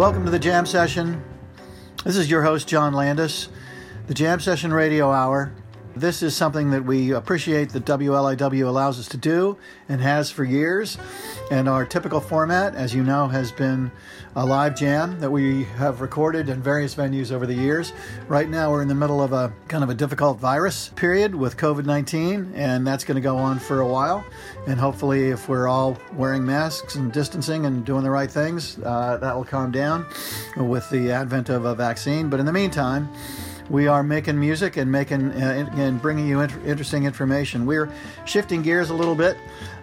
Welcome 0.00 0.24
to 0.24 0.30
the 0.30 0.38
Jam 0.38 0.64
Session. 0.64 1.22
This 2.06 2.16
is 2.16 2.30
your 2.30 2.42
host, 2.42 2.66
John 2.66 2.94
Landis, 2.94 3.50
the 4.06 4.14
Jam 4.14 4.40
Session 4.40 4.72
Radio 4.72 5.10
Hour. 5.10 5.52
This 5.96 6.22
is 6.22 6.36
something 6.36 6.70
that 6.70 6.84
we 6.84 7.12
appreciate 7.12 7.70
that 7.70 7.84
WLIW 7.84 8.64
allows 8.64 9.00
us 9.00 9.08
to 9.08 9.16
do 9.16 9.58
and 9.88 10.00
has 10.00 10.30
for 10.30 10.44
years. 10.44 10.96
And 11.50 11.68
our 11.68 11.84
typical 11.84 12.20
format, 12.20 12.76
as 12.76 12.94
you 12.94 13.02
know, 13.02 13.26
has 13.26 13.50
been 13.50 13.90
a 14.36 14.46
live 14.46 14.76
jam 14.76 15.18
that 15.18 15.30
we 15.30 15.64
have 15.64 16.00
recorded 16.00 16.48
in 16.48 16.62
various 16.62 16.94
venues 16.94 17.32
over 17.32 17.44
the 17.44 17.54
years. 17.54 17.92
Right 18.28 18.48
now, 18.48 18.70
we're 18.70 18.82
in 18.82 18.88
the 18.88 18.94
middle 18.94 19.20
of 19.20 19.32
a 19.32 19.52
kind 19.66 19.82
of 19.82 19.90
a 19.90 19.94
difficult 19.94 20.38
virus 20.38 20.90
period 20.90 21.34
with 21.34 21.56
COVID 21.56 21.84
19, 21.84 22.52
and 22.54 22.86
that's 22.86 23.02
going 23.02 23.16
to 23.16 23.20
go 23.20 23.36
on 23.36 23.58
for 23.58 23.80
a 23.80 23.86
while. 23.86 24.24
And 24.68 24.78
hopefully, 24.78 25.30
if 25.30 25.48
we're 25.48 25.66
all 25.66 25.98
wearing 26.12 26.46
masks 26.46 26.94
and 26.94 27.12
distancing 27.12 27.66
and 27.66 27.84
doing 27.84 28.04
the 28.04 28.10
right 28.10 28.30
things, 28.30 28.78
uh, 28.84 29.18
that 29.20 29.34
will 29.34 29.44
calm 29.44 29.72
down 29.72 30.06
with 30.56 30.88
the 30.90 31.10
advent 31.10 31.48
of 31.48 31.64
a 31.64 31.74
vaccine. 31.74 32.30
But 32.30 32.38
in 32.38 32.46
the 32.46 32.52
meantime, 32.52 33.08
we 33.70 33.86
are 33.86 34.02
making 34.02 34.38
music 34.38 34.76
and 34.76 34.90
making 34.90 35.30
uh, 35.30 35.68
and 35.76 36.02
bringing 36.02 36.26
you 36.26 36.40
inter- 36.40 36.60
interesting 36.66 37.04
information. 37.04 37.64
We're 37.64 37.90
shifting 38.26 38.62
gears 38.62 38.90
a 38.90 38.94
little 38.94 39.14
bit 39.14 39.36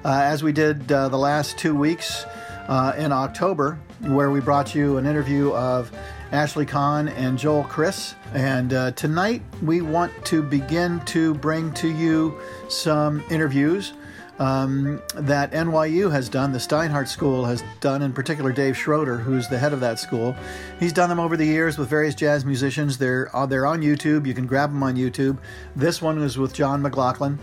uh, 0.04 0.22
as 0.24 0.44
we 0.44 0.52
did 0.52 0.92
uh, 0.92 1.08
the 1.08 1.18
last 1.18 1.58
two 1.58 1.74
weeks 1.74 2.26
uh, 2.68 2.94
in 2.98 3.14
October, 3.14 3.80
where 4.02 4.30
we 4.30 4.42
brought 4.42 4.76
you 4.76 4.98
an 4.98 5.06
interview 5.06 5.54
of 5.54 5.90
Ashley 6.34 6.66
Kahn 6.66 7.08
and 7.08 7.40
Joel 7.40 7.64
Chris. 7.64 8.14
And 8.34 8.74
uh, 8.74 8.92
tonight 8.92 9.42
we 9.64 9.82
want 9.82 10.12
to 10.26 10.44
begin 10.44 11.00
to 11.06 11.34
bring 11.36 11.72
to 11.76 11.88
you 11.88 12.38
some 12.68 13.24
interviews 13.30 13.94
um, 14.40 15.02
that 15.16 15.52
NYU 15.52 16.12
has 16.12 16.30
done, 16.30 16.52
the 16.52 16.60
Steinhardt 16.60 17.08
School 17.08 17.46
has 17.46 17.64
done, 17.80 18.02
in 18.02 18.14
particular 18.14 18.52
Dave 18.52 18.78
Schroeder, 18.78 19.18
who's 19.18 19.48
the 19.48 19.58
head 19.58 19.74
of 19.74 19.80
that 19.80 20.00
school. 20.00 20.36
He's 20.80 20.94
done 20.94 21.10
them 21.10 21.20
over 21.20 21.36
the 21.36 21.46
years 21.46 21.78
with 21.78 21.90
various 21.90 22.14
jazz 22.16 22.46
musicians. 22.46 22.98
They're 22.98 23.36
uh, 23.36 23.46
they're 23.46 23.66
on 23.66 23.82
YouTube. 23.82 24.28
You 24.28 24.34
can 24.34 24.46
grab 24.46 24.72
them 24.72 24.84
on 24.84 24.96
YouTube. 24.96 25.38
This 25.76 26.02
one 26.02 26.20
was 26.20 26.38
with 26.38 26.54
John 26.54 26.82
McLaughlin, 26.82 27.40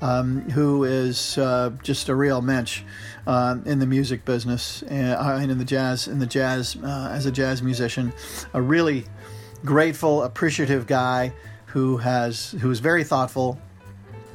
um, 0.00 0.40
who 0.50 0.84
is 0.84 1.36
uh, 1.38 1.70
just 1.82 2.08
a 2.08 2.14
real 2.14 2.40
mensch 2.40 2.82
uh, 3.26 3.56
in 3.66 3.78
the 3.78 3.86
music 3.86 4.24
business 4.24 4.82
uh, 4.84 5.38
and 5.40 5.50
in 5.50 5.58
the 5.58 5.64
jazz 5.64 6.08
in 6.08 6.18
the 6.18 6.26
jazz 6.26 6.76
uh, 6.82 7.10
as 7.12 7.26
a 7.26 7.32
jazz 7.32 7.62
musician. 7.62 8.12
A 8.54 8.62
really 8.62 9.04
grateful, 9.64 10.22
appreciative 10.22 10.86
guy 10.86 11.32
who 11.66 11.98
has 11.98 12.52
who 12.60 12.70
is 12.70 12.80
very 12.80 13.04
thoughtful 13.04 13.58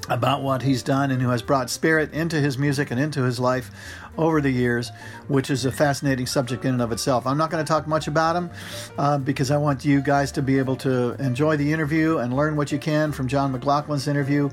about 0.09 0.41
what 0.41 0.61
he's 0.61 0.83
done 0.83 1.11
and 1.11 1.21
who 1.21 1.29
has 1.29 1.41
brought 1.41 1.69
spirit 1.69 2.11
into 2.13 2.39
his 2.39 2.57
music 2.57 2.91
and 2.91 2.99
into 2.99 3.23
his 3.23 3.39
life 3.39 3.71
over 4.17 4.41
the 4.41 4.51
years, 4.51 4.91
which 5.27 5.49
is 5.49 5.65
a 5.65 5.71
fascinating 5.71 6.25
subject 6.25 6.65
in 6.65 6.73
and 6.73 6.81
of 6.81 6.91
itself. 6.91 7.25
I'm 7.25 7.37
not 7.37 7.49
going 7.49 7.63
to 7.63 7.67
talk 7.67 7.87
much 7.87 8.07
about 8.07 8.35
him 8.35 8.49
uh, 8.97 9.17
because 9.17 9.49
I 9.49 9.57
want 9.57 9.85
you 9.85 10.01
guys 10.01 10.31
to 10.33 10.41
be 10.41 10.59
able 10.59 10.75
to 10.77 11.13
enjoy 11.19 11.57
the 11.57 11.71
interview 11.71 12.17
and 12.17 12.35
learn 12.35 12.55
what 12.55 12.71
you 12.71 12.79
can 12.79 13.11
from 13.11 13.27
John 13.27 13.57
McLaughlin's 13.57 14.07
interview 14.07 14.49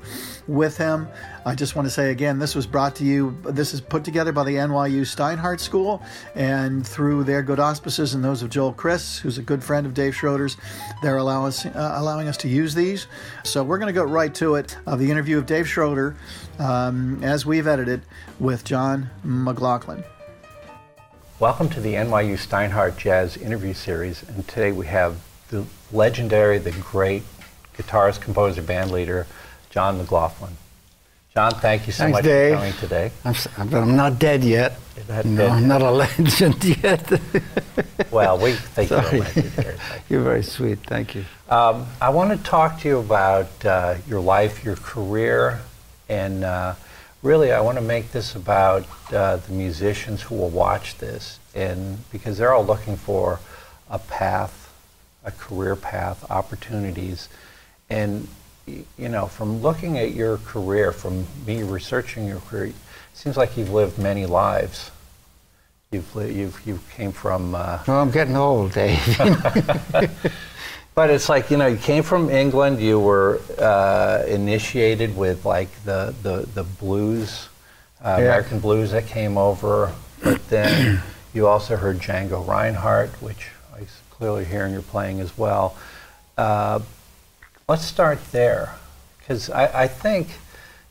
with 0.47 0.77
him. 0.77 1.07
I 1.43 1.55
just 1.55 1.75
want 1.75 1.87
to 1.87 1.89
say 1.89 2.11
again, 2.11 2.37
this 2.37 2.53
was 2.53 2.67
brought 2.67 2.95
to 2.97 3.03
you, 3.03 3.35
this 3.43 3.73
is 3.73 3.81
put 3.81 4.03
together 4.03 4.31
by 4.31 4.43
the 4.43 4.57
NYU 4.57 5.01
Steinhardt 5.01 5.59
School 5.59 5.99
and 6.35 6.85
through 6.85 7.23
their 7.23 7.41
good 7.41 7.59
auspices 7.59 8.13
and 8.13 8.23
those 8.23 8.43
of 8.43 8.51
Joel 8.51 8.73
Chris, 8.73 9.17
who's 9.17 9.39
a 9.39 9.41
good 9.41 9.63
friend 9.63 9.87
of 9.87 9.95
Dave 9.95 10.15
Schroeder's. 10.15 10.55
They're 11.01 11.17
allow 11.17 11.47
us, 11.47 11.65
uh, 11.65 11.93
allowing 11.95 12.27
us 12.27 12.37
to 12.37 12.47
use 12.47 12.75
these. 12.75 13.07
So 13.43 13.63
we're 13.63 13.79
going 13.79 13.91
to 13.91 13.99
go 13.99 14.03
right 14.03 14.33
to 14.35 14.53
it 14.53 14.77
of 14.85 14.99
the 14.99 15.09
interview 15.09 15.39
of 15.39 15.47
Dave 15.47 15.67
Schroeder 15.67 16.15
um, 16.59 17.23
as 17.23 17.43
we've 17.43 17.65
edited 17.65 18.03
with 18.39 18.63
John 18.63 19.09
McLaughlin. 19.23 20.03
Welcome 21.39 21.69
to 21.69 21.79
the 21.79 21.95
NYU 21.95 22.37
Steinhardt 22.37 22.97
Jazz 22.97 23.35
interview 23.35 23.73
series, 23.73 24.21
and 24.29 24.47
today 24.47 24.71
we 24.71 24.85
have 24.85 25.19
the 25.47 25.65
legendary, 25.91 26.59
the 26.59 26.69
great 26.69 27.23
guitarist, 27.75 28.21
composer, 28.21 28.61
band 28.61 28.91
leader, 28.91 29.25
John 29.71 29.97
McLaughlin. 29.97 30.57
John, 31.33 31.51
thank 31.53 31.87
you 31.87 31.93
so 31.93 32.03
Thanks, 32.03 32.17
much 32.17 32.25
Dave. 32.25 32.51
for 32.53 32.57
coming 32.57 32.73
today. 32.73 33.11
I'm, 33.23 33.73
I'm 33.73 33.95
not 33.95 34.19
dead 34.19 34.43
yet. 34.43 34.73
Not 35.07 35.23
no, 35.23 35.37
dead 35.37 35.49
I'm 35.49 35.61
yet. 35.61 35.67
not 35.67 35.81
a 35.81 35.91
legend 35.91 36.63
yet. 36.83 37.21
Well, 38.11 38.37
we 38.37 38.51
think 38.51 38.89
you're 38.89 39.01
Sorry. 39.01 39.19
legendary. 39.21 39.77
You're 40.09 40.23
very 40.23 40.43
sweet. 40.43 40.79
Thank 40.79 41.15
you. 41.15 41.23
Um, 41.49 41.87
I 42.01 42.09
want 42.09 42.37
to 42.37 42.43
talk 42.43 42.81
to 42.81 42.87
you 42.89 42.97
about 42.99 43.65
uh, 43.65 43.95
your 44.09 44.19
life, 44.19 44.65
your 44.65 44.75
career, 44.75 45.61
and 46.09 46.43
uh, 46.43 46.75
really, 47.23 47.53
I 47.53 47.61
want 47.61 47.77
to 47.77 47.83
make 47.83 48.11
this 48.11 48.35
about 48.35 48.85
uh, 49.13 49.37
the 49.37 49.53
musicians 49.53 50.21
who 50.23 50.35
will 50.35 50.49
watch 50.49 50.97
this, 50.97 51.39
and 51.55 51.97
because 52.11 52.37
they're 52.39 52.53
all 52.53 52.65
looking 52.65 52.97
for 52.97 53.39
a 53.89 53.99
path, 53.99 54.73
a 55.23 55.31
career 55.31 55.77
path, 55.77 56.29
opportunities, 56.29 57.29
and 57.89 58.27
you 58.67 59.09
know, 59.09 59.27
from 59.27 59.61
looking 59.61 59.97
at 59.97 60.13
your 60.13 60.37
career, 60.39 60.91
from 60.91 61.25
me 61.45 61.63
researching 61.63 62.27
your 62.27 62.39
career, 62.39 62.65
it 62.67 62.75
seems 63.13 63.37
like 63.37 63.57
you've 63.57 63.71
lived 63.71 63.97
many 63.97 64.25
lives. 64.25 64.91
You've 65.91 66.15
li- 66.15 66.31
you've 66.33 66.59
you 66.65 66.79
came 66.95 67.11
from. 67.11 67.53
Uh, 67.55 67.79
No, 67.87 67.95
I'm 67.99 68.11
getting 68.11 68.37
old, 68.37 68.71
Dave. 68.71 68.99
but 70.95 71.09
it's 71.09 71.27
like 71.27 71.51
you 71.51 71.57
know, 71.57 71.67
you 71.67 71.77
came 71.77 72.03
from 72.03 72.29
England. 72.29 72.79
You 72.79 72.99
were 72.99 73.41
uh, 73.57 74.23
initiated 74.27 75.17
with 75.17 75.43
like 75.45 75.69
the 75.83 76.13
the 76.23 76.47
the 76.53 76.63
blues, 76.63 77.49
uh, 78.03 78.15
Yeah. 78.19 78.25
American 78.25 78.59
blues 78.59 78.91
that 78.91 79.05
came 79.07 79.37
over. 79.37 79.91
But 80.23 80.47
then 80.47 81.01
you 81.33 81.47
also 81.47 81.75
heard 81.75 81.99
Django 81.99 82.45
Reinhardt, 82.47 83.09
which 83.21 83.49
I 83.75 83.81
clearly 84.11 84.45
hear 84.45 84.65
in 84.65 84.71
your 84.71 84.83
playing 84.83 85.19
as 85.19 85.37
well. 85.37 85.75
Let's 87.71 87.85
start 87.85 88.19
there, 88.33 88.75
because 89.19 89.49
I, 89.49 89.83
I 89.83 89.87
think, 89.87 90.27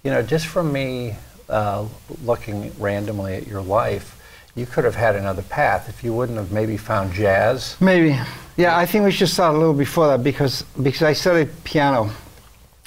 you 0.02 0.10
know, 0.10 0.22
just 0.22 0.46
from 0.46 0.72
me 0.72 1.14
uh, 1.50 1.86
looking 2.24 2.72
randomly 2.78 3.34
at 3.34 3.46
your 3.46 3.60
life, 3.60 4.18
you 4.54 4.64
could 4.64 4.84
have 4.84 4.94
had 4.94 5.14
another 5.14 5.42
path 5.42 5.90
if 5.90 6.02
you 6.02 6.14
wouldn't 6.14 6.38
have 6.38 6.52
maybe 6.52 6.78
found 6.78 7.12
jazz. 7.12 7.76
Maybe. 7.80 8.18
Yeah, 8.56 8.78
I 8.78 8.86
think 8.86 9.04
we 9.04 9.10
should 9.10 9.28
start 9.28 9.54
a 9.54 9.58
little 9.58 9.74
before 9.74 10.06
that 10.08 10.24
because 10.24 10.62
because 10.82 11.02
I 11.02 11.12
studied 11.12 11.50
piano, 11.64 12.12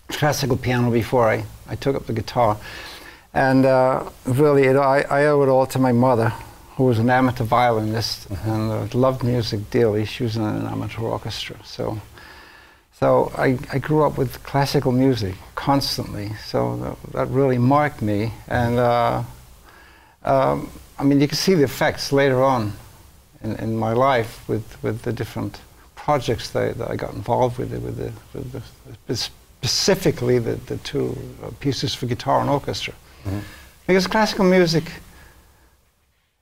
classical 0.07 0.57
piano 0.57 0.89
before 0.89 1.29
I, 1.29 1.45
I 1.67 1.75
took 1.75 1.95
up 1.95 2.07
the 2.07 2.13
guitar, 2.13 2.57
and 3.31 3.63
uh, 3.63 4.09
really 4.25 4.63
it, 4.63 4.75
I, 4.75 5.01
I 5.01 5.25
owe 5.27 5.43
it 5.43 5.49
all 5.49 5.67
to 5.67 5.77
my 5.77 5.91
mother, 5.91 6.29
who 6.77 6.85
was 6.85 6.97
an 6.97 7.11
amateur 7.11 7.43
violinist 7.43 8.27
and 8.31 8.71
uh, 8.71 8.97
loved 8.97 9.23
music 9.23 9.69
dearly. 9.69 10.03
She 10.05 10.23
was 10.23 10.35
in 10.35 10.41
an 10.41 10.65
amateur 10.65 11.03
orchestra, 11.03 11.57
so. 11.63 12.01
So 13.03 13.33
I, 13.35 13.59
I 13.69 13.79
grew 13.79 14.05
up 14.05 14.17
with 14.17 14.41
classical 14.43 14.93
music 14.93 15.35
constantly, 15.55 16.31
so 16.45 16.77
that, 16.77 17.11
that 17.11 17.27
really 17.27 17.57
marked 17.57 18.01
me. 18.01 18.31
And 18.47 18.79
uh, 18.79 19.23
um, 20.23 20.69
I 20.97 21.03
mean, 21.03 21.19
you 21.19 21.27
can 21.27 21.35
see 21.35 21.53
the 21.53 21.65
effects 21.65 22.13
later 22.13 22.41
on 22.41 22.71
in, 23.43 23.57
in 23.57 23.75
my 23.75 23.91
life 23.91 24.47
with, 24.47 24.81
with 24.81 25.01
the 25.01 25.11
different 25.11 25.59
projects 25.95 26.51
that, 26.51 26.77
that 26.77 26.89
I 26.89 26.95
got 26.95 27.13
involved 27.13 27.57
with, 27.57 27.73
with, 27.73 27.97
the, 27.97 28.13
with 28.33 28.63
the, 29.07 29.15
specifically 29.15 30.39
the, 30.39 30.55
the 30.67 30.77
two 30.77 31.13
pieces 31.59 31.93
for 31.93 32.05
guitar 32.05 32.39
and 32.39 32.49
orchestra. 32.49 32.93
Because 33.85 34.07
classical 34.07 34.45
music 34.45 34.89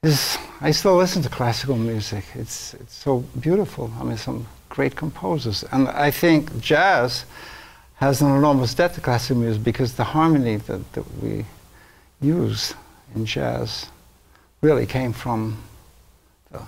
is, 0.04 0.38
I 0.62 0.70
still 0.70 0.96
listen 0.96 1.24
to 1.24 1.30
classical 1.30 1.76
music. 1.76 2.24
It's, 2.36 2.76
it's 2.76 2.94
so 2.94 3.22
beautiful. 3.40 3.92
I 4.00 4.04
mean, 4.04 4.18
some 4.18 4.46
great 4.72 4.96
composers. 4.96 5.64
And 5.72 5.88
I 5.90 6.10
think 6.12 6.60
jazz 6.62 7.26
has 7.96 8.22
an 8.22 8.36
enormous 8.36 8.74
debt 8.74 8.94
to 8.96 9.02
classical 9.02 9.42
music 9.44 9.64
because 9.64 9.94
the 9.94 10.04
harmony 10.04 10.56
that, 10.56 10.94
that 10.94 11.06
we 11.22 11.46
use 12.22 12.74
in 13.14 13.26
jazz 13.26 13.88
really 14.62 14.86
came 14.86 15.14
from 15.14 15.58
the 16.52 16.62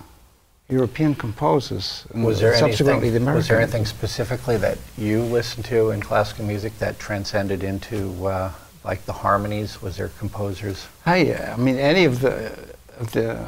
European 0.70 1.16
composers 1.16 2.06
and 2.14 2.24
Was 2.24 2.40
there 2.40 2.56
subsequently 2.56 3.08
anything? 3.08 3.14
the 3.14 3.18
American. 3.32 3.38
Was 3.38 3.48
there 3.48 3.62
anything 3.62 3.86
specifically 3.86 4.58
that 4.58 4.78
you 4.98 5.22
listened 5.24 5.66
to 5.66 5.92
in 5.92 6.02
classical 6.02 6.46
music 6.46 6.78
that 6.80 7.00
transcended 7.00 7.64
into 7.64 8.28
uh, 8.28 8.52
like 8.84 9.06
the 9.06 9.14
harmonies? 9.14 9.82
Was 9.82 9.98
there 9.98 10.10
composers? 10.20 10.88
I, 11.06 11.34
I 11.36 11.56
mean, 11.58 11.78
any 11.78 12.06
of 12.06 12.20
the, 12.20 12.52
of 13.00 13.12
the. 13.12 13.46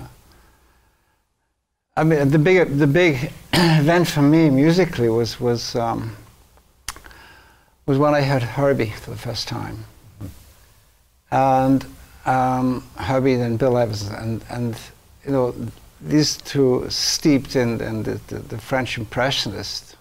I 1.97 2.03
mean, 2.03 2.29
the 2.29 2.39
big, 2.39 2.77
the 2.77 2.87
big 2.87 3.31
event 3.53 4.07
for 4.09 4.21
me 4.21 4.49
musically 4.49 5.07
was 5.07 5.39
was 5.39 5.75
um, 5.77 6.15
was 7.85 7.97
when 7.97 8.13
I 8.13 8.21
heard 8.21 8.43
Herbie 8.43 8.89
for 8.89 9.11
the 9.11 9.17
first 9.17 9.47
time, 9.47 9.85
and 11.31 11.85
um, 12.25 12.83
Herbie 12.97 13.35
and 13.35 13.57
Bill 13.57 13.77
Evans, 13.77 14.09
and 14.09 14.43
and 14.49 14.75
you 15.25 15.31
know 15.31 15.55
these 16.01 16.35
two 16.35 16.85
steeped 16.89 17.55
in, 17.55 17.79
in 17.79 18.03
the, 18.03 18.19
the, 18.27 18.39
the 18.39 18.57
French 18.57 18.97
Impressionist 18.97 19.95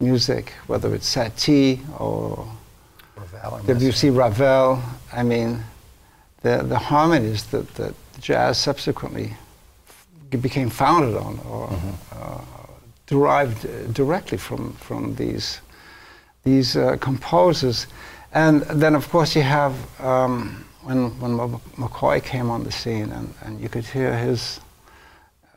music, 0.00 0.54
whether 0.68 0.94
it's 0.94 1.14
Satie 1.14 1.80
or 2.00 2.50
Ravel 3.14 3.58
or 3.58 3.62
Debussy, 3.62 4.08
Ravel. 4.08 4.82
I 5.12 5.22
mean, 5.22 5.64
the 6.40 6.62
the 6.62 6.78
harmonies 6.78 7.44
that, 7.50 7.74
that 7.74 7.94
jazz 8.20 8.56
subsequently 8.56 9.34
became 10.36 10.70
founded 10.70 11.16
on 11.16 11.38
or 11.48 11.70
uh, 12.12 12.40
derived 13.06 13.66
uh, 13.66 13.86
directly 13.92 14.38
from, 14.38 14.72
from 14.74 15.14
these, 15.16 15.60
these 16.44 16.76
uh, 16.76 16.96
composers. 17.00 17.86
And 18.32 18.62
then, 18.62 18.94
of 18.94 19.08
course, 19.08 19.34
you 19.34 19.42
have 19.42 19.74
um, 20.00 20.64
when, 20.82 21.18
when 21.20 21.32
McCoy 21.76 22.22
came 22.22 22.48
on 22.50 22.64
the 22.64 22.72
scene, 22.72 23.10
and, 23.12 23.34
and 23.42 23.60
you 23.60 23.68
could 23.68 23.84
hear 23.84 24.16
his, 24.16 24.60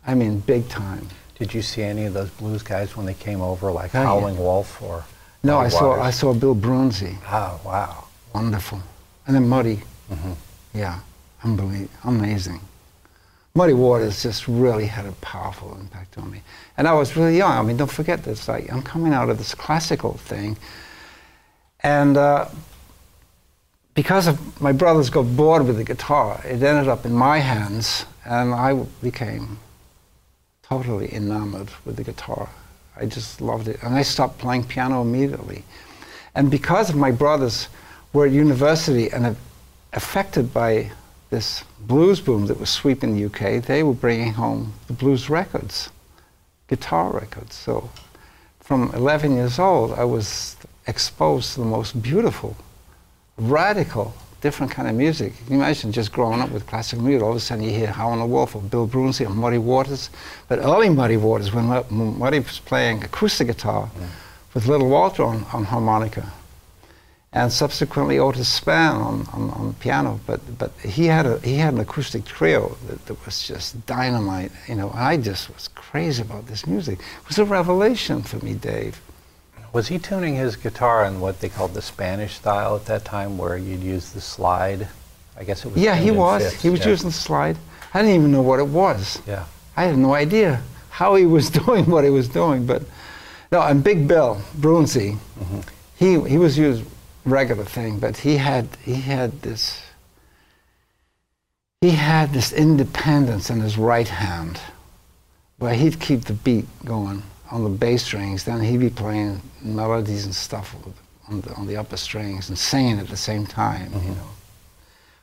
I 0.06 0.14
mean, 0.14 0.40
big 0.40 0.68
time. 0.68 1.08
Did 1.38 1.54
you 1.54 1.62
see 1.62 1.82
any 1.82 2.06
of 2.06 2.14
those 2.14 2.30
blues 2.30 2.62
guys 2.62 2.96
when 2.96 3.06
they 3.06 3.14
came 3.14 3.40
over, 3.40 3.70
like 3.70 3.92
Howling. 3.92 4.38
Wolf 4.38 4.82
or? 4.82 5.04
No, 5.42 5.58
I 5.58 5.68
saw 5.68 6.00
I 6.00 6.10
saw 6.10 6.32
Bill 6.32 6.54
Broonzy. 6.54 7.16
Oh 7.26 7.60
wow, 7.64 8.04
wonderful, 8.32 8.80
and 9.26 9.34
then 9.36 9.48
Muddy. 9.48 9.82
Mm-hmm. 10.10 10.32
Yeah, 10.74 11.00
unbelievable, 11.42 11.90
amazing. 12.04 12.60
Muddy 13.54 13.74
Waters 13.74 14.22
just 14.22 14.48
really 14.48 14.86
had 14.86 15.04
a 15.04 15.12
powerful 15.12 15.76
impact 15.78 16.16
on 16.16 16.30
me. 16.30 16.40
And 16.78 16.88
I 16.88 16.94
was 16.94 17.16
really 17.16 17.36
young. 17.36 17.52
I 17.52 17.62
mean, 17.62 17.76
don't 17.76 17.90
forget 17.90 18.24
this. 18.24 18.48
Like, 18.48 18.72
I'm 18.72 18.82
coming 18.82 19.12
out 19.12 19.28
of 19.28 19.36
this 19.36 19.54
classical 19.54 20.14
thing. 20.14 20.56
And 21.80 22.16
uh, 22.16 22.48
because 23.94 24.26
of 24.26 24.60
my 24.60 24.72
brothers 24.72 25.10
got 25.10 25.36
bored 25.36 25.66
with 25.66 25.76
the 25.76 25.84
guitar, 25.84 26.40
it 26.46 26.62
ended 26.62 26.88
up 26.88 27.04
in 27.04 27.12
my 27.12 27.40
hands, 27.40 28.06
and 28.24 28.54
I 28.54 28.74
became 29.02 29.58
totally 30.62 31.12
enamored 31.14 31.68
with 31.84 31.96
the 31.96 32.04
guitar. 32.04 32.48
I 32.96 33.04
just 33.04 33.42
loved 33.42 33.68
it. 33.68 33.82
And 33.82 33.94
I 33.94 34.02
stopped 34.02 34.38
playing 34.38 34.64
piano 34.64 35.02
immediately. 35.02 35.64
And 36.34 36.50
because 36.50 36.88
of 36.88 36.96
my 36.96 37.10
brothers 37.10 37.68
were 38.12 38.26
at 38.26 38.32
university 38.32 39.10
and 39.10 39.36
affected 39.92 40.52
by 40.52 40.90
this 41.30 41.64
blues 41.80 42.20
boom 42.20 42.46
that 42.46 42.60
was 42.60 42.70
sweeping 42.70 43.16
the 43.16 43.24
UK, 43.24 43.64
they 43.64 43.82
were 43.82 43.94
bringing 43.94 44.34
home 44.34 44.74
the 44.86 44.92
blues 44.92 45.30
records, 45.30 45.90
guitar 46.68 47.10
records. 47.10 47.54
So 47.54 47.90
from 48.60 48.90
11 48.94 49.34
years 49.34 49.58
old, 49.58 49.92
I 49.92 50.04
was 50.04 50.56
exposed 50.86 51.54
to 51.54 51.60
the 51.60 51.66
most 51.66 52.00
beautiful, 52.02 52.56
radical, 53.36 54.14
different 54.42 54.72
kind 54.72 54.88
of 54.88 54.94
music. 54.94 55.36
Can 55.38 55.54
you 55.54 55.60
imagine 55.60 55.92
just 55.92 56.12
growing 56.12 56.40
up 56.40 56.50
with 56.50 56.66
classical 56.66 57.04
music? 57.04 57.22
All 57.22 57.30
of 57.30 57.36
a 57.36 57.40
sudden 57.40 57.64
you 57.64 57.70
hear 57.70 57.86
Howlin' 57.86 58.28
Wolf 58.28 58.54
or 58.54 58.60
Bill 58.60 58.86
Broonzy 58.86 59.24
or 59.24 59.30
Muddy 59.30 59.58
Waters. 59.58 60.10
But 60.48 60.58
early 60.58 60.90
Muddy 60.90 61.16
Waters, 61.16 61.52
when 61.52 61.66
Muddy 62.18 62.40
was 62.40 62.58
playing 62.58 63.04
acoustic 63.04 63.46
guitar 63.46 63.90
yeah. 63.98 64.08
with 64.52 64.66
Little 64.66 64.88
Walter 64.88 65.24
on, 65.24 65.44
on 65.52 65.64
harmonica, 65.64 66.30
and 67.34 67.50
subsequently 67.50 68.18
Otis 68.18 68.60
Spann 68.60 68.94
on, 68.94 69.26
on, 69.32 69.50
on, 69.50 69.68
the 69.68 69.74
piano. 69.74 70.20
But 70.26 70.40
but 70.58 70.72
he 70.80 71.06
had 71.06 71.26
a 71.26 71.38
he 71.40 71.56
had 71.56 71.74
an 71.74 71.80
acoustic 71.80 72.24
trio 72.24 72.76
that, 72.86 73.06
that, 73.06 73.24
was 73.24 73.46
just 73.46 73.86
dynamite. 73.86 74.52
You 74.68 74.74
know, 74.74 74.90
I 74.94 75.16
just 75.16 75.52
was 75.52 75.68
crazy 75.68 76.22
about 76.22 76.46
this 76.46 76.66
music. 76.66 76.98
It 76.98 77.28
was 77.28 77.38
a 77.38 77.44
revelation 77.44 78.22
for 78.22 78.44
me, 78.44 78.54
Dave. 78.54 79.00
Was 79.72 79.88
he 79.88 79.98
tuning 79.98 80.36
his 80.36 80.56
guitar 80.56 81.06
in 81.06 81.20
what 81.20 81.40
they 81.40 81.48
called 81.48 81.72
the 81.72 81.80
Spanish 81.80 82.34
style 82.34 82.76
at 82.76 82.84
that 82.86 83.06
time, 83.06 83.38
where 83.38 83.56
you'd 83.56 83.82
use 83.82 84.12
the 84.12 84.20
slide? 84.20 84.88
I 85.38 85.44
guess 85.44 85.64
it 85.64 85.72
was. 85.72 85.80
Yeah, 85.80 85.96
he 85.96 86.10
was. 86.10 86.42
Fifths, 86.42 86.62
he 86.62 86.68
was 86.68 86.80
yeah. 86.80 86.88
using 86.88 87.08
the 87.08 87.14
slide. 87.14 87.56
I 87.94 88.02
didn't 88.02 88.16
even 88.16 88.32
know 88.32 88.42
what 88.42 88.60
it 88.60 88.66
was. 88.66 89.22
Yeah. 89.26 89.46
I 89.74 89.84
had 89.84 89.96
no 89.96 90.12
idea 90.12 90.62
how 90.90 91.14
he 91.14 91.24
was 91.24 91.48
doing 91.64 91.86
what 91.86 92.04
he 92.04 92.10
was 92.10 92.28
doing, 92.28 92.66
but 92.66 92.82
no. 93.50 93.62
And 93.62 93.82
Big 93.82 94.06
Bill 94.06 94.42
Broonzy, 94.58 95.16
mm-hmm. 95.38 95.60
he 95.96 96.28
he 96.28 96.36
was 96.36 96.58
used 96.58 96.84
regular 97.24 97.64
thing, 97.64 97.98
but 97.98 98.18
he 98.18 98.36
had 98.36 98.68
he 98.84 98.94
had 98.94 99.42
this 99.42 99.82
he 101.80 101.90
had 101.90 102.32
this 102.32 102.52
independence 102.52 103.50
in 103.50 103.60
his 103.60 103.76
right 103.76 104.08
hand 104.08 104.60
where 105.58 105.74
he'd 105.74 106.00
keep 106.00 106.22
the 106.22 106.32
beat 106.32 106.66
going 106.84 107.22
on 107.50 107.64
the 107.64 107.70
bass 107.70 108.04
strings, 108.04 108.44
then 108.44 108.60
he'd 108.60 108.78
be 108.78 108.88
playing 108.88 109.40
melodies 109.60 110.24
and 110.24 110.34
stuff 110.34 110.74
on 111.28 111.40
the, 111.42 111.52
on 111.54 111.66
the 111.66 111.76
upper 111.76 111.96
strings 111.96 112.48
and 112.48 112.58
singing 112.58 112.98
at 112.98 113.08
the 113.08 113.16
same 113.16 113.46
time, 113.46 113.90
mm-hmm. 113.90 114.08
you 114.08 114.14
know. 114.14 114.28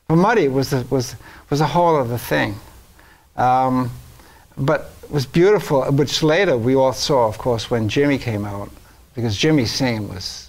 For 0.08 0.16
Muddy 0.16 0.48
was 0.48 0.72
a, 0.72 0.84
was 0.90 1.16
was 1.50 1.60
a 1.60 1.66
whole 1.66 1.96
other 1.96 2.18
thing, 2.18 2.56
um, 3.36 3.90
but 4.56 4.92
it 5.02 5.10
was 5.10 5.24
beautiful. 5.24 5.84
Which 5.84 6.22
later 6.22 6.58
we 6.58 6.74
all 6.74 6.92
saw, 6.92 7.26
of 7.26 7.38
course, 7.38 7.70
when 7.70 7.88
Jimmy 7.88 8.18
came 8.18 8.44
out, 8.44 8.70
because 9.14 9.36
Jimmy's 9.36 9.72
singing 9.72 10.08
was 10.08 10.48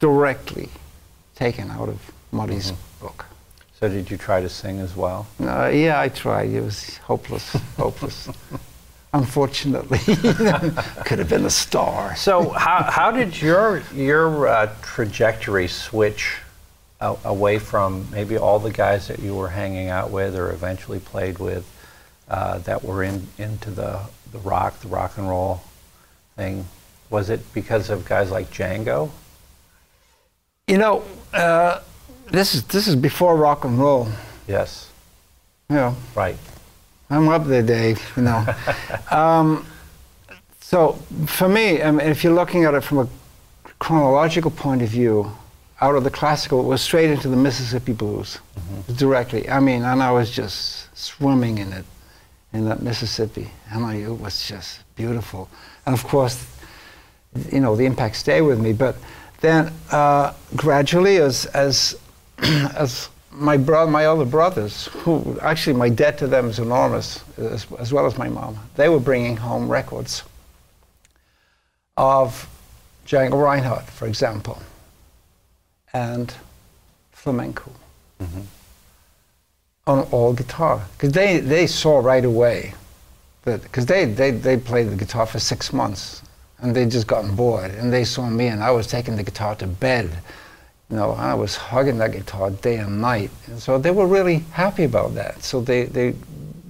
directly 0.00 0.68
taken 1.34 1.70
out 1.70 1.88
of 1.88 2.12
Muddy's 2.30 2.72
mm-hmm. 2.72 3.06
book. 3.06 3.26
So 3.78 3.88
did 3.88 4.10
you 4.10 4.16
try 4.16 4.40
to 4.40 4.48
sing 4.48 4.78
as 4.78 4.94
well? 4.94 5.26
Uh, 5.40 5.68
yeah, 5.68 6.00
I 6.00 6.08
tried. 6.08 6.50
It 6.50 6.60
was 6.60 6.98
hopeless, 6.98 7.52
hopeless. 7.76 8.28
Unfortunately, 9.12 9.98
could 11.04 11.18
have 11.18 11.28
been 11.28 11.44
a 11.44 11.50
star. 11.50 12.14
So 12.16 12.50
how, 12.50 12.84
how 12.84 13.10
did 13.10 13.42
your 13.42 13.82
your 13.94 14.46
uh, 14.46 14.74
trajectory 14.82 15.68
switch 15.68 16.36
uh, 17.00 17.16
away 17.24 17.58
from 17.58 18.08
maybe 18.10 18.38
all 18.38 18.58
the 18.58 18.70
guys 18.70 19.08
that 19.08 19.18
you 19.18 19.34
were 19.34 19.48
hanging 19.48 19.88
out 19.88 20.10
with 20.10 20.36
or 20.36 20.50
eventually 20.50 21.00
played 21.00 21.38
with 21.38 21.66
uh, 22.28 22.58
that 22.58 22.84
were 22.84 23.02
in 23.02 23.26
into 23.36 23.70
the 23.70 24.00
the 24.30 24.38
rock, 24.38 24.80
the 24.80 24.88
rock 24.88 25.18
and 25.18 25.28
roll 25.28 25.62
thing? 26.36 26.66
Was 27.10 27.28
it 27.28 27.52
because 27.52 27.90
of 27.90 28.04
guys 28.04 28.30
like 28.30 28.50
Django? 28.50 29.10
You 30.68 30.78
know, 30.78 31.02
uh, 31.32 31.80
this 32.30 32.54
is 32.54 32.62
this 32.64 32.86
is 32.86 32.94
before 32.94 33.36
rock 33.36 33.64
and 33.64 33.78
roll. 33.78 34.08
Yes. 34.46 34.90
You 35.68 35.76
know. 35.76 35.96
Right. 36.14 36.36
I'm 37.10 37.28
up 37.28 37.46
there, 37.46 37.62
Dave. 37.62 38.00
You 38.16 38.22
know. 38.22 38.46
um, 39.10 39.66
so 40.60 40.92
for 41.26 41.48
me, 41.48 41.82
I 41.82 41.90
mean, 41.90 42.06
if 42.06 42.22
you're 42.22 42.32
looking 42.32 42.64
at 42.64 42.74
it 42.74 42.82
from 42.82 42.98
a 42.98 43.08
chronological 43.80 44.52
point 44.52 44.82
of 44.82 44.88
view, 44.88 45.30
out 45.80 45.96
of 45.96 46.04
the 46.04 46.10
classical, 46.10 46.60
it 46.60 46.68
was 46.68 46.80
straight 46.80 47.10
into 47.10 47.28
the 47.28 47.36
Mississippi 47.36 47.92
blues 47.92 48.38
mm-hmm. 48.56 48.94
directly. 48.94 49.48
I 49.50 49.58
mean, 49.58 49.82
and 49.82 50.00
I 50.00 50.12
was 50.12 50.30
just 50.30 50.96
swimming 50.96 51.58
in 51.58 51.72
it, 51.72 51.84
in 52.52 52.64
that 52.66 52.82
Mississippi, 52.82 53.50
and 53.72 53.84
I, 53.84 53.96
it 53.96 54.16
was 54.16 54.46
just 54.46 54.80
beautiful. 54.94 55.48
And 55.84 55.92
of 55.92 56.04
course, 56.04 56.46
you 57.50 57.58
know, 57.58 57.74
the 57.74 57.84
impact 57.84 58.14
stayed 58.14 58.42
with 58.42 58.60
me, 58.60 58.72
but 58.72 58.94
then 59.42 59.72
uh, 59.90 60.32
gradually, 60.56 61.18
as 61.18 61.46
as 61.46 61.98
as 62.38 63.10
my 63.32 63.56
brother, 63.56 63.90
my 63.90 64.06
other 64.06 64.24
brothers, 64.24 64.86
who 64.86 65.38
actually 65.40 65.74
my 65.74 65.88
debt 65.88 66.16
to 66.18 66.26
them 66.26 66.48
is 66.48 66.58
enormous, 66.58 67.22
as, 67.38 67.66
as 67.78 67.92
well 67.92 68.06
as 68.06 68.16
my 68.16 68.28
mom, 68.28 68.58
they 68.76 68.88
were 68.88 69.00
bringing 69.00 69.36
home 69.36 69.68
records 69.68 70.22
of 71.96 72.48
Django 73.06 73.42
Reinhardt, 73.42 73.84
for 73.84 74.06
example, 74.06 74.62
and 75.92 76.32
flamenco 77.10 77.72
mm-hmm. 78.20 78.42
on 79.86 80.00
all 80.12 80.32
guitar, 80.34 80.86
because 80.92 81.12
they 81.12 81.40
they 81.40 81.66
saw 81.66 81.98
right 81.98 82.24
away 82.24 82.74
that 83.42 83.60
because 83.62 83.86
they, 83.86 84.04
they 84.04 84.30
they 84.30 84.56
played 84.56 84.88
the 84.88 84.96
guitar 84.96 85.26
for 85.26 85.40
six 85.40 85.72
months 85.72 86.22
and 86.62 86.74
they'd 86.74 86.90
just 86.90 87.06
gotten 87.06 87.34
bored 87.36 87.70
and 87.72 87.92
they 87.92 88.04
saw 88.04 88.30
me 88.30 88.46
and 88.46 88.62
I 88.62 88.70
was 88.70 88.86
taking 88.86 89.16
the 89.16 89.22
guitar 89.22 89.54
to 89.56 89.66
bed 89.66 90.10
You 90.92 90.98
know, 90.98 91.12
I 91.12 91.32
was 91.32 91.56
hugging 91.56 91.96
that 91.98 92.12
guitar 92.12 92.50
day 92.50 92.76
and 92.76 93.00
night. 93.00 93.30
And 93.46 93.58
so 93.58 93.78
they 93.78 93.90
were 93.90 94.06
really 94.06 94.44
happy 94.52 94.84
about 94.84 95.14
that. 95.14 95.42
So 95.42 95.62
they, 95.62 95.84
they 95.84 96.14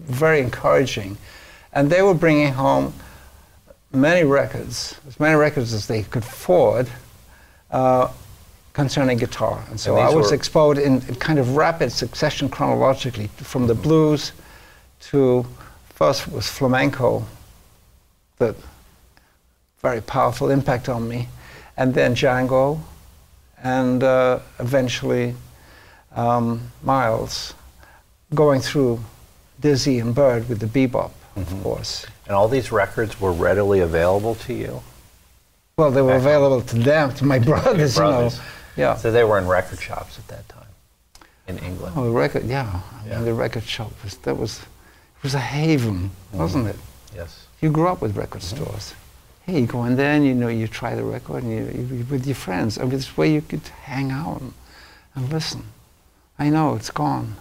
very 0.06 0.40
encouraging. 0.40 1.16
And 1.72 1.90
they 1.90 2.02
were 2.02 2.14
bringing 2.14 2.52
home 2.52 2.94
many 3.92 4.22
records, 4.22 4.94
as 5.08 5.18
many 5.18 5.34
records 5.34 5.74
as 5.74 5.88
they 5.88 6.04
could 6.04 6.22
afford, 6.22 6.88
uh, 7.72 8.12
concerning 8.74 9.18
guitar. 9.18 9.64
And 9.70 9.80
so 9.80 9.96
And 9.96 10.06
I 10.06 10.14
was 10.14 10.30
exposed 10.30 10.78
in, 10.78 11.02
in 11.08 11.16
kind 11.16 11.40
of 11.40 11.56
rapid 11.56 11.90
succession 11.90 12.48
chronologically 12.48 13.26
from 13.38 13.66
the 13.66 13.74
blues 13.74 14.32
to 15.10 15.44
first 15.96 16.28
was 16.30 16.46
flamenco, 16.46 17.24
that 18.38 18.54
very 19.82 20.00
powerful 20.00 20.48
impact 20.50 20.88
on 20.88 21.08
me, 21.08 21.28
and 21.76 21.92
then 21.92 22.14
Django, 22.14 22.80
and 23.62 24.02
uh, 24.02 24.38
eventually 24.60 25.34
um, 26.14 26.70
Miles, 26.84 27.54
going 28.32 28.60
through 28.60 29.00
Dizzy 29.60 29.98
and 29.98 30.14
Bird 30.14 30.48
with 30.48 30.60
the 30.60 30.66
bebop, 30.66 31.10
of 31.34 31.62
course. 31.62 32.06
And 32.26 32.36
all 32.36 32.48
these 32.48 32.70
records 32.70 33.20
were 33.20 33.32
readily 33.32 33.80
available 33.80 34.36
to 34.36 34.54
you? 34.54 34.82
Well, 35.76 35.90
they 35.90 36.02
were 36.02 36.14
available 36.14 36.60
to 36.62 36.78
them, 36.78 37.12
to 37.14 37.24
my 37.24 37.38
brothers, 37.50 37.96
brothers. 37.96 38.36
you 38.36 38.38
know. 38.38 38.44
Yeah. 38.76 38.96
So 38.96 39.10
they 39.10 39.24
were 39.24 39.38
in 39.38 39.48
record 39.48 39.80
shops 39.80 40.18
at 40.18 40.28
that 40.28 40.48
time 40.48 40.62
in 41.48 41.58
England. 41.58 41.94
Oh, 41.96 42.04
the 42.04 42.10
record, 42.10 42.44
yeah. 42.44 42.80
I 43.04 43.08
mean, 43.08 43.24
the 43.24 43.34
record 43.34 43.64
shop 43.64 43.92
was 44.04 44.16
that 44.18 44.36
was 44.36 44.60
it 44.60 45.22
was 45.22 45.34
a 45.34 45.40
haven, 45.40 46.10
wasn't 46.32 46.68
it? 46.68 46.76
Yes. 47.14 47.46
You 47.60 47.70
grew 47.70 47.88
up 47.88 48.00
with 48.00 48.16
record 48.16 48.42
stores. 48.42 48.94
Hey, 49.44 49.60
you 49.60 49.66
go 49.66 49.84
in 49.84 49.96
there 49.96 50.12
and 50.12 50.24
you 50.24 50.34
know 50.34 50.48
you 50.48 50.68
try 50.68 50.94
the 50.94 51.02
record 51.02 51.42
and 51.42 51.52
you, 51.52 51.96
you 51.96 52.06
with 52.08 52.26
your 52.26 52.36
friends. 52.36 52.78
I 52.78 52.84
mean, 52.84 52.94
it's 52.94 53.16
where 53.16 53.26
you 53.26 53.42
could 53.42 53.66
hang 53.82 54.12
out 54.12 54.40
and, 54.40 54.52
and 55.14 55.32
listen. 55.32 55.64
I 56.38 56.48
know 56.48 56.76
it's 56.76 56.90
gone. 56.90 57.36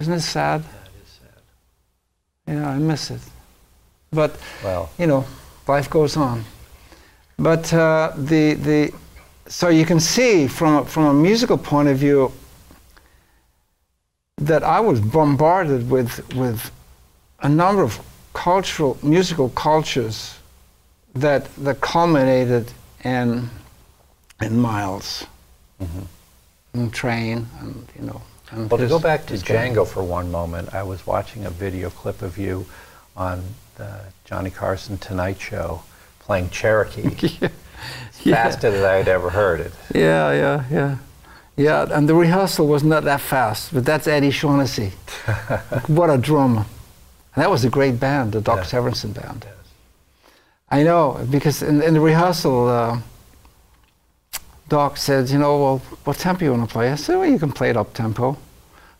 Isn't 0.00 0.12
it 0.12 0.20
sad? 0.20 0.62
That 0.62 0.90
is 1.02 1.20
sad. 1.20 2.54
Yeah, 2.54 2.70
I 2.70 2.78
miss 2.78 3.10
it. 3.10 3.20
But 4.10 4.38
Well, 4.62 4.90
you 4.98 5.06
know, 5.06 5.24
life 5.66 5.88
goes 5.88 6.16
on. 6.16 6.44
But 7.38 7.72
uh, 7.72 8.12
the 8.16 8.54
the 8.54 8.92
so 9.46 9.68
you 9.68 9.86
can 9.86 10.00
see 10.00 10.46
from 10.46 10.76
a, 10.76 10.84
from 10.84 11.04
a 11.04 11.14
musical 11.14 11.56
point 11.56 11.88
of 11.88 11.96
view 11.96 12.32
that 14.36 14.62
I 14.62 14.80
was 14.80 15.00
bombarded 15.00 15.90
with 15.90 16.34
with 16.34 16.70
a 17.40 17.48
number 17.48 17.82
of 17.82 17.98
cultural 18.34 18.98
musical 19.02 19.48
cultures 19.50 20.37
that 21.20 21.54
that 21.56 21.80
culminated 21.80 22.72
in 23.04 23.50
in 24.40 24.58
Miles 24.58 25.26
mm-hmm. 25.80 26.00
and 26.74 26.92
Train 26.92 27.46
and 27.60 27.86
you 27.98 28.06
know. 28.06 28.22
And 28.50 28.70
well, 28.70 28.78
to 28.78 28.88
go 28.88 28.98
back 28.98 29.26
to. 29.26 29.34
Django 29.34 29.86
for 29.86 30.02
one 30.02 30.30
moment, 30.30 30.74
I 30.74 30.82
was 30.82 31.06
watching 31.06 31.44
a 31.44 31.50
video 31.50 31.90
clip 31.90 32.22
of 32.22 32.38
you 32.38 32.64
on 33.16 33.42
the 33.76 34.00
Johnny 34.24 34.50
Carson 34.50 34.96
Tonight 34.98 35.40
Show 35.40 35.82
playing 36.20 36.50
Cherokee. 36.50 37.48
Yeah. 38.24 38.34
Faster 38.34 38.72
than 38.72 38.84
I 38.84 38.94
had 38.94 39.06
ever 39.06 39.30
heard 39.30 39.60
it. 39.60 39.72
Yeah, 39.94 40.32
yeah, 40.32 40.64
yeah. 40.68 40.96
Yeah, 41.56 41.86
and 41.90 42.08
the 42.08 42.14
rehearsal 42.14 42.66
was 42.66 42.82
not 42.82 43.04
that 43.04 43.20
fast, 43.20 43.72
but 43.72 43.84
that's 43.84 44.08
Eddie 44.08 44.32
Shaughnessy. 44.32 44.92
what 45.86 46.10
a 46.10 46.18
drummer. 46.18 46.66
And 47.34 47.44
that 47.44 47.50
was 47.50 47.64
a 47.64 47.70
great 47.70 48.00
band, 48.00 48.32
the 48.32 48.40
Doc 48.40 48.58
Yeah. 48.58 48.64
Severinsen 48.64 49.14
band. 49.14 49.46
I 50.70 50.82
know, 50.82 51.26
because 51.30 51.62
in, 51.62 51.82
in 51.82 51.94
the 51.94 52.00
rehearsal, 52.00 52.68
uh, 52.68 53.00
Doc 54.68 54.98
said, 54.98 55.30
you 55.30 55.38
know, 55.38 55.58
well, 55.58 55.78
what 56.04 56.18
tempo 56.18 56.44
you 56.44 56.52
want 56.52 56.68
to 56.68 56.72
play? 56.72 56.90
I 56.90 56.96
said, 56.96 57.16
well, 57.16 57.26
you 57.28 57.38
can 57.38 57.52
play 57.52 57.70
it 57.70 57.76
up 57.76 57.94
tempo. 57.94 58.36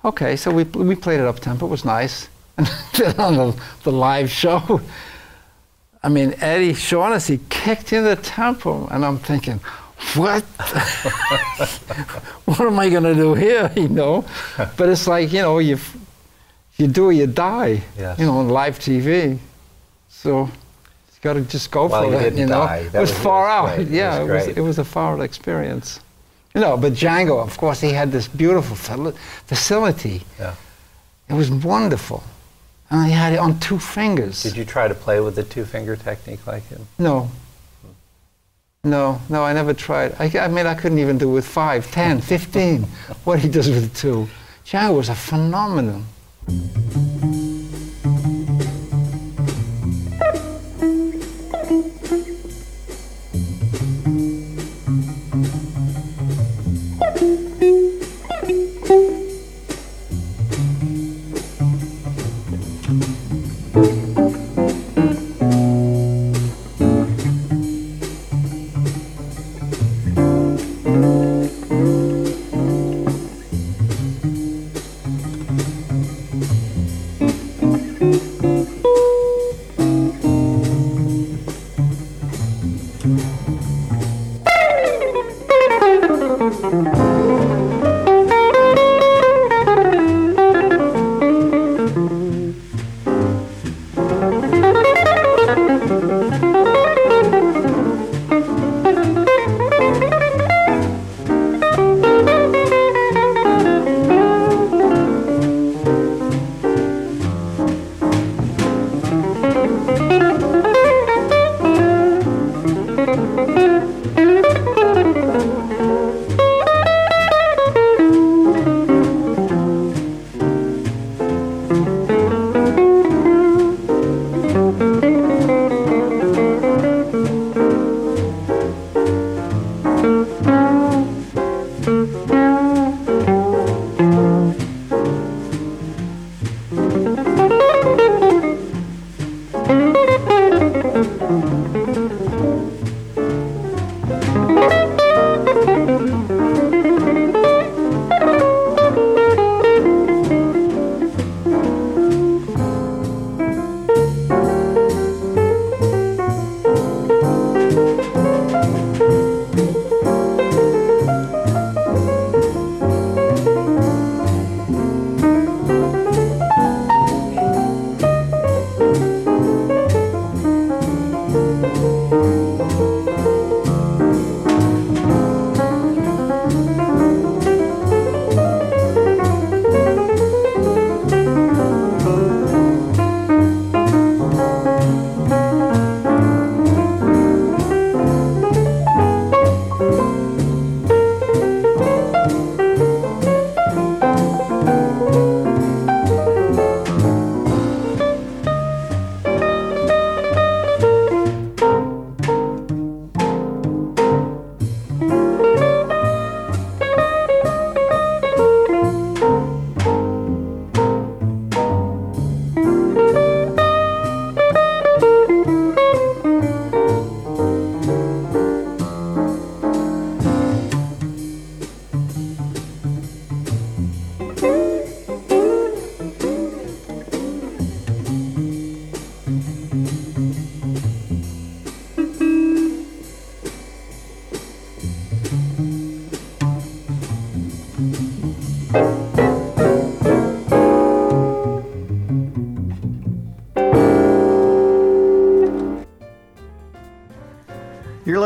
Okay, 0.05 0.37
so 0.37 0.51
we, 0.51 0.65
we 0.65 0.95
played 0.95 1.21
it 1.21 1.27
up 1.27 1.41
tempo, 1.41 1.67
it 1.67 1.71
was 1.71 1.85
nice. 1.85 2.29
And 2.59 2.67
then 2.97 3.21
on 3.21 3.37
the, 3.37 3.63
the 3.85 3.93
live 3.93 4.31
show, 4.31 4.81
I 6.03 6.09
mean, 6.09 6.35
Eddie 6.41 6.75
Shaughnessy 6.75 7.41
kicked 7.49 7.93
in 7.93 8.05
the 8.05 8.17
tempo, 8.17 8.87
and 8.89 9.05
I'm 9.05 9.19
thinking, 9.19 9.61
what? 10.15 10.43
what 12.45 12.61
am 12.61 12.79
I 12.79 12.89
going 12.89 13.03
to 13.03 13.15
do 13.15 13.35
here? 13.35 13.71
You 13.77 13.89
know, 13.89 14.25
but 14.57 14.89
it's 14.89 15.09
like 15.09 15.33
you 15.33 15.43
know, 15.43 15.59
you 15.59 15.79
you 16.77 16.87
do 16.87 17.07
or 17.07 17.13
you 17.13 17.27
die. 17.27 17.83
Yes. 17.99 18.19
You 18.19 18.27
know, 18.27 18.39
on 18.39 18.49
live 18.49 18.79
TV, 18.79 19.39
so 20.09 20.49
got 21.23 21.35
to 21.35 21.41
just 21.43 21.71
go 21.71 21.87
Well, 21.87 22.03
for 22.05 22.11
you 22.11 22.17
it. 22.17 22.23
didn't 22.23 22.39
you 22.39 22.47
know, 22.47 22.67
die. 22.67 22.89
it 22.93 22.99
was, 22.99 23.11
was- 23.11 23.19
far 23.19 23.49
out. 23.49 23.75
great. 23.77 23.89
It 23.89 23.93
Yeah, 23.95 24.21
was 24.23 24.29
it 24.29 24.33
was 24.49 24.57
it 24.59 24.61
was 24.61 24.79
a 24.79 24.85
far 24.85 25.15
out 25.15 25.21
experience. 25.21 26.01
You 26.55 26.61
know, 26.63 26.77
but 26.77 26.93
Django, 26.95 27.41
of 27.43 27.57
course, 27.59 27.81
he 27.81 27.93
had 27.93 28.11
this 28.11 28.27
beautiful 28.29 28.75
facility. 29.47 30.23
Yeah. 30.41 30.55
It 31.29 31.35
was 31.35 31.51
wonderful, 31.51 32.23
and 32.91 33.07
he 33.07 33.13
had 33.13 33.33
it 33.35 33.39
on 33.39 33.61
two 33.61 33.79
fingers. 33.79 34.43
Did 34.43 34.57
you 34.57 34.65
try 34.65 34.89
to 34.89 34.95
play 34.95 35.21
with 35.21 35.35
the 35.37 35.43
two 35.45 35.65
finger 35.65 35.95
technique 35.95 36.47
like 36.47 36.67
him? 36.69 36.87
No. 36.99 37.31
No, 38.85 39.21
no, 39.29 39.43
I 39.45 39.53
never 39.53 39.75
tried. 39.75 40.15
I, 40.19 40.33
I 40.39 40.49
mean, 40.49 40.67
I 40.67 40.75
couldn't 40.75 40.99
even 41.01 41.19
do 41.19 41.29
with 41.29 41.45
five, 41.47 41.91
ten, 41.91 42.21
fifteen. 42.35 42.85
what 43.25 43.39
he 43.41 43.49
does 43.49 43.69
with 43.69 43.95
two. 43.95 44.27
Django 44.65 44.97
was 44.97 45.09
a 45.11 45.15
phenomenon. 45.15 46.07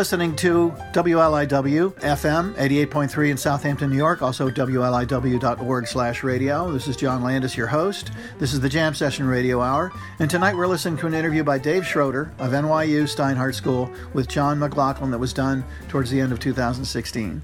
Listening 0.02 0.34
to 0.34 0.68
WLIW 0.92 1.92
FM 2.00 2.54
88.3 2.54 3.30
in 3.30 3.36
Southampton, 3.36 3.88
New 3.88 3.96
York, 3.96 4.20
also 4.20 4.50
WLIW.org 4.50 5.86
slash 5.86 6.24
radio. 6.24 6.72
This 6.72 6.88
is 6.88 6.96
John 6.96 7.22
Landis, 7.22 7.56
your 7.56 7.68
host. 7.68 8.10
This 8.40 8.52
is 8.52 8.58
the 8.58 8.68
Jam 8.68 8.94
Session 8.94 9.28
Radio 9.28 9.60
Hour. 9.60 9.92
And 10.18 10.28
tonight 10.28 10.56
we're 10.56 10.66
listening 10.66 10.98
to 10.98 11.06
an 11.06 11.14
interview 11.14 11.44
by 11.44 11.56
Dave 11.58 11.86
Schroeder 11.86 12.32
of 12.40 12.50
NYU 12.50 13.04
Steinhardt 13.04 13.54
School 13.54 13.88
with 14.12 14.26
John 14.26 14.58
McLaughlin 14.58 15.12
that 15.12 15.18
was 15.18 15.32
done 15.32 15.64
towards 15.86 16.10
the 16.10 16.20
end 16.20 16.32
of 16.32 16.40
2016. 16.40 17.40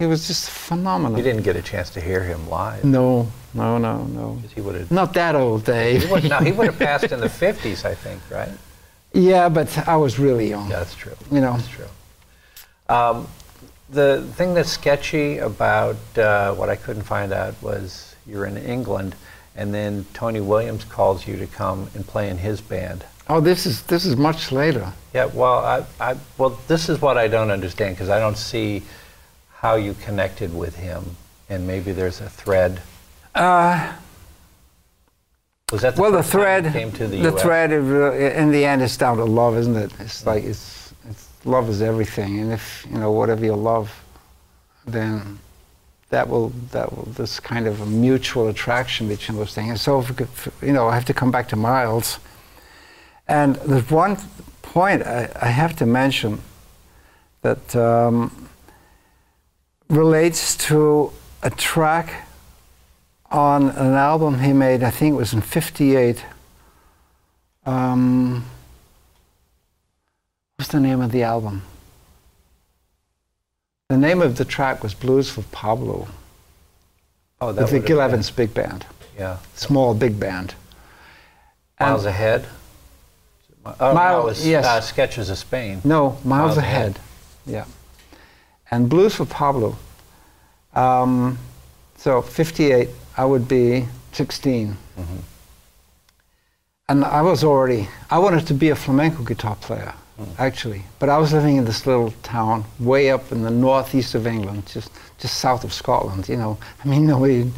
He 0.00 0.06
was 0.06 0.26
just 0.26 0.50
phenomenal. 0.50 1.16
You 1.16 1.22
didn't 1.22 1.44
get 1.44 1.54
a 1.54 1.62
chance 1.62 1.88
to 1.90 2.00
hear 2.00 2.24
him 2.24 2.50
live. 2.50 2.82
No, 2.82 3.30
no, 3.54 3.78
no, 3.78 4.06
no. 4.06 4.42
He 4.52 4.60
would 4.60 4.74
have. 4.74 4.90
Not 4.90 5.14
that 5.14 5.36
old, 5.36 5.64
Dave. 5.64 6.02
He 6.02 6.10
would, 6.10 6.24
no, 6.24 6.38
he 6.40 6.50
would 6.50 6.66
have 6.66 6.78
passed 6.80 7.12
in 7.12 7.20
the 7.20 7.28
50s, 7.28 7.84
I 7.84 7.94
think, 7.94 8.20
right? 8.28 8.50
Yeah, 9.18 9.48
but 9.48 9.88
I 9.88 9.96
was 9.96 10.18
really 10.18 10.48
young. 10.48 10.70
Yeah, 10.70 10.78
that's 10.78 10.94
true. 10.94 11.16
You 11.32 11.40
know. 11.40 11.56
That's 11.56 11.68
true. 11.68 11.86
Um, 12.88 13.26
the 13.90 14.22
thing 14.36 14.54
that's 14.54 14.70
sketchy 14.70 15.38
about 15.38 15.96
uh, 16.16 16.54
what 16.54 16.68
I 16.68 16.76
couldn't 16.76 17.02
find 17.02 17.32
out 17.32 17.60
was 17.60 18.14
you're 18.26 18.46
in 18.46 18.56
England, 18.56 19.16
and 19.56 19.74
then 19.74 20.06
Tony 20.14 20.40
Williams 20.40 20.84
calls 20.84 21.26
you 21.26 21.36
to 21.36 21.46
come 21.48 21.90
and 21.94 22.06
play 22.06 22.28
in 22.28 22.38
his 22.38 22.60
band. 22.60 23.04
Oh, 23.28 23.40
this 23.40 23.66
is 23.66 23.82
this 23.82 24.04
is 24.06 24.16
much 24.16 24.52
later. 24.52 24.92
Yeah, 25.12 25.26
well, 25.26 25.58
I, 25.64 25.84
I 26.00 26.16
well, 26.38 26.58
this 26.68 26.88
is 26.88 27.00
what 27.00 27.18
I 27.18 27.26
don't 27.26 27.50
understand 27.50 27.96
because 27.96 28.10
I 28.10 28.20
don't 28.20 28.38
see 28.38 28.82
how 29.50 29.74
you 29.74 29.94
connected 29.94 30.54
with 30.54 30.76
him, 30.76 31.16
and 31.48 31.66
maybe 31.66 31.90
there's 31.90 32.20
a 32.20 32.28
thread. 32.28 32.80
Uh, 33.34 33.94
Was 35.72 35.82
that 35.82 35.96
the 35.96 36.02
well, 36.02 36.12
the 36.12 36.22
first 36.22 36.32
time 36.32 36.64
you 36.64 36.70
thread, 36.70 36.72
came 36.72 36.92
to 36.92 37.06
the, 37.06 37.22
the 37.22 37.34
US? 37.34 37.42
thread, 37.42 37.72
is 37.72 37.84
really- 37.84 38.34
in 38.34 38.50
the 38.50 38.64
end, 38.64 38.82
it's 38.82 38.96
down 38.96 39.18
to 39.18 39.24
love, 39.24 39.56
isn't 39.58 39.76
it? 39.76 39.92
It's 40.00 40.24
like 40.24 40.44
it's, 40.44 40.94
it's 41.08 41.28
love 41.44 41.68
is 41.68 41.82
everything, 41.82 42.40
and 42.40 42.52
if 42.52 42.86
you 42.90 42.98
know 42.98 43.12
whatever 43.12 43.44
you 43.44 43.54
love, 43.54 43.90
then 44.86 45.38
that 46.08 46.28
will 46.28 46.48
that 46.72 46.90
will 46.90 47.04
this 47.04 47.38
kind 47.38 47.66
of 47.66 47.82
a 47.82 47.86
mutual 47.86 48.48
attraction 48.48 49.08
between 49.08 49.36
those 49.36 49.52
things. 49.52 49.68
And 49.68 49.80
so, 49.80 50.00
if 50.00 50.08
we 50.08 50.16
could, 50.16 50.28
you 50.62 50.72
know, 50.72 50.88
I 50.88 50.94
have 50.94 51.04
to 51.06 51.14
come 51.14 51.30
back 51.30 51.48
to 51.48 51.56
Miles, 51.56 52.18
and 53.26 53.56
there's 53.56 53.90
one 53.90 54.16
point 54.62 55.02
I, 55.02 55.30
I 55.40 55.48
have 55.48 55.76
to 55.76 55.86
mention 55.86 56.40
that 57.42 57.76
um, 57.76 58.48
relates 59.90 60.56
to 60.68 61.12
a 61.42 61.50
track 61.50 62.27
on 63.30 63.68
an 63.70 63.94
album 63.94 64.40
he 64.40 64.52
made, 64.52 64.82
I 64.82 64.90
think 64.90 65.14
it 65.14 65.16
was 65.16 65.32
in 65.32 65.40
58. 65.40 66.24
Um, 67.66 68.44
what's 70.56 70.70
the 70.70 70.80
name 70.80 71.00
of 71.00 71.12
the 71.12 71.22
album? 71.22 71.62
The 73.88 73.96
name 73.98 74.22
of 74.22 74.36
the 74.36 74.44
track 74.44 74.82
was 74.82 74.94
Blues 74.94 75.30
for 75.30 75.42
Pablo 75.52 76.08
Oh, 77.40 77.52
that 77.52 77.62
with 77.62 77.70
the 77.70 77.80
Gil 77.80 78.00
Evans 78.00 78.30
Big 78.30 78.52
Band, 78.52 78.84
Yeah. 79.18 79.38
small 79.54 79.94
big 79.94 80.18
band. 80.18 80.54
Miles 81.78 82.00
And- 82.04 82.08
ahead. 82.14 82.46
Oh, 83.80 83.94
Mile- 83.94 84.20
no, 84.20 84.24
was 84.26 84.46
yes. 84.46 84.64
uh, 84.64 84.80
Sketches 84.80 85.28
of 85.30 85.38
Spain. 85.38 85.80
No, 85.84 86.10
Miles, 86.10 86.24
Miles 86.24 86.56
ahead. 86.56 86.80
Ahead. 86.96 87.00
Yeah. 87.46 87.64
And 88.70 88.88
Blues 88.88 89.14
for 89.14 89.24
Pablo. 89.26 89.76
Um, 90.74 91.38
so 91.96 92.22
58, 92.22 92.88
I 93.18 93.24
would 93.24 93.48
be 93.48 93.88
16. 94.12 94.76
Mhm. 94.96 95.22
And 96.88 97.04
I 97.04 97.20
was 97.20 97.42
already, 97.44 97.88
I 98.10 98.18
wanted 98.18 98.46
to 98.46 98.54
be 98.54 98.70
a 98.70 98.76
flamenco 98.76 99.22
guitar 99.24 99.56
player, 99.56 99.92
actually. 100.38 100.84
But 101.00 101.08
I 101.08 101.18
was 101.18 101.32
living 101.32 101.56
in 101.56 101.64
this 101.64 101.84
little 101.84 102.12
town 102.22 102.64
way 102.78 103.10
up 103.10 103.30
in 103.32 103.42
the 103.42 103.50
northeast 103.50 104.14
of 104.14 104.26
England, 104.26 104.66
just, 104.66 104.90
just 105.18 105.34
south 105.38 105.64
of 105.64 105.72
Scotland, 105.72 106.28
you 106.28 106.36
know. 106.36 106.58
I 106.82 106.88
mean, 106.88 107.06
nobody, 107.12 107.38
you 107.38 107.52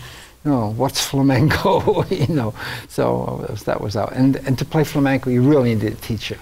know, 0.44 0.70
what's 0.70 1.04
flamenco, 1.04 2.04
you 2.10 2.34
know. 2.34 2.54
So 2.88 3.46
uh, 3.48 3.54
that 3.66 3.80
was 3.80 3.96
out. 3.96 4.12
And, 4.14 4.36
and 4.46 4.58
to 4.58 4.64
play 4.64 4.82
flamenco, 4.82 5.30
you 5.30 5.42
really 5.42 5.74
needed 5.74 5.92
a 5.92 5.96
teacher, 5.96 6.38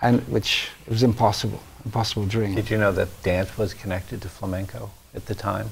and, 0.00 0.26
which 0.28 0.70
was 0.88 1.02
impossible, 1.02 1.60
impossible 1.84 2.24
dream. 2.24 2.54
Did 2.54 2.70
you 2.70 2.78
know 2.78 2.92
that 2.92 3.10
dance 3.22 3.56
was 3.58 3.74
connected 3.74 4.22
to 4.22 4.28
flamenco 4.28 4.90
at 5.14 5.26
the 5.26 5.34
time? 5.34 5.68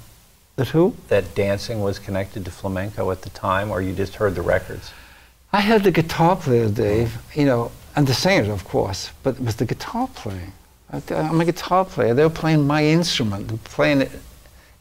That 0.57 0.69
who? 0.69 0.97
That 1.09 1.35
dancing 1.35 1.81
was 1.83 1.99
connected 1.99 2.45
to 2.47 2.51
flamenco 2.51 3.11
at 3.11 3.23
the 3.23 3.31
time, 3.31 3.71
or 3.71 3.83
you 3.83 3.95
just 3.95 4.15
heard 4.15 4.35
the 4.35 4.43
records? 4.43 4.91
I 5.53 5.61
had 5.61 5.85
the 5.85 5.91
guitar 5.91 6.37
player, 6.37 6.69
Dave, 6.69 7.17
you 7.35 7.45
know, 7.45 7.71
and 7.95 8.07
the 8.07 8.15
singers, 8.15 8.49
of 8.49 8.65
course, 8.65 9.11
but 9.23 9.37
it 9.37 9.43
was 9.43 9.57
the 9.57 9.67
guitar 9.67 10.09
playing. 10.15 10.53
I'm 10.91 11.41
a 11.41 11.45
guitar 11.45 11.85
player. 11.85 12.15
They 12.15 12.23
were 12.23 12.31
playing 12.31 12.67
my 12.67 12.85
instrument, 12.85 13.51
and 13.51 13.63
playing 13.65 14.03
it 14.03 14.11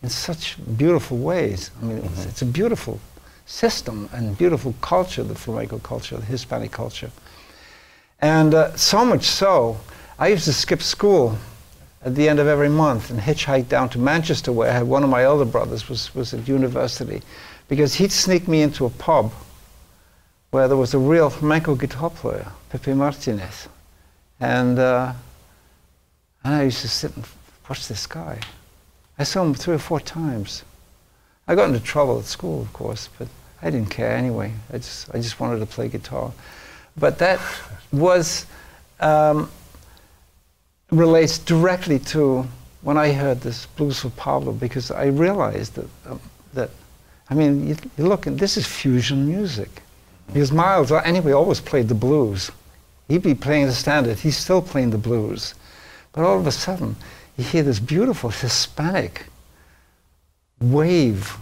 in 0.01 0.09
such 0.09 0.55
beautiful 0.77 1.17
ways. 1.17 1.71
I 1.81 1.85
mean, 1.85 1.97
it 1.97 2.03
was, 2.03 2.25
it's 2.25 2.41
a 2.41 2.45
beautiful 2.45 2.99
system 3.45 4.09
and 4.13 4.37
beautiful 4.37 4.73
culture, 4.81 5.23
the 5.23 5.35
flamenco 5.35 5.79
culture, 5.79 6.17
the 6.17 6.25
Hispanic 6.25 6.71
culture. 6.71 7.11
And 8.21 8.53
uh, 8.53 8.75
so 8.77 9.03
much 9.03 9.23
so, 9.23 9.77
I 10.17 10.29
used 10.29 10.45
to 10.45 10.53
skip 10.53 10.81
school 10.81 11.37
at 12.05 12.13
the 12.13 12.29
end 12.29 12.39
of 12.39 12.47
every 12.47 12.69
month 12.69 13.09
and 13.09 13.19
hitchhike 13.19 13.67
down 13.67 13.89
to 13.89 13.97
Manchester, 13.97 14.51
where 14.51 14.69
I 14.69 14.73
had 14.73 14.87
one 14.87 15.03
of 15.03 15.09
my 15.09 15.23
elder 15.23 15.43
brothers 15.43 15.89
was, 15.89 16.13
was 16.13 16.35
at 16.35 16.47
university, 16.47 17.23
because 17.67 17.95
he'd 17.95 18.11
sneak 18.11 18.47
me 18.47 18.61
into 18.61 18.85
a 18.85 18.91
pub 18.91 19.33
where 20.51 20.67
there 20.67 20.77
was 20.77 20.93
a 20.93 20.99
real 20.99 21.31
flamenco 21.31 21.73
guitar 21.73 22.11
player, 22.11 22.47
Pepe 22.69 22.93
Martinez. 22.93 23.67
And, 24.39 24.77
uh, 24.77 25.13
and 26.43 26.53
I 26.53 26.63
used 26.63 26.81
to 26.81 26.87
sit 26.87 27.15
and 27.15 27.25
watch 27.67 27.87
this 27.87 28.05
guy. 28.05 28.39
I 29.17 29.23
saw 29.23 29.41
him 29.43 29.55
three 29.55 29.73
or 29.73 29.79
four 29.79 29.99
times. 29.99 30.63
I 31.47 31.55
got 31.55 31.69
into 31.69 31.79
trouble 31.79 32.19
at 32.19 32.25
school, 32.25 32.61
of 32.61 32.71
course, 32.71 33.09
but 33.17 33.27
I 33.63 33.71
didn't 33.71 33.89
care 33.89 34.11
anyway. 34.15 34.53
I 34.71 34.77
just, 34.77 35.09
I 35.13 35.17
just 35.17 35.39
wanted 35.39 35.57
to 35.59 35.65
play 35.65 35.89
guitar. 35.89 36.31
But 36.95 37.17
that 37.17 37.39
was, 37.91 38.45
um, 38.99 39.49
relates 40.91 41.37
directly 41.37 41.99
to 41.99 42.47
when 42.81 42.97
I 42.97 43.11
heard 43.11 43.41
this 43.41 43.65
Blues 43.65 43.99
for 43.99 44.09
Pablo, 44.11 44.53
because 44.53 44.91
I 44.91 45.05
realized 45.05 45.75
that, 45.75 45.87
um, 46.07 46.19
that 46.53 46.69
I 47.29 47.33
mean, 47.33 47.67
you, 47.67 47.75
you 47.97 48.07
look, 48.07 48.27
and 48.27 48.39
this 48.39 48.57
is 48.57 48.67
fusion 48.67 49.27
music. 49.27 49.81
Because 50.27 50.51
Miles, 50.51 50.91
uh, 50.91 50.97
anyway, 50.97 51.31
always 51.31 51.59
played 51.59 51.87
the 51.87 51.95
blues. 51.95 52.51
He'd 53.07 53.23
be 53.23 53.35
playing 53.35 53.67
the 53.67 53.73
standard, 53.73 54.19
he's 54.19 54.37
still 54.37 54.61
playing 54.61 54.91
the 54.91 54.97
blues. 54.97 55.55
But 56.13 56.25
all 56.25 56.39
of 56.39 56.47
a 56.47 56.51
sudden, 56.51 56.95
you 57.37 57.43
hear 57.43 57.63
this 57.63 57.79
beautiful 57.79 58.29
Hispanic 58.29 59.25
wave 60.61 61.37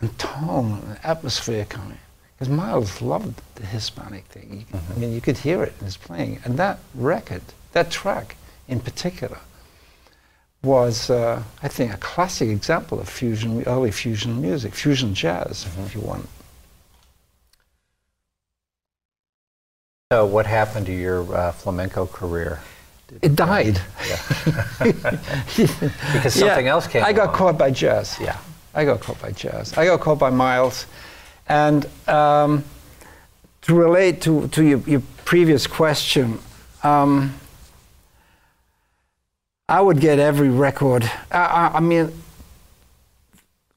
and 0.00 0.16
tone 0.18 0.80
and 0.86 0.98
atmosphere 1.02 1.64
coming. 1.64 1.98
Because 2.34 2.48
Miles 2.48 3.02
loved 3.02 3.40
the 3.56 3.66
Hispanic 3.66 4.24
thing. 4.26 4.64
You, 4.72 4.80
I 4.94 4.98
mean, 4.98 5.12
you 5.12 5.20
could 5.20 5.38
hear 5.38 5.62
it 5.64 5.74
in 5.80 5.86
his 5.86 5.96
playing. 5.96 6.38
And 6.44 6.56
that 6.56 6.78
record, 6.94 7.42
that 7.72 7.90
track 7.90 8.36
in 8.68 8.80
particular, 8.80 9.38
was, 10.62 11.08
uh, 11.10 11.42
I 11.62 11.68
think, 11.68 11.94
a 11.94 11.96
classic 11.98 12.48
example 12.48 13.00
of 13.00 13.08
fusion, 13.08 13.62
early 13.64 13.90
fusion 13.90 14.40
music, 14.42 14.74
fusion 14.74 15.14
jazz, 15.14 15.66
if 15.86 15.94
you 15.94 16.00
want. 16.00 16.28
So, 20.12 20.24
what 20.24 20.46
happened 20.46 20.86
to 20.86 20.92
your 20.92 21.22
uh, 21.34 21.52
flamenco 21.52 22.06
career? 22.06 22.60
Did- 23.08 23.24
It 23.24 23.36
died. 23.36 23.80
Because 24.78 26.34
something 26.34 26.66
Yeah, 26.66 26.72
else 26.72 26.86
came 26.86 27.04
I 27.04 27.12
got 27.12 27.24
along. 27.28 27.36
caught 27.36 27.58
by 27.58 27.70
jazz. 27.70 28.16
Yeah. 28.20 28.36
I 28.74 28.84
got 28.84 29.00
caught 29.00 29.20
by 29.20 29.32
jazz. 29.32 29.76
I 29.76 29.84
got 29.86 30.00
caught 30.00 30.18
by 30.18 30.30
Miles. 30.30 30.86
And 31.48 31.86
um, 32.06 32.64
to 33.62 33.74
relate 33.74 34.20
to, 34.22 34.48
to 34.48 34.62
your, 34.62 34.78
your 34.80 35.02
previous 35.24 35.66
question, 35.66 36.38
um, 36.82 37.34
I 39.68 39.80
would 39.80 40.00
get 40.00 40.18
every 40.18 40.48
record. 40.48 41.04
I, 41.30 41.38
I, 41.38 41.70
I 41.76 41.80
mean, 41.80 42.10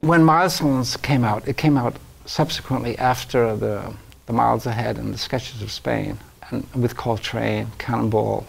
when 0.00 0.24
Milestones 0.24 0.96
came 0.96 1.24
out, 1.24 1.46
it 1.46 1.56
came 1.56 1.76
out 1.76 1.96
subsequently 2.24 2.96
after 2.98 3.54
the, 3.56 3.92
the 4.26 4.32
Miles 4.32 4.66
Ahead 4.66 4.96
and 4.98 5.12
the 5.12 5.18
Sketches 5.18 5.60
of 5.62 5.70
Spain, 5.70 6.18
and 6.50 6.66
with 6.74 6.96
Coltrane, 6.96 7.68
Cannonball, 7.78 8.46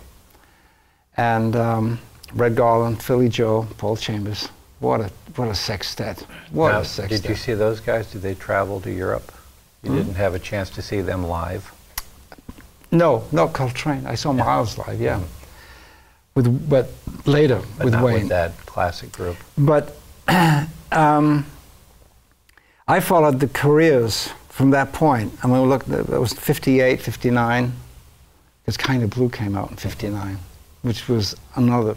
and 1.17 1.55
um, 1.55 1.99
Red 2.33 2.55
Garland, 2.55 3.03
Philly 3.03 3.29
Joe, 3.29 3.67
Paul 3.77 3.97
Chambers. 3.97 4.49
What 4.79 4.99
a 5.01 5.09
what 5.35 5.47
a 5.47 5.55
sextet! 5.55 6.25
What 6.51 6.71
Now, 6.73 6.79
a 6.81 6.85
sextet! 6.85 7.21
did 7.21 7.29
you 7.29 7.35
see 7.35 7.53
those 7.53 7.79
guys? 7.79 8.11
Did 8.11 8.21
they 8.21 8.35
travel 8.35 8.81
to 8.81 8.91
Europe? 8.91 9.31
You 9.81 9.91
Hmm? 9.91 9.97
didn't 9.97 10.15
have 10.15 10.33
a 10.33 10.39
chance 10.39 10.69
to 10.71 10.81
see 10.81 11.01
them 11.01 11.23
live. 11.25 11.71
No, 12.91 13.23
no 13.31 13.47
Coltrane. 13.47 14.05
I 14.05 14.15
saw 14.15 14.33
Miles 14.33 14.77
live. 14.77 14.99
Yeah, 14.99 15.21
with 16.35 16.69
but 16.69 16.89
later 17.25 17.61
But 17.77 17.85
with 17.85 17.93
not 17.93 18.03
Wayne. 18.03 18.19
with 18.21 18.29
that 18.29 18.57
classic 18.65 19.11
group. 19.11 19.37
But 19.57 19.95
um, 20.91 21.45
I 22.87 22.99
followed 22.99 23.39
the 23.39 23.47
careers 23.47 24.29
from 24.49 24.71
that 24.71 24.93
point. 24.93 25.33
I 25.43 25.47
mean, 25.47 25.69
look, 25.69 25.87
it 25.87 26.09
was 26.09 26.33
58, 26.33 27.01
59, 27.01 27.73
Because 28.61 28.77
Kind 28.77 29.03
of 29.03 29.09
Blue 29.09 29.29
came 29.29 29.55
out 29.55 29.71
in 29.71 29.77
59, 29.77 30.37
which 30.81 31.07
was 31.07 31.35
another 31.55 31.95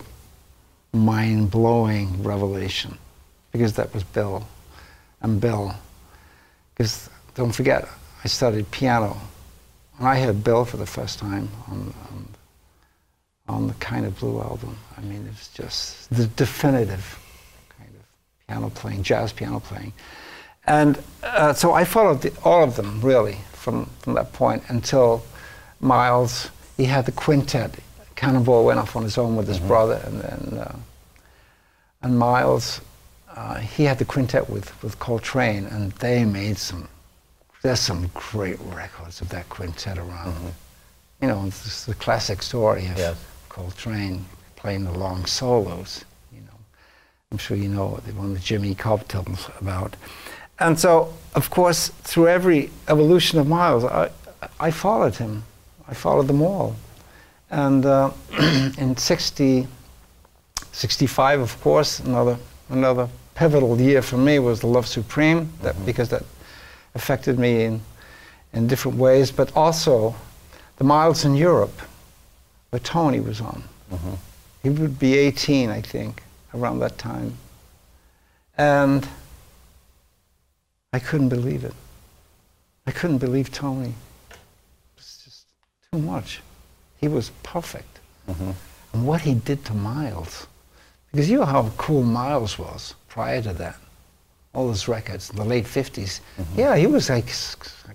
mind 0.93 1.51
blowing 1.51 2.23
revelation 2.23 2.97
because 3.53 3.75
that 3.75 3.93
was 3.93 4.03
Bill 4.05 4.47
and 5.21 5.41
Bill. 5.41 5.75
Because 6.75 7.09
don't 7.35 7.53
forget, 7.53 7.89
I 8.25 8.29
studied 8.29 8.71
piano 8.71 9.17
and 9.99 10.09
I 10.09 10.21
heard 10.21 10.43
Bill 10.45 10.65
for 10.65 10.77
the 10.77 10.87
first 10.87 11.19
time 11.19 11.49
on, 11.69 11.95
on, 12.11 12.29
on 13.49 13.69
the 13.69 13.75
Kind 13.75 14.07
of 14.07 14.19
Blue 14.19 14.41
album. 14.41 14.77
I 14.97 15.01
mean, 15.03 15.27
it 15.27 15.31
was 15.31 15.49
just 15.49 16.11
the 16.11 16.27
definitive 16.27 17.19
kind 17.79 17.91
of 17.91 18.47
piano 18.47 18.71
playing, 18.71 19.03
jazz 19.03 19.33
piano 19.33 19.61
playing. 19.61 19.93
And 20.67 20.99
uh, 21.23 21.53
so 21.53 21.73
I 21.73 21.85
followed 21.85 22.23
the, 22.23 22.33
all 22.45 22.65
of 22.65 22.77
them 22.77 23.01
really 23.01 23.37
from, 23.53 23.87
from 24.01 24.15
that 24.15 24.33
point 24.33 24.65
until 24.69 25.25
Miles, 25.81 26.51
he 26.77 26.85
had 26.85 27.07
the 27.07 27.13
quintet. 27.13 27.75
Cannonball 28.17 28.65
went 28.65 28.79
off 28.81 28.97
on 28.97 29.03
his 29.03 29.19
own 29.19 29.37
with 29.37 29.47
his 29.47 29.59
mm-hmm. 29.59 29.69
brother, 29.69 30.01
and 30.05 30.21
then 30.21 30.59
uh, 30.59 30.77
and 32.03 32.19
Miles, 32.19 32.81
uh, 33.35 33.57
he 33.57 33.85
had 33.85 33.99
the 33.99 34.05
quintet 34.05 34.49
with, 34.49 34.83
with 34.83 34.99
Coltrane, 34.99 35.67
and 35.67 35.93
they 35.93 36.25
made 36.25 36.57
some. 36.57 36.89
There's 37.63 37.81
some 37.81 38.11
great 38.15 38.59
records 38.61 39.21
of 39.21 39.29
that 39.31 39.49
quintet 39.49 39.99
around. 39.99 40.35
Mm-hmm. 40.35 40.49
You 41.23 41.29
know, 41.29 41.45
it's 41.47 41.85
the 41.85 41.95
classic 41.95 42.43
story 42.43 42.87
of 42.87 42.97
yes. 42.97 43.25
Coltrane 43.57 44.23
playing 44.55 44.85
the 44.85 44.93
long 44.93 45.25
solos. 45.25 46.05
You 46.31 46.43
know, 46.43 46.59
I'm 47.33 47.39
sure 47.39 47.57
you 47.57 47.71
know 47.71 47.99
the 48.07 48.13
one 48.13 48.35
that 48.35 48.43
Jimmy 48.43 48.75
Cobb 48.75 49.09
tells 49.09 49.49
about. 49.59 49.97
And 50.59 50.79
so, 50.79 51.15
of 51.35 51.49
course, 51.49 51.89
through 51.89 52.29
every 52.29 52.71
evolution 52.89 53.39
of 53.39 53.47
Miles, 53.47 53.83
I, 53.85 54.11
I 54.61 54.71
followed 54.71 55.17
him. 55.17 55.43
I 55.89 55.95
followed 55.95 56.27
them 56.27 56.43
all. 56.43 56.77
And 57.51 57.87
uh, 57.87 58.11
in 58.79 58.95
60, 58.95 59.67
65, 60.73 61.41
of 61.41 61.61
course, 61.63 62.01
another, 62.01 62.37
another 62.69 63.09
pivotal 63.35 63.81
year 63.81 64.03
for 64.03 64.19
me 64.19 64.39
was 64.39 64.61
the 64.61 64.67
Love 64.67 64.87
Supreme, 64.87 65.51
that, 65.63 65.75
mm-hmm. 65.75 65.87
because 65.87 66.11
that 66.11 66.25
affected 66.95 67.39
me 67.39 67.65
in, 67.65 67.81
in 68.53 68.67
different 68.67 68.99
ways, 68.99 69.31
but 69.31 69.51
also 69.57 70.15
the 70.77 70.85
Miles 70.85 71.25
in 71.25 71.35
Europe, 71.35 71.81
where 72.71 72.81
Tony 72.81 73.21
was 73.21 73.41
on. 73.41 73.63
Mm-hmm. 73.93 74.15
He 74.63 74.71
would 74.71 74.99
be 74.99 75.17
18, 75.17 75.71
I 75.71 75.81
think, 75.81 76.23
around 76.55 76.81
that 76.81 76.99
time. 76.99 77.35
And 78.59 79.07
I 80.93 80.99
couldn't 80.99 81.29
believe 81.29 81.65
it. 81.65 81.75
I 82.87 82.91
couldn't 82.91 83.19
believe 83.19 83.53
Tony. 83.53 83.95
It 84.31 84.37
was 84.97 85.23
just 85.25 85.47
too 85.93 85.99
much. 85.99 86.41
He 87.01 87.09
was 87.09 87.31
perfect. 87.43 88.01
Mm-hmm. 88.29 88.51
And 88.93 89.07
what 89.07 89.21
he 89.21 89.35
did 89.35 89.65
to 89.67 89.75
Miles, 89.75 90.47
because 91.11 91.29
you 91.31 91.39
know 91.39 91.45
how 91.45 91.71
cool 91.77 92.03
Miles 92.03 92.59
was 92.59 92.95
prior 93.09 93.43
to 93.43 93.53
that. 93.53 93.77
All 94.55 94.69
those 94.69 94.89
records, 94.89 95.29
in 95.31 95.37
the 95.37 95.45
late 95.45 95.67
50s. 95.67 96.21
Mm-hmm. 96.39 96.59
Yeah, 96.59 96.77
he 96.77 96.87
was 96.87 97.11
like 97.11 97.29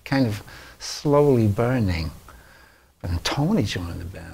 kind 0.05 0.27
of 0.27 0.43
slowly 0.77 1.47
burning. 1.47 2.11
But 3.01 3.09
when 3.09 3.19
Tony 3.19 3.63
joined 3.63 3.99
the 3.99 4.05
band, 4.05 4.30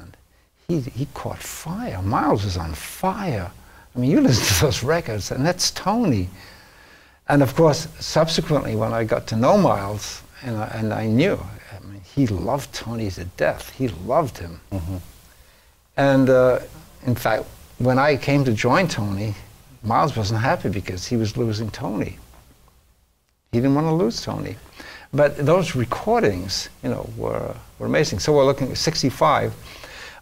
he, 0.68 0.82
he 0.82 1.08
caught 1.14 1.40
fire. 1.40 2.02
Miles 2.02 2.44
was 2.44 2.58
on 2.58 2.74
fire. 2.74 3.52
I 3.96 4.00
mean, 4.00 4.12
you 4.12 4.22
listen 4.22 4.56
to 4.56 4.66
those 4.66 4.84
records, 4.84 5.32
and 5.32 5.46
that's 5.46 5.72
Tony. 5.72 6.30
And 7.30 7.42
of 7.42 7.56
course, 7.56 7.88
subsequently, 8.00 8.76
when 8.76 8.94
I 8.94 9.04
got 9.04 9.28
to 9.28 9.36
know 9.36 9.58
Miles, 9.58 10.22
and 10.44 10.58
I, 10.58 10.68
and 10.68 10.94
I 10.94 11.08
knew, 11.08 11.40
I 11.74 11.80
mean, 11.86 12.02
he 12.02 12.28
loved 12.28 12.74
Tony 12.74 13.10
to 13.12 13.26
death. 13.26 13.72
He 13.72 13.88
loved 13.88 14.38
him. 14.38 14.60
Mm-hmm. 14.72 14.98
And 15.98 16.30
uh, 16.30 16.60
in 17.06 17.16
fact, 17.16 17.46
when 17.80 17.98
I 17.98 18.18
came 18.18 18.44
to 18.46 18.54
join 18.54 18.88
Tony, 18.88 19.36
Miles 19.84 20.16
wasn't 20.16 20.42
happy 20.42 20.70
because 20.70 21.08
he 21.08 21.16
was 21.16 21.38
losing 21.38 21.72
Tony. 21.72 22.18
He 23.52 23.60
didn't 23.60 23.76
want 23.76 23.88
to 23.88 23.94
lose 23.94 24.22
Tony. 24.22 24.56
But 25.14 25.38
those 25.38 25.76
recordings, 25.76 26.70
you 26.84 26.90
know, 26.90 27.10
were, 27.18 27.56
were 27.80 27.86
amazing. 27.86 28.20
So 28.20 28.34
we're 28.34 28.46
looking 28.46 28.70
at 28.72 28.78
65. 28.78 29.54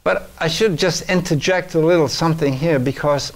But 0.06 0.30
I 0.38 0.50
should 0.50 0.78
just 0.78 1.10
interject 1.10 1.74
a 1.74 1.80
little 1.80 2.08
something 2.08 2.54
here 2.54 2.78
because 2.78 3.34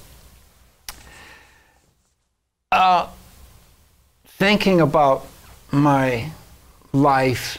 uh, 2.71 3.07
thinking 4.37 4.79
about 4.79 5.25
my 5.71 6.29
life 6.93 7.57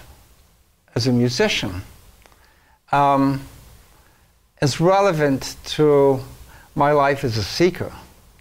as 0.95 1.09
a 1.09 1.13
musician 1.13 1.83
um, 2.93 3.41
is 4.63 4.81
relevant 4.81 5.57
to 5.65 6.21
my 6.77 6.93
life 6.93 7.25
as 7.25 7.37
a 7.37 7.43
seeker, 7.43 7.93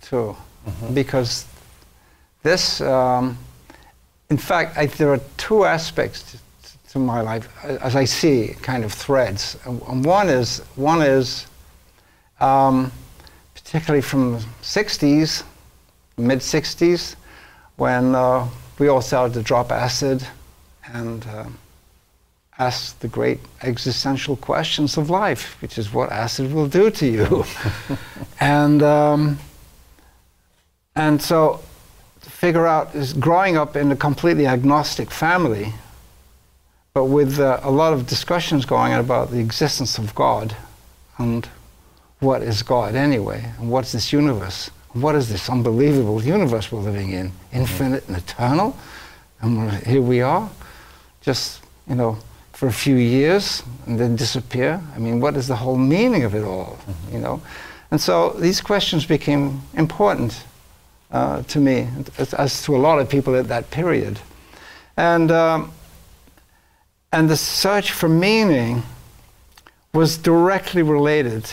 too, 0.01 0.38
mm-hmm. 0.67 0.93
because 0.93 1.45
this, 2.43 2.79
um, 2.82 3.39
in 4.29 4.38
fact, 4.38 4.77
I, 4.77 4.86
there 4.86 5.13
are 5.13 5.21
two 5.38 5.65
aspects 5.65 6.39
to, 6.89 6.93
to, 6.93 6.99
my 6.99 7.21
life 7.21 7.47
as 7.63 7.95
I 7.95 8.06
see 8.06 8.56
kind 8.62 8.84
of 8.84 8.93
threads. 8.93 9.58
And 9.65 10.06
one 10.06 10.30
is 10.30 10.60
one 10.75 11.02
is 11.02 11.47
um, 12.39 12.91
particularly 13.54 14.02
from 14.02 14.34
the 14.34 14.45
'60s, 14.62 15.43
mid 16.17 16.39
'60s 16.39 17.15
when 17.78 18.13
uh, 18.13 18.47
we 18.78 18.89
all 18.89 19.02
started 19.02 19.34
to 19.34 19.41
drop 19.41 19.71
acid 19.71 20.25
and 20.93 21.25
uh, 21.28 21.45
ask 22.60 22.99
the 22.99 23.08
great 23.08 23.39
existential 23.63 24.36
questions 24.36 24.97
of 24.97 25.10
life, 25.10 25.62
which 25.62 25.78
is 25.78 25.93
what 25.93 26.12
acid 26.12 26.54
will 26.54 26.67
do 26.67 26.91
to 26.91 27.08
you. 27.08 27.45
and, 28.41 28.84
um, 28.84 29.39
and 30.95 31.21
so 31.21 31.62
to 32.21 32.30
figure 32.30 32.67
out 32.67 32.93
is 32.93 33.13
growing 33.13 33.56
up 33.56 33.78
in 33.78 33.91
a 33.91 33.95
completely 33.95 34.45
agnostic 34.45 35.10
family, 35.10 35.73
but 36.93 37.06
with 37.06 37.39
uh, 37.39 37.60
a 37.63 37.71
lot 37.71 37.93
of 37.93 38.08
discussions 38.08 38.65
going 38.65 38.93
on 38.93 38.99
about 38.99 39.32
the 39.32 39.39
existence 39.39 39.97
of 39.97 40.13
God 40.15 40.56
and 41.17 41.47
what 42.19 42.41
is 42.41 42.63
God 42.63 42.95
anyway, 42.95 43.54
and 43.58 43.69
what's 43.69 43.91
this 43.91 44.12
universe 44.12 44.69
what 44.93 45.15
is 45.15 45.30
this 45.30 45.49
unbelievable 45.49 46.23
universe 46.23 46.71
we're 46.71 46.80
living 46.80 47.12
in? 47.12 47.32
Infinite 47.54 48.08
and 48.08 48.17
eternal? 48.17 48.75
And 49.41 49.71
here 49.86 50.02
we 50.02 50.21
are, 50.21 50.49
just, 51.21 51.62
you 51.88 51.95
know, 51.95 52.17
for 52.54 52.67
a 52.67 52.73
few 52.73 52.95
years 52.95 53.63
and 53.86 53.99
then 53.99 54.15
disappear. 54.15 54.82
I 54.95 54.99
mean, 54.99 55.19
what 55.19 55.38
is 55.38 55.47
the 55.47 55.56
whole 55.56 55.78
meaning 55.78 56.23
of 56.23 56.34
it 56.34 56.43
all, 56.43 56.78
mm-hmm. 56.82 57.13
you 57.13 57.19
know? 57.19 57.41
And 57.91 58.02
so 58.02 58.32
these 58.32 58.62
questions 58.62 59.06
became 59.06 59.62
important 59.75 60.43
uh, 61.12 61.43
to 61.43 61.60
me, 61.60 61.88
as, 62.17 62.34
as, 62.34 62.62
to 62.63 62.75
a 62.75 62.78
lot 62.78 62.99
of 62.99 63.10
people 63.10 63.36
at 63.36 63.47
that 63.47 63.71
period. 63.71 64.19
And, 64.97 65.32
um, 65.32 65.71
and 67.12 67.30
the 67.30 67.38
search 67.38 67.91
for 67.91 68.08
meaning 68.10 68.84
was 69.93 70.17
directly 70.17 70.82
related 70.82 71.45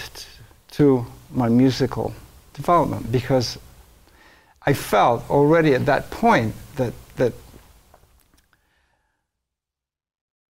to 0.72 1.06
my 1.30 1.48
musical 1.48 2.14
development 2.52 3.10
because 3.10 3.58
I 4.66 4.72
felt 4.72 5.28
already 5.30 5.74
at 5.74 5.86
that 5.86 6.10
point 6.10 6.54
that 6.76 6.92
that 7.16 7.32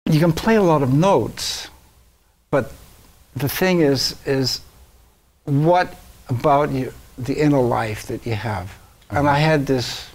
you 0.07 0.19
can 0.21 0.33
play 0.33 0.57
a 0.57 0.63
lot 0.63 0.83
of 0.83 0.93
notes, 0.93 1.69
but 2.51 2.73
the 3.35 3.49
thing 3.49 3.81
is 3.81 4.17
is 4.25 4.61
what 5.45 5.95
about 6.29 6.71
you 6.71 6.93
the 7.19 7.41
inner 7.41 7.61
life 7.61 8.07
that 8.07 8.27
you 8.27 8.35
have. 8.35 8.67
Uh-huh. 9.11 9.21
And 9.21 9.29
I 9.29 9.39
had 9.39 9.67
this 9.67 10.09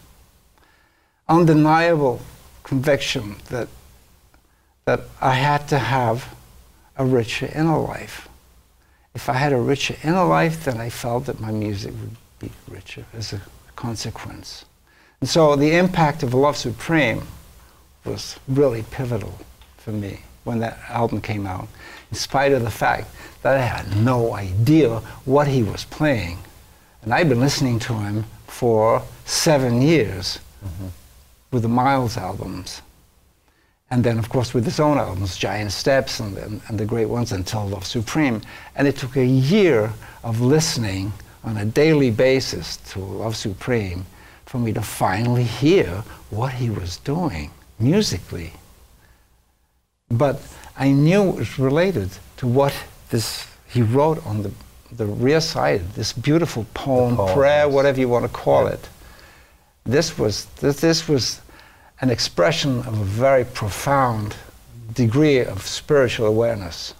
undeniable 1.27 2.19
conviction 2.63 3.35
that 3.49 3.67
that 4.85 5.01
I 5.21 5.33
had 5.35 5.67
to 5.69 5.79
have 5.79 6.35
a 6.97 7.05
richer 7.05 7.49
inner 7.53 7.77
life 7.77 8.27
if 9.13 9.27
I 9.27 9.33
had 9.33 9.51
a 9.51 9.57
richer 9.57 9.95
inner 10.03 10.23
life, 10.23 10.65
then 10.65 10.79
I 10.79 10.89
felt 10.89 11.25
that 11.25 11.39
my 11.39 11.51
music 11.51 11.93
would 11.99 12.15
be 12.39 12.51
richer 12.67 13.05
as 13.13 13.33
a 13.33 13.41
consequence. 13.75 14.65
And 15.19 15.29
so 15.29 15.55
the 15.55 15.75
impact 15.75 16.23
of 16.23 16.33
Love 16.33 16.57
Supreme 16.57 17.23
was 18.05 18.39
really 18.47 18.83
pivotal 18.89 19.37
for 19.77 19.91
me 19.91 20.21
when 20.43 20.59
that 20.59 20.79
album 20.89 21.21
came 21.21 21.45
out, 21.45 21.67
in 22.09 22.17
spite 22.17 22.51
of 22.51 22.63
the 22.63 22.71
fact 22.71 23.07
that 23.43 23.57
I 23.57 23.61
had 23.61 23.95
no 23.97 24.33
idea 24.33 24.99
what 25.25 25.47
he 25.47 25.61
was 25.61 25.85
playing. 25.85 26.39
And 27.03 27.13
I'd 27.13 27.29
been 27.29 27.39
listening 27.39 27.79
to 27.79 27.93
him 27.93 28.25
for 28.47 29.03
seven 29.25 29.81
years 29.81 30.39
mm-hmm. 30.65 30.87
with 31.51 31.61
the 31.61 31.69
Miles 31.69 32.17
albums. 32.17 32.81
And 33.91 34.03
then, 34.03 34.17
of 34.17 34.29
course, 34.29 34.53
with 34.53 34.63
his 34.65 34.79
own 34.79 34.97
albums, 34.97 35.37
Giant 35.37 35.71
Steps 35.71 36.19
and, 36.21 36.37
and, 36.37 36.61
and 36.69 36.79
the 36.79 36.85
great 36.85 37.07
ones, 37.07 37.31
Until 37.33 37.67
Love 37.67 37.85
Supreme. 37.85 38.41
And 38.75 38.87
it 38.87 38.95
took 38.95 39.17
a 39.17 39.25
year 39.25 39.91
of 40.23 40.39
listening 40.39 41.11
on 41.43 41.57
a 41.57 41.65
daily 41.65 42.09
basis 42.09 42.77
to 42.91 42.99
Love 42.99 43.35
Supreme 43.35 44.05
for 44.45 44.59
me 44.59 44.71
to 44.73 44.81
finally 44.81 45.43
hear 45.43 46.03
what 46.29 46.53
he 46.53 46.69
was 46.69 46.97
doing 46.97 47.51
musically. 47.79 48.53
But 50.09 50.41
I 50.77 50.91
knew 50.91 51.29
it 51.29 51.35
was 51.35 51.59
related 51.59 52.09
to 52.37 52.47
what 52.47 52.73
this 53.09 53.47
he 53.67 53.81
wrote 53.81 54.25
on 54.25 54.43
the 54.43 54.51
the 54.97 55.05
rear 55.05 55.39
side, 55.39 55.81
this 55.93 56.11
beautiful 56.13 56.65
poem, 56.73 57.15
poem, 57.15 57.33
prayer, 57.33 57.65
yes. 57.65 57.73
whatever 57.73 57.99
you 57.99 58.09
want 58.09 58.25
to 58.25 58.29
call 58.29 58.65
Yeah. 58.65 58.73
it. 58.73 58.89
This 59.85 60.17
was 60.17 60.45
this, 60.59 60.81
this 60.81 61.07
was 61.07 61.39
an 62.01 62.09
expression 62.09 62.79
of 62.79 62.99
a 62.99 63.05
very 63.05 63.45
profound 63.45 64.35
degree 64.93 65.39
of 65.39 65.65
spiritual 65.65 66.27
awareness, 66.27 66.93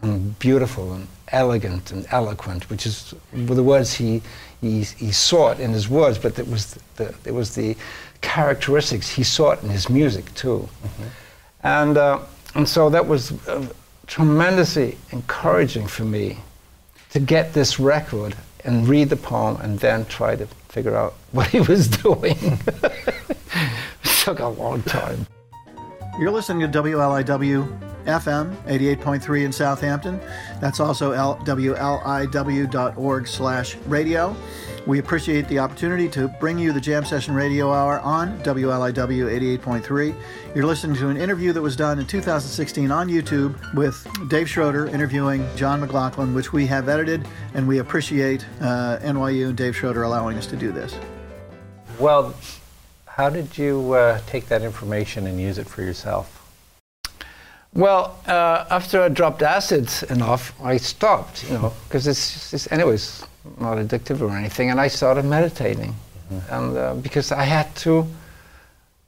and 0.00 0.38
beautiful 0.38 0.92
and 0.92 1.08
elegant 1.28 1.90
and 1.90 2.06
eloquent, 2.10 2.70
which 2.70 2.86
is 2.86 3.14
were 3.46 3.54
the 3.54 3.62
words 3.62 3.92
he 3.94 4.22
he, 4.60 4.82
he 4.82 5.12
sought 5.12 5.60
in 5.60 5.72
his 5.72 5.88
words, 5.88 6.18
but 6.18 6.38
it 6.38 6.48
was 6.48 6.78
the 6.96 7.14
it 7.24 7.34
was 7.34 7.54
the 7.54 7.76
characteristics 8.20 9.08
he 9.08 9.22
sought 9.22 9.62
in 9.62 9.68
his 9.68 9.88
music 9.88 10.32
too, 10.34 10.68
and 11.62 11.96
uh, 11.96 12.20
and 12.54 12.68
so 12.68 12.88
that 12.90 13.06
was 13.06 13.32
uh, 13.48 13.66
tremendously 14.06 14.96
encouraging 15.10 15.86
for 15.86 16.04
me 16.04 16.38
to 17.10 17.20
get 17.20 17.52
this 17.52 17.78
record 17.80 18.36
and 18.64 18.88
read 18.88 19.08
the 19.08 19.16
poem 19.16 19.56
and 19.62 19.78
then 19.80 20.04
try 20.06 20.36
to 20.36 20.46
figure 20.68 20.96
out 20.96 21.14
what 21.32 21.48
he 21.48 21.60
was 21.60 21.88
doing. 21.88 22.58
it 24.28 24.36
took 24.36 24.40
a 24.40 24.48
long 24.60 24.82
time. 24.82 25.26
You're 26.18 26.30
listening 26.30 26.70
to 26.70 26.82
WLIW 26.82 28.04
FM 28.04 28.56
88.3 28.64 29.44
in 29.44 29.52
Southampton. 29.52 30.20
That's 30.60 30.80
also 30.80 31.12
L- 31.12 31.36
WLIW.org 31.44 33.26
slash 33.26 33.76
radio. 33.86 34.36
We 34.86 34.98
appreciate 34.98 35.48
the 35.48 35.58
opportunity 35.58 36.08
to 36.10 36.28
bring 36.40 36.58
you 36.58 36.72
the 36.72 36.80
Jam 36.80 37.04
Session 37.04 37.34
Radio 37.34 37.72
Hour 37.72 38.00
on 38.00 38.38
WLIW 38.40 39.58
88.3. 39.58 40.14
You're 40.54 40.66
listening 40.66 40.96
to 40.96 41.08
an 41.08 41.16
interview 41.16 41.52
that 41.52 41.62
was 41.62 41.76
done 41.76 41.98
in 41.98 42.06
2016 42.06 42.90
on 42.90 43.08
YouTube 43.08 43.74
with 43.74 44.06
Dave 44.28 44.48
Schroeder 44.48 44.88
interviewing 44.88 45.46
John 45.56 45.80
McLaughlin, 45.80 46.34
which 46.34 46.52
we 46.52 46.66
have 46.66 46.88
edited, 46.88 47.26
and 47.54 47.68
we 47.68 47.78
appreciate 47.78 48.44
uh, 48.60 48.98
NYU 49.00 49.48
and 49.48 49.56
Dave 49.56 49.76
Schroeder 49.76 50.02
allowing 50.02 50.36
us 50.36 50.46
to 50.46 50.56
do 50.56 50.72
this. 50.72 50.98
Well, 51.98 52.34
how 53.18 53.28
did 53.28 53.58
you 53.58 53.94
uh, 53.94 54.20
take 54.28 54.46
that 54.46 54.62
information 54.62 55.26
and 55.26 55.40
use 55.40 55.58
it 55.58 55.66
for 55.68 55.82
yourself? 55.82 56.26
Well, 57.74 58.16
uh, 58.28 58.64
after 58.70 59.02
I 59.02 59.08
dropped 59.08 59.42
acid 59.42 59.90
enough, 60.08 60.54
I 60.62 60.76
stopped, 60.76 61.42
you 61.42 61.54
know, 61.54 61.72
because 61.88 62.06
it's, 62.06 62.32
just- 62.32 62.54
it's, 62.54 62.72
anyways, 62.72 63.24
not 63.58 63.78
addictive 63.78 64.20
or 64.20 64.30
anything, 64.30 64.70
and 64.70 64.80
I 64.80 64.86
started 64.86 65.24
meditating. 65.24 65.96
And 66.50 66.76
uh, 66.76 66.94
because 66.94 67.32
I 67.32 67.42
had 67.42 67.74
to 67.76 68.06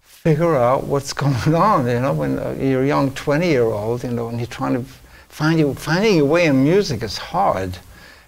figure 0.02 0.56
out 0.56 0.84
what's 0.84 1.12
going 1.22 1.54
on, 1.54 1.86
you 1.86 2.00
know, 2.00 2.12
when 2.12 2.40
uh, 2.40 2.56
you're 2.58 2.82
a 2.82 2.86
young 2.88 3.12
20 3.12 3.46
year 3.46 3.66
old, 3.66 4.02
you 4.02 4.10
know, 4.10 4.26
and 4.28 4.40
you're 4.40 4.48
trying 4.48 4.74
to 4.74 4.82
find 5.28 5.60
your, 5.60 5.72
finding 5.76 6.16
your 6.16 6.24
way 6.26 6.46
in 6.46 6.64
music 6.64 7.04
is 7.04 7.16
hard, 7.16 7.78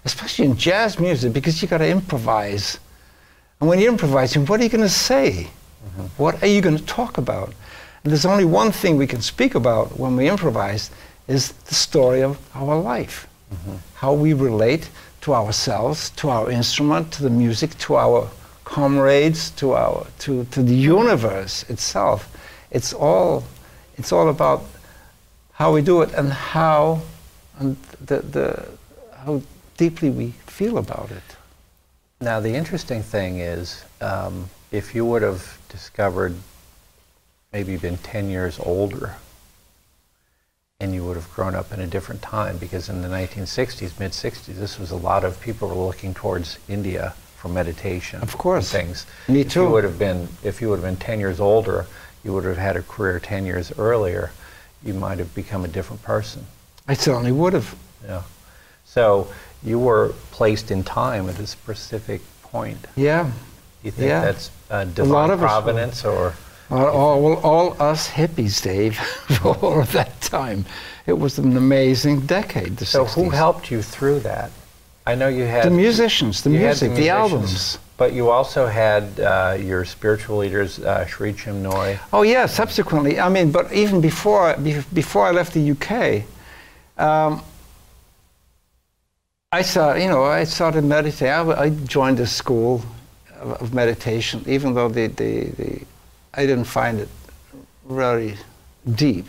especially 0.05 0.45
in 0.45 0.55
jazz 0.55 0.97
music, 0.97 1.33
because 1.33 1.61
you 1.61 1.67
got 1.67 1.79
to 1.79 1.89
improvise. 1.89 2.79
And 3.59 3.67
when 3.67 3.79
you're 3.79 3.91
improvising, 3.91 4.45
what 4.45 4.61
are 4.61 4.63
you 4.63 4.69
going 4.69 4.81
to 4.81 4.89
say? 4.89 5.49
What 6.17 6.41
are 6.43 6.47
you 6.47 6.61
going 6.61 6.77
to 6.77 6.85
talk 6.85 7.17
about? 7.17 7.53
And 8.03 8.11
there's 8.11 8.25
only 8.25 8.45
one 8.45 8.71
thing 8.71 8.97
we 8.97 9.07
can 9.07 9.21
speak 9.21 9.55
about 9.55 9.97
when 9.97 10.15
we 10.15 10.29
improvise 10.29 10.91
is 11.27 11.53
the 11.53 11.75
story 11.75 12.21
of 12.21 12.37
our 12.55 12.79
life. 12.79 13.27
How 13.95 14.13
we 14.13 14.33
relate 14.33 14.89
to 15.21 15.33
ourselves, 15.33 16.09
to 16.11 16.29
our 16.29 16.51
instrument, 16.51 17.11
to 17.13 17.23
the 17.23 17.29
music, 17.29 17.77
to 17.77 17.95
our 17.95 18.29
comrades, 18.63 19.51
to 19.51 19.73
our 19.73 20.07
to, 20.19 20.45
to 20.45 20.63
the 20.63 20.75
universe 20.75 21.63
itself. 21.69 22.35
It's 22.71 22.93
all 22.93 23.43
it's 23.97 24.11
all 24.11 24.29
about 24.29 24.63
how 25.53 25.71
we 25.71 25.81
do 25.81 26.01
it 26.01 26.11
and 26.13 26.33
how 26.33 27.01
and 27.59 27.77
the, 28.05 28.19
the 28.19 28.67
how 29.23 29.41
deeply 29.77 30.09
we 30.09 30.33
feel 30.47 30.77
about 30.77 31.11
it. 31.11 31.37
Now, 32.19 32.39
the 32.39 32.53
interesting 32.53 33.03
thing 33.03 33.39
is, 33.39 33.83
um, 34.01 34.49
if 34.71 34.95
you 34.95 35.05
would 35.05 35.21
have 35.21 35.57
discovered 35.73 36.35
maybe 37.51 37.75
been 37.77 37.97
10 37.97 38.29
years 38.29 38.59
older, 38.59 39.15
and 40.79 40.93
you 40.93 41.03
would 41.03 41.15
have 41.15 41.31
grown 41.33 41.55
up 41.55 41.71
in 41.73 41.79
a 41.79 41.87
different 41.87 42.21
time, 42.21 42.57
because 42.57 42.89
in 42.89 43.01
the 43.01 43.07
1960s, 43.07 43.99
mid 43.99 44.11
60s, 44.11 44.45
this 44.55 44.77
was 44.79 44.91
a 44.91 44.95
lot 44.95 45.23
of 45.23 45.41
people 45.41 45.67
were 45.67 45.73
looking 45.85 46.13
towards 46.13 46.57
India 46.69 47.13
for 47.37 47.47
meditation. 47.49 48.21
Of 48.21 48.37
course. 48.37 48.71
things. 48.71 49.05
Me 49.27 49.41
If 49.41 49.47
you 49.55 49.63
too. 49.63 49.69
would 49.71 49.83
have 49.83 49.97
been, 49.99 50.27
if 50.43 50.61
you 50.61 50.69
would 50.69 50.75
have 50.79 50.85
been 50.85 50.95
10 50.97 51.19
years 51.19 51.39
older, 51.39 51.87
you 52.23 52.33
would 52.33 52.45
have 52.45 52.57
had 52.57 52.77
a 52.77 52.83
career 52.83 53.19
10 53.19 53.45
years 53.45 53.71
earlier. 53.77 54.31
You 54.83 54.93
might 54.93 55.17
have 55.19 55.33
become 55.35 55.65
a 55.65 55.67
different 55.67 56.03
person. 56.03 56.45
I 56.87 56.93
certainly 56.93 57.31
would 57.31 57.53
have. 57.53 57.75
Yeah. 58.05 58.23
So 58.85 59.27
you 59.63 59.79
were 59.79 60.13
placed 60.31 60.69
in 60.71 60.83
time 60.83 61.29
at 61.29 61.39
a 61.39 61.47
specific 61.47 62.21
point. 62.43 62.85
Yeah. 62.95 63.31
You 63.83 63.91
think 63.91 64.09
Yeah. 64.09 64.21
that's 64.21 64.49
uh, 64.73 64.85
divine 64.85 65.11
lot 65.11 65.29
of 65.29 65.39
providence, 65.39 66.03
or 66.03 66.33
All, 66.71 66.87
all, 66.87 67.35
all 67.49 67.81
us 67.91 68.09
hippies, 68.09 68.61
Dave, 68.61 68.95
for 69.35 69.49
all 69.49 69.79
of 69.81 69.91
that 69.91 70.19
time. 70.21 70.65
It 71.05 71.17
was 71.19 71.37
an 71.37 71.55
amazing 71.55 72.21
decade, 72.21 72.77
the 72.77 72.85
so? 72.85 73.05
60s. 73.05 73.13
Who 73.15 73.29
helped 73.29 73.69
you 73.69 73.81
through 73.81 74.19
that? 74.21 74.51
I 75.05 75.15
know 75.15 75.27
you 75.27 75.43
had 75.43 75.65
The 75.65 75.69
musicians, 75.69 76.41
the 76.41 76.49
music, 76.49 76.91
the, 76.91 77.01
musicians, 77.01 77.09
albums. 77.33 77.77
but 77.97 78.13
you 78.13 78.29
also 78.31 78.67
had 78.67 79.19
uh, 79.19 79.57
your 79.59 79.83
spiritual 79.85 80.37
leaders, 80.37 80.79
uh, 80.79 81.05
Sri 81.05 81.33
Chinmoy. 81.33 81.99
Oh 82.13 82.21
yeah, 82.23 82.45
subsequently. 82.47 83.19
I 83.19 83.27
mean, 83.29 83.51
but 83.51 83.71
even 83.73 83.99
before 83.99 84.55
before 84.93 85.27
I 85.27 85.31
left 85.31 85.53
the 85.53 85.71
UK, 85.71 86.23
um, 86.97 87.41
I 89.51 89.61
saw 89.61 89.93
you 89.93 90.07
know 90.07 90.23
I 90.23 90.45
started 90.45 90.85
meditating. 90.85 91.51
I 91.51 91.69
joined 91.85 92.19
a 92.21 92.25
school 92.25 92.81
of, 93.43 93.61
of 93.61 93.73
meditation, 93.73 94.43
even 94.47 94.73
though 94.73 94.89
the, 94.89 95.07
the, 95.07 95.45
the 95.59 95.81
I 96.33 96.45
didn't 96.45 96.65
find 96.65 96.99
it 96.99 97.09
very 97.87 98.35
deep. 98.95 99.27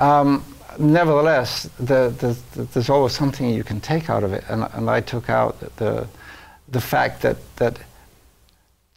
Um, 0.00 0.44
nevertheless, 0.78 1.68
the, 1.78 2.10
the, 2.20 2.36
the, 2.54 2.62
there's 2.72 2.90
always 2.90 3.12
something 3.12 3.50
you 3.50 3.64
can 3.64 3.80
take 3.80 4.08
out 4.08 4.22
of 4.22 4.32
it, 4.32 4.44
and, 4.48 4.68
and 4.74 4.88
I 4.88 5.00
took 5.00 5.28
out 5.28 5.58
the 5.76 6.06
the 6.70 6.80
fact 6.80 7.22
that 7.22 7.36
that 7.56 7.78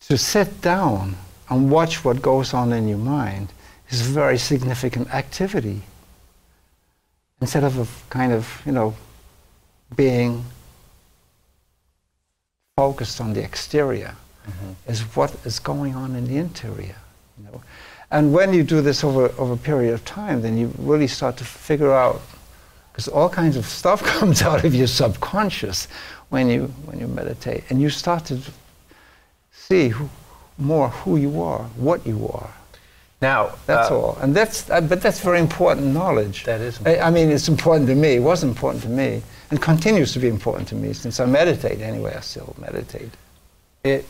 to 0.07 0.17
sit 0.17 0.61
down 0.61 1.15
and 1.49 1.71
watch 1.71 2.03
what 2.03 2.21
goes 2.21 2.53
on 2.53 2.73
in 2.73 2.87
your 2.87 2.97
mind 2.97 3.51
is 3.89 4.01
a 4.01 4.11
very 4.11 4.37
significant 4.37 5.13
activity. 5.13 5.81
Instead 7.39 7.63
of 7.63 7.79
a 7.79 7.87
kind 8.09 8.31
of, 8.31 8.61
you 8.65 8.71
know, 8.71 8.93
being 9.95 10.45
focused 12.77 13.19
on 13.19 13.33
the 13.33 13.43
exterior, 13.43 14.15
mm-hmm. 14.47 14.91
is 14.91 15.01
what 15.15 15.33
is 15.45 15.59
going 15.59 15.95
on 15.95 16.15
in 16.15 16.25
the 16.25 16.37
interior. 16.37 16.95
You 17.37 17.43
know? 17.45 17.61
And 18.11 18.33
when 18.33 18.53
you 18.53 18.63
do 18.63 18.81
this 18.81 19.03
over, 19.03 19.31
over 19.37 19.53
a 19.53 19.57
period 19.57 19.93
of 19.93 20.05
time, 20.05 20.41
then 20.41 20.57
you 20.57 20.73
really 20.77 21.07
start 21.07 21.37
to 21.37 21.43
figure 21.43 21.91
out, 21.91 22.21
because 22.91 23.07
all 23.07 23.29
kinds 23.29 23.57
of 23.57 23.65
stuff 23.65 24.03
comes 24.19 24.41
out 24.41 24.63
of 24.63 24.73
your 24.73 24.87
subconscious 24.87 25.87
when 26.29 26.49
you, 26.49 26.67
when 26.85 26.99
you 26.99 27.07
meditate, 27.07 27.63
and 27.69 27.81
you 27.81 27.89
start 27.89 28.25
to 28.25 28.39
see 29.51 29.89
who, 29.89 30.09
more 30.57 30.89
who 30.89 31.17
you 31.17 31.41
are, 31.41 31.63
what 31.75 32.05
you 32.05 32.29
are. 32.33 32.53
Now, 33.21 33.53
That's 33.67 33.91
uh, 33.91 33.99
all, 33.99 34.17
and 34.21 34.35
that's 34.35 34.67
uh, 34.69 34.81
but 34.81 34.99
that's 34.99 35.19
very 35.19 35.39
important 35.39 35.93
knowledge. 35.93 36.43
That 36.45 36.59
is 36.59 36.79
I, 36.85 36.97
I 36.97 37.11
mean, 37.11 37.29
it's 37.29 37.47
important 37.47 37.87
to 37.89 37.95
me. 37.95 38.15
It 38.15 38.23
was 38.23 38.43
important 38.43 38.81
to 38.83 38.89
me, 38.89 39.21
and 39.51 39.61
continues 39.61 40.11
to 40.13 40.19
be 40.19 40.27
important 40.27 40.67
to 40.69 40.75
me 40.75 40.93
since 40.93 41.19
I 41.19 41.25
meditate. 41.25 41.81
Anyway, 41.81 42.15
I 42.15 42.21
still 42.21 42.55
meditate. 42.59 43.11
It, 43.83 44.05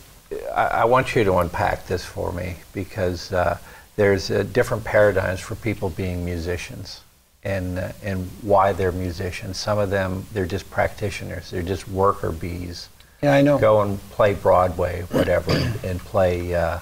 I, 0.53 0.65
I 0.67 0.85
want 0.85 1.13
you 1.15 1.23
to 1.25 1.37
unpack 1.37 1.87
this 1.87 2.05
for 2.05 2.31
me 2.31 2.55
because 2.73 3.33
uh, 3.33 3.57
there's 3.95 4.29
different 4.29 4.83
paradigms 4.83 5.39
for 5.39 5.55
people 5.55 5.89
being 5.89 6.23
musicians 6.23 7.01
and, 7.43 7.79
uh, 7.79 7.91
and 8.03 8.29
why 8.41 8.73
they're 8.73 8.91
musicians. 8.91 9.57
Some 9.57 9.77
of 9.77 9.89
them, 9.89 10.25
they're 10.33 10.45
just 10.45 10.69
practitioners, 10.69 11.49
they're 11.51 11.63
just 11.63 11.87
worker 11.87 12.31
bees. 12.31 12.89
Yeah, 13.21 13.33
I 13.33 13.41
know. 13.41 13.59
Go 13.59 13.81
and 13.81 13.99
play 14.11 14.33
Broadway, 14.33 15.03
whatever, 15.11 15.51
and, 15.51 15.75
and 15.83 15.99
play 15.99 16.55
uh, 16.55 16.79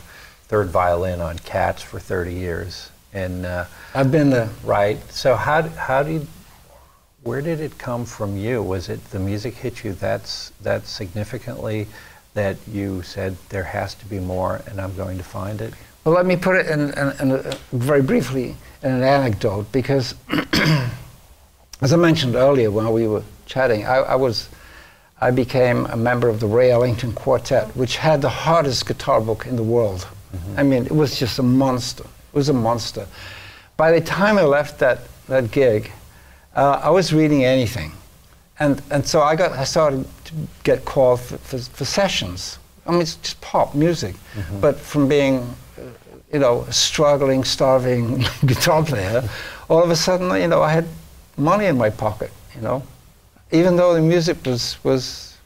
third 0.50 0.70
violin 0.70 1.22
on 1.22 1.38
Cats 1.40 1.82
for 1.82 2.00
30 2.00 2.34
years. 2.34 2.90
And 3.14 3.46
uh, 3.46 3.66
I've 3.94 4.12
been 4.12 4.32
there. 4.32 4.50
right, 4.64 5.00
so 5.12 5.36
how, 5.36 5.62
how 5.62 6.02
you, 6.02 6.28
where 7.24 7.42
did 7.42 7.60
it 7.60 7.78
come 7.78 8.04
from 8.04 8.36
you? 8.36 8.62
Was 8.62 8.90
it 8.90 9.04
the 9.12 9.20
music 9.20 9.54
hit 9.54 9.84
you 9.84 9.94
that's 9.94 10.52
that 10.62 10.88
significantly 10.88 11.88
that 12.34 12.58
you 12.68 13.04
said 13.04 13.38
there 13.50 13.64
has 13.64 13.94
to 13.96 14.06
be 14.06 14.20
more 14.20 14.62
and 14.68 14.82
I'm 14.82 14.96
going 14.96 15.18
to 15.20 15.24
find 15.24 15.62
it? 15.62 15.74
Well, 16.04 16.16
let 16.16 16.26
me 16.26 16.36
put 16.36 16.56
it 16.56 16.66
in, 16.68 16.92
in, 16.94 17.14
in 17.20 17.32
a, 17.32 17.58
very 17.72 18.02
briefly 18.02 18.56
in 18.82 18.92
an 18.92 19.04
anecdote 19.04 19.72
because, 19.72 20.16
as 21.82 21.94
I 21.94 21.96
mentioned 21.96 22.36
earlier 22.36 22.72
when 22.72 22.92
we 22.92 23.08
were 23.08 23.24
chatting, 23.46 23.86
I, 23.86 23.98
I 23.98 24.16
was. 24.16 24.50
I 25.22 25.32
became 25.32 25.86
a 25.88 25.98
member 25.98 26.30
of 26.30 26.40
the 26.40 26.48
Ray 26.48 26.72
Ellington 26.72 27.12
Quartet, 27.12 27.76
which 27.76 27.98
had 27.98 28.22
the 28.22 28.30
hardest 28.30 28.86
guitar 28.86 29.20
book 29.20 29.46
in 29.46 29.58
the 29.58 29.64
world. 29.64 30.08
I 30.58 30.64
mean, 30.64 30.86
it 30.86 30.92
was 30.92 31.20
just 31.20 31.40
a 31.40 31.44
monster. 31.44 32.04
It 32.04 32.38
was 32.38 32.50
a 32.50 32.54
monster. 32.54 33.08
By 33.78 33.92
the 33.92 34.02
time 34.02 34.38
I 34.38 34.44
left 34.44 34.78
that, 34.80 35.00
that 35.28 35.52
gig, 35.52 35.92
uh, 36.56 36.82
I 36.84 36.90
was 36.90 37.12
reading 37.14 37.44
anything, 37.46 37.92
and 38.60 38.82
and 38.92 39.06
so 39.08 39.22
I 39.22 39.36
got 39.36 39.52
I 39.52 39.66
started 39.66 40.06
to 40.26 40.34
get 40.64 40.84
called 40.86 41.20
for, 41.20 41.38
for, 41.38 41.58
for 41.60 41.86
sessions. 41.86 42.60
I 42.86 42.92
mean, 42.92 43.02
it's 43.02 43.16
just 43.16 43.40
pop 43.42 43.74
music, 43.76 44.16
Mm-hmm. 44.36 44.60
but 44.62 44.76
from 44.80 45.08
being, 45.08 45.38
uh, 45.78 45.82
you 46.34 46.40
know, 46.40 46.66
a 46.68 46.74
struggling, 46.74 47.44
starving 47.46 48.26
guitar 48.46 48.84
player, 48.84 49.24
all 49.70 49.84
of 49.84 49.90
a 49.92 49.96
sudden, 49.96 50.30
you 50.42 50.48
know, 50.48 50.62
I 50.62 50.72
had 50.74 50.86
money 51.38 51.66
in 51.66 51.78
my 51.78 51.90
pocket. 51.92 52.32
You 52.56 52.62
know, 52.62 52.82
even 53.52 53.76
though 53.78 53.94
the 53.94 54.02
music 54.02 54.38
was 54.46 54.78
was 54.84 55.38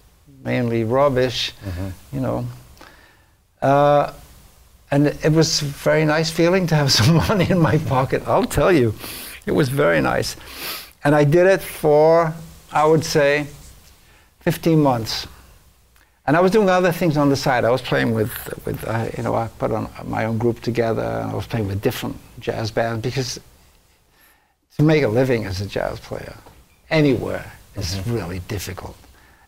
mainly 0.44 0.84
rubbish, 0.84 1.54
Mm-hmm. 1.66 1.90
you 2.16 2.22
know. 2.22 2.46
Uh, 3.62 4.12
and 4.94 5.08
it 5.08 5.32
was 5.32 5.64
a 5.64 5.66
very 5.66 6.06
nice 6.06 6.30
feeling 6.30 6.68
to 6.68 6.76
have 6.76 6.92
some 7.00 7.16
money 7.16 7.50
in 7.50 7.60
my 7.60 7.80
pocket. 7.80 8.22
I'll 8.28 8.46
tell 8.46 8.72
you, 8.72 8.94
it 9.48 9.52
was 9.52 9.68
very 9.68 10.02
nice. 10.02 10.36
And 11.04 11.16
I 11.16 11.24
did 11.24 11.48
it 11.48 11.62
for, 11.64 12.32
I 12.72 12.86
would 12.86 13.04
say, 13.04 13.48
15 14.42 14.80
months. 14.80 15.26
And 16.28 16.38
I 16.38 16.42
was 16.42 16.52
doing 16.52 16.70
other 16.70 16.92
things 16.92 17.18
on 17.18 17.30
the 17.30 17.36
side. 17.36 17.66
I 17.66 17.72
was 17.72 17.82
playing 17.82 18.14
with, 18.14 18.32
with 18.66 18.88
uh, 18.88 19.10
you 19.18 19.24
know, 19.24 19.34
I 19.34 19.48
put 19.58 19.72
on 19.72 19.90
my 20.06 20.26
own 20.26 20.38
group 20.38 20.62
together, 20.62 21.02
and 21.02 21.32
I 21.32 21.34
was 21.34 21.48
playing 21.48 21.68
with 21.68 21.82
different 21.82 22.16
jazz 22.40 22.70
bands 22.70 23.02
because 23.02 23.40
to 24.78 24.84
make 24.84 25.02
a 25.04 25.08
living 25.08 25.46
as 25.46 25.60
a 25.60 25.66
jazz 25.66 26.00
player 26.00 26.36
anywhere 26.92 27.52
is 27.76 28.00
really 28.08 28.40
difficult, 28.48 28.96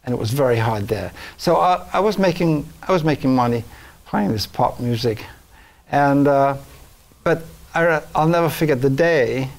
and 0.03 0.13
it 0.13 0.17
was 0.17 0.31
very 0.31 0.58
hard 0.58 0.88
there. 0.88 1.12
So 1.38 1.58
I, 1.58 1.88
I 1.93 1.99
was 1.99 2.17
making, 2.17 2.67
I 2.88 2.91
was 2.91 3.03
making 3.03 3.34
money 3.36 3.63
this 4.23 4.47
pop 4.47 4.80
music, 4.80 5.25
and 5.91 6.28
uh, 6.28 6.58
but 7.23 7.43
I, 7.73 8.01
I'll 8.15 8.28
never 8.28 8.49
forget 8.49 8.82
the 8.82 8.89
day 8.89 9.49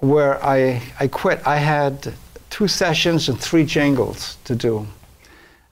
where 0.00 0.42
I, 0.44 0.82
I 1.00 1.08
quit. 1.08 1.40
I 1.46 1.56
had 1.56 2.12
two 2.50 2.68
sessions 2.68 3.28
and 3.28 3.40
three 3.40 3.64
jingles 3.64 4.36
to 4.44 4.54
do. 4.54 4.86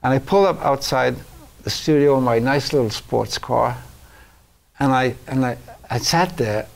And 0.03 0.13
I 0.13 0.19
pulled 0.19 0.47
up 0.47 0.63
outside 0.63 1.15
the 1.63 1.69
studio 1.69 2.17
in 2.17 2.23
my 2.23 2.39
nice 2.39 2.73
little 2.73 2.89
sports 2.89 3.37
car. 3.37 3.77
And 4.79 4.91
I, 4.91 5.15
and 5.27 5.45
I, 5.45 5.57
I 5.89 5.99
sat 5.99 6.37
there 6.37 6.67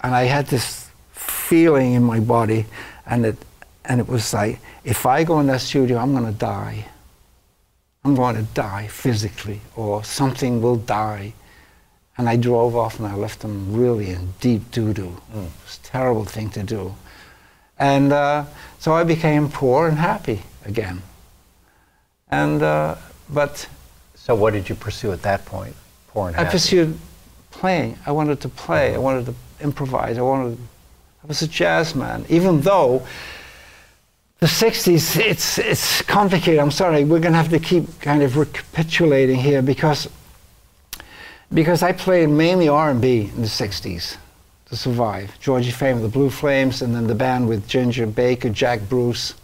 and 0.00 0.14
I 0.14 0.24
had 0.24 0.46
this 0.46 0.88
feeling 1.12 1.92
in 1.94 2.02
my 2.02 2.20
body. 2.20 2.66
And 3.06 3.26
it, 3.26 3.36
and 3.84 4.00
it 4.00 4.08
was 4.08 4.32
like, 4.32 4.58
if 4.84 5.06
I 5.06 5.24
go 5.24 5.40
in 5.40 5.46
that 5.48 5.60
studio, 5.60 5.98
I'm 5.98 6.12
going 6.12 6.26
to 6.26 6.38
die. 6.38 6.86
I'm 8.04 8.14
going 8.14 8.36
to 8.36 8.42
die 8.54 8.88
physically, 8.88 9.60
or 9.76 10.02
something 10.04 10.62
will 10.62 10.76
die. 10.76 11.34
And 12.16 12.28
I 12.28 12.36
drove 12.36 12.76
off 12.76 12.98
and 12.98 13.08
I 13.08 13.14
left 13.14 13.40
them 13.40 13.74
really 13.74 14.10
in 14.10 14.34
deep 14.40 14.70
doo 14.70 14.92
doo. 14.92 15.16
It 15.32 15.36
was 15.36 15.80
a 15.82 15.86
terrible 15.86 16.24
thing 16.24 16.50
to 16.50 16.62
do. 16.62 16.94
And 17.78 18.12
uh, 18.12 18.44
so 18.78 18.92
I 18.92 19.04
became 19.04 19.48
poor 19.48 19.88
and 19.88 19.98
happy 19.98 20.42
again. 20.66 21.02
And, 22.30 22.62
uh, 22.62 22.96
but 23.28 23.66
So 24.14 24.34
what 24.34 24.52
did 24.52 24.68
you 24.68 24.74
pursue 24.74 25.12
at 25.12 25.22
that 25.22 25.46
point? 25.46 25.74
Poor 26.08 26.28
and 26.28 26.36
I 26.36 26.40
happy. 26.40 26.48
I 26.48 26.52
pursued 26.52 26.98
playing. 27.50 27.98
I 28.06 28.12
wanted 28.12 28.40
to 28.42 28.48
play. 28.48 28.94
I 28.94 28.98
wanted 28.98 29.26
to 29.26 29.34
improvise. 29.60 30.18
I 30.18 30.22
wanted. 30.22 30.58
I 31.24 31.26
was 31.26 31.42
a 31.42 31.48
jazz 31.48 31.94
man, 31.94 32.24
even 32.28 32.60
though 32.60 33.06
the 34.40 34.46
'60s. 34.46 35.18
It's 35.18 35.58
it's 35.58 36.02
complicated. 36.02 36.58
I'm 36.58 36.70
sorry. 36.70 37.04
We're 37.04 37.20
going 37.20 37.32
to 37.32 37.38
have 37.38 37.50
to 37.50 37.58
keep 37.58 38.00
kind 38.00 38.22
of 38.22 38.36
recapitulating 38.36 39.36
here 39.36 39.62
because 39.62 40.08
because 41.52 41.82
I 41.82 41.92
played 41.92 42.28
mainly 42.28 42.68
R&B 42.68 43.30
in 43.34 43.42
the 43.42 43.48
'60s 43.48 44.16
to 44.66 44.76
survive. 44.76 45.38
Georgie 45.40 45.70
Fame, 45.70 46.00
the 46.00 46.08
Blue 46.08 46.30
Flames, 46.30 46.80
and 46.82 46.94
then 46.94 47.06
the 47.06 47.14
band 47.14 47.48
with 47.48 47.66
Ginger 47.68 48.06
Baker, 48.06 48.50
Jack 48.50 48.80
Bruce, 48.88 49.34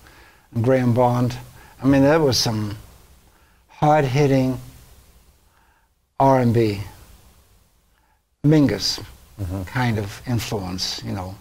and 0.55 0.65
Graham 0.65 0.95
Bond. 0.95 1.37
I 1.83 1.87
mean, 1.87 2.03
that 2.03 2.21
was 2.21 2.39
some 2.39 2.77
hard-hitting 3.69 4.59
R&B, 6.19 6.81
Mingus 8.45 9.03
mm-hmm. 9.39 9.63
kind 9.65 9.99
of 9.99 10.23
influence, 10.27 11.03
you 11.05 11.13
know. 11.13 11.35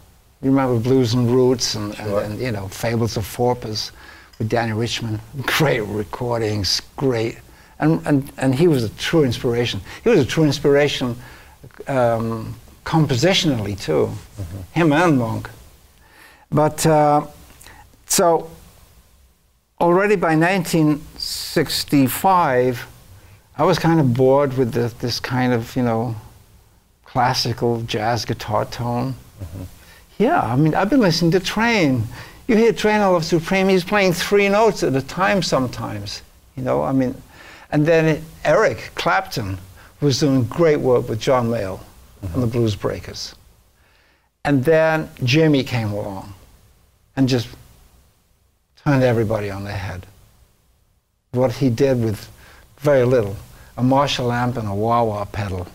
You 0.46 0.52
remember 0.52 0.80
Blues 0.80 1.16
and 1.16 1.32
Roots 1.32 1.74
and, 1.74 1.96
Sure. 1.96 2.22
and, 2.22 2.34
and, 2.34 2.40
you 2.40 2.52
know, 2.52 2.68
Fables 2.68 3.18
of 3.18 3.26
Faubus 3.26 3.92
with 4.38 4.48
Dannie 4.48 4.74
Richmond. 4.74 5.20
Great 5.58 5.80
recordings, 5.80 6.84
great. 6.96 7.40
And, 7.80 8.06
and, 8.06 8.32
and 8.38 8.54
he 8.54 8.68
was 8.68 8.84
a 8.84 8.90
true 8.90 9.24
inspiration. 9.24 9.82
He 10.04 10.10
was 10.12 10.20
a 10.20 10.26
true 10.26 10.44
inspiration 10.44 11.16
um, 11.88 12.54
compositionally, 12.84 13.76
too. 13.82 14.12
Him 14.72 14.94
and 14.94 15.18
Monk. 15.18 15.50
But 16.52 16.86
uh, 16.86 17.26
so 18.06 18.52
already 19.82 20.16
by 20.16 20.36
1965, 20.36 22.88
I 23.58 23.64
was 23.64 23.80
kind 23.80 24.00
of 24.00 24.14
bored 24.14 24.56
with 24.56 24.74
the, 24.74 24.94
this 25.00 25.20
kind 25.20 25.54
of, 25.54 25.76
you 25.76 25.82
know, 25.82 26.16
classical 27.04 27.82
jazz 27.82 28.26
guitar 28.26 28.66
tone. 28.66 29.16
Yeah, 30.18 30.42
I 30.42 30.56
mean, 30.56 30.74
I've 30.74 30.90
been 30.90 31.02
listening 31.02 31.32
to 31.32 31.40
Train. 31.40 32.04
You 32.48 32.56
hear 32.56 32.72
Train 32.72 33.02
A 33.02 33.12
Love 33.12 33.26
Supreme, 33.26 33.68
he's 33.68 33.84
playing 33.84 34.14
three 34.14 34.48
notes 34.50 34.84
at 34.84 34.96
a 34.96 35.02
time 35.02 35.42
sometimes. 35.42 36.22
You 36.56 36.64
know, 36.64 36.84
I 36.84 36.92
mean, 36.92 37.16
and 37.72 37.86
then 37.86 38.24
Eric 38.44 38.92
Clapton 38.96 39.58
was 40.00 40.20
doing 40.20 40.44
great 40.46 40.80
work 40.80 41.10
with 41.10 41.20
John 41.20 41.50
Mayall 41.50 41.80
and 42.22 42.34
the 42.34 42.48
mm-hmm. 42.48 42.50
Blues 42.50 42.76
Breakers. 42.76 43.36
And 44.46 44.64
then 44.64 45.08
Jimi 45.22 45.66
came 45.66 45.92
along 45.92 46.34
and 47.16 47.28
just 47.28 47.48
turned 48.84 49.04
everybody 49.04 49.50
on 49.50 49.64
their 49.64 49.76
head. 49.76 50.06
What 51.32 51.52
he 51.52 51.70
did 51.70 52.02
with 52.04 52.30
very 52.78 53.04
little 53.04 53.36
a 53.78 53.84
Marshall 53.84 54.32
amp 54.32 54.56
and 54.58 54.68
a 54.68 54.74
wah 54.74 55.04
wah 55.04 55.26
pedal. 55.26 55.68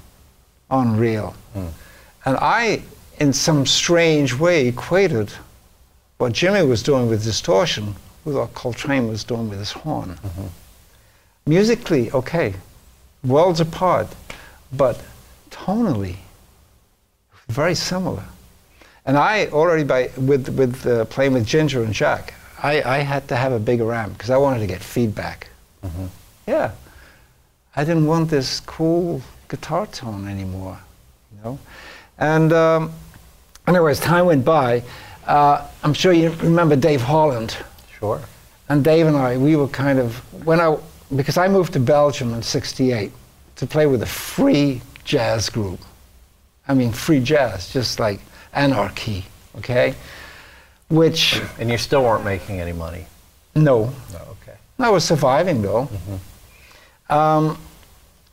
Unreal. 0.70 1.34
Hmm. 1.52 1.66
And 2.24 2.36
I, 2.40 2.82
in 3.20 3.32
some 3.32 3.66
strange 3.66 4.34
way, 4.34 4.66
equated 4.66 5.30
what 6.18 6.32
Jimi 6.32 6.66
was 6.66 6.82
doing 6.82 7.08
with 7.08 7.22
distortion 7.22 7.94
with 8.24 8.36
what 8.36 8.52
Coltrane 8.54 9.08
was 9.08 9.24
doing 9.24 9.48
with 9.48 9.58
his 9.58 9.72
horn. 9.72 10.18
Musically, 11.46 12.10
okay, 12.12 12.54
worlds 13.24 13.60
apart, 13.60 14.08
but 14.72 15.00
tonally, 15.50 16.16
very 17.48 17.74
similar. 17.74 18.24
And 19.06 19.16
I 19.16 19.46
already, 19.46 19.84
by 19.84 20.10
with 20.16 20.48
with 20.50 20.86
uh, 20.86 21.06
playing 21.06 21.32
with 21.32 21.46
Ginger 21.46 21.82
and 21.82 21.94
Jack, 21.94 22.34
I, 22.62 22.82
I 22.82 22.98
had 22.98 23.26
to 23.28 23.36
have 23.36 23.52
a 23.52 23.58
bigger 23.58 23.92
amp 23.92 24.12
because 24.12 24.30
I 24.30 24.36
wanted 24.36 24.60
to 24.60 24.66
get 24.66 24.82
feedback. 24.82 25.48
Yeah, 26.46 26.72
I 27.74 27.84
didn't 27.84 28.06
want 28.06 28.28
this 28.28 28.60
cool 28.60 29.22
guitar 29.48 29.86
tone 29.86 30.28
anymore, 30.28 30.78
you 31.32 31.42
know. 31.42 31.58
And 32.18 32.52
um, 32.52 32.92
anyway, 33.70 33.92
as 33.92 34.00
time 34.00 34.26
went 34.26 34.44
by, 34.44 34.82
uh, 35.26 35.66
I'm 35.82 35.94
sure 35.94 36.12
you 36.12 36.30
remember 36.42 36.76
Dave 36.76 37.00
Holland. 37.00 37.56
Sure. 37.98 38.20
And 38.68 38.84
Dave 38.84 39.06
and 39.06 39.16
I, 39.16 39.36
we 39.36 39.56
were 39.56 39.68
kind 39.68 39.98
of 39.98 40.16
when 40.44 40.60
I 40.60 40.76
because 41.16 41.36
I 41.36 41.48
moved 41.48 41.72
to 41.72 41.80
Belgium 41.80 42.34
in 42.34 42.42
'68 42.42 43.12
to 43.56 43.66
play 43.66 43.86
with 43.86 44.02
a 44.02 44.06
free 44.06 44.80
jazz 45.04 45.48
group. 45.48 45.80
I 46.68 46.74
mean, 46.74 46.92
free 46.92 47.20
jazz, 47.20 47.72
just 47.72 47.98
like 47.98 48.20
anarchy, 48.52 49.24
okay? 49.58 49.94
Which 50.88 51.40
And 51.58 51.70
you 51.70 51.78
still 51.78 52.02
weren't 52.02 52.24
making 52.24 52.60
any 52.60 52.72
money. 52.72 53.06
no, 53.54 53.92
No, 54.12 54.20
okay. 54.34 54.56
I 54.78 54.90
was 54.90 55.04
surviving 55.04 55.62
though. 55.62 55.88
Mm 55.90 55.98
-hmm. 56.06 56.18
Um, 57.10 57.58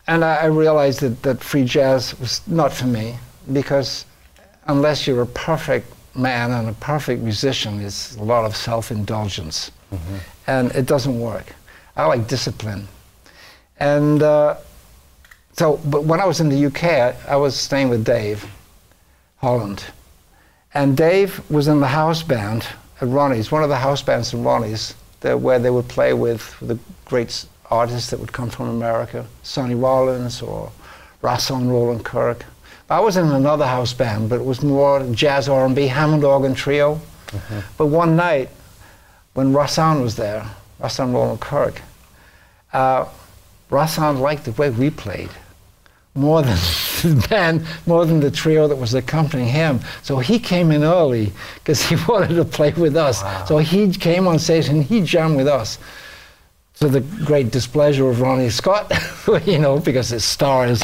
and 0.08 0.24
I, 0.24 0.46
I 0.46 0.48
realized 0.48 1.00
that, 1.00 1.22
that 1.22 1.44
free 1.44 1.66
jazz 1.66 2.16
was 2.20 2.42
not 2.46 2.74
for 2.74 2.88
me 2.88 3.18
because 3.46 4.06
unless 4.68 5.07
you're 5.07 5.22
a 5.22 5.28
perfect 5.28 5.91
man 6.15 6.51
and 6.51 6.70
a 6.70 6.74
perfect 6.74 7.22
musician, 7.22 7.80
it's 7.82 8.15
a 8.18 8.24
lot 8.24 8.45
of 8.45 8.55
self 8.55 8.91
indulgence. 8.91 9.72
And 10.47 10.72
it 10.76 10.86
doesn't 10.86 11.20
work. 11.20 11.53
I 11.95 12.05
like 12.05 12.28
discipline. 12.28 12.88
And 13.80 14.22
uh, 14.22 14.57
so, 15.53 15.80
but 15.86 16.03
when 16.03 16.20
I 16.20 16.26
was 16.26 16.39
in 16.39 16.49
the 16.49 16.65
UK, 16.65 16.84
I, 16.84 17.15
I 17.28 17.36
was 17.36 17.55
staying 17.55 17.89
with 17.89 18.05
Dave 18.05 18.45
Holland. 19.38 19.84
And 20.74 20.95
Dave 20.97 21.41
was 21.49 21.68
in 21.68 21.80
the 21.80 21.88
house 21.88 22.22
band 22.22 22.68
at 23.01 23.07
Ronnie's, 23.07 23.51
one 23.51 23.63
of 23.63 23.70
the 23.70 23.78
house 23.78 24.01
bands 24.01 24.34
at 24.34 24.39
Ronnie's, 24.39 24.95
that, 25.22 25.39
where 25.39 25.59
they 25.59 25.70
would 25.70 25.88
play 25.88 26.13
with 26.13 26.55
the 26.59 26.78
great 27.05 27.45
artists 27.72 28.09
that 28.09 28.20
would 28.20 28.34
come 28.34 28.49
from 28.49 28.70
America, 28.70 29.26
Sonny 29.43 29.76
Rollins 29.76 30.41
or 30.41 30.72
Rahsaan 31.24 31.70
Roland 31.70 32.05
Kirk. 32.05 32.45
I 32.90 33.02
was 33.02 33.18
in 33.18 33.28
another 33.28 33.66
house 33.66 33.94
band, 33.94 34.30
but 34.30 34.40
it 34.40 34.46
was 34.46 34.64
more 34.64 35.06
jazz 35.12 35.50
R&B, 35.50 35.88
Hammond 35.88 36.24
organ 36.24 36.54
trio. 36.54 37.02
But 37.78 37.88
one 37.88 38.16
night, 38.16 38.50
when 39.34 39.52
Rahsaan 39.52 40.02
was 40.02 40.16
there, 40.16 40.50
Rahsaan 40.80 41.14
Roland 41.14 41.42
Kirk, 41.42 41.82
uh, 42.72 43.06
liked 43.70 44.46
the 44.46 44.54
way 44.54 44.70
we 44.70 44.90
played. 44.90 45.30
more 46.16 46.42
than 46.42 46.56
the 47.04 47.28
band, 47.30 47.66
more 47.86 48.06
than 48.06 48.22
the 48.22 48.32
trio 48.32 48.68
that 48.68 48.78
was 48.78 48.94
accompanying 48.94 49.50
him. 49.50 49.80
So 50.02 50.18
he 50.18 50.40
came 50.40 50.72
in 50.72 50.84
early 50.84 51.32
because 51.56 51.82
he 51.84 51.96
wanted 52.08 52.36
to 52.36 52.46
play 52.46 52.72
with 52.72 52.96
us. 52.96 53.22
Wow. 53.22 53.46
So 53.46 53.58
he 53.58 53.92
came 53.92 54.28
on 54.28 54.40
stage 54.40 54.70
and 54.70 54.84
he 54.84 55.02
jammed 55.02 55.36
with 55.36 55.48
us. 55.48 55.78
To 56.80 56.88
the 56.88 57.02
great 57.02 57.50
displeasure 57.50 58.08
of 58.08 58.22
Ronnie 58.22 58.52
Scott, 58.52 58.92
you 59.46 59.58
know, 59.58 59.80
because 59.80 60.10
his 60.10 60.24
star 60.24 60.68
is, 60.68 60.84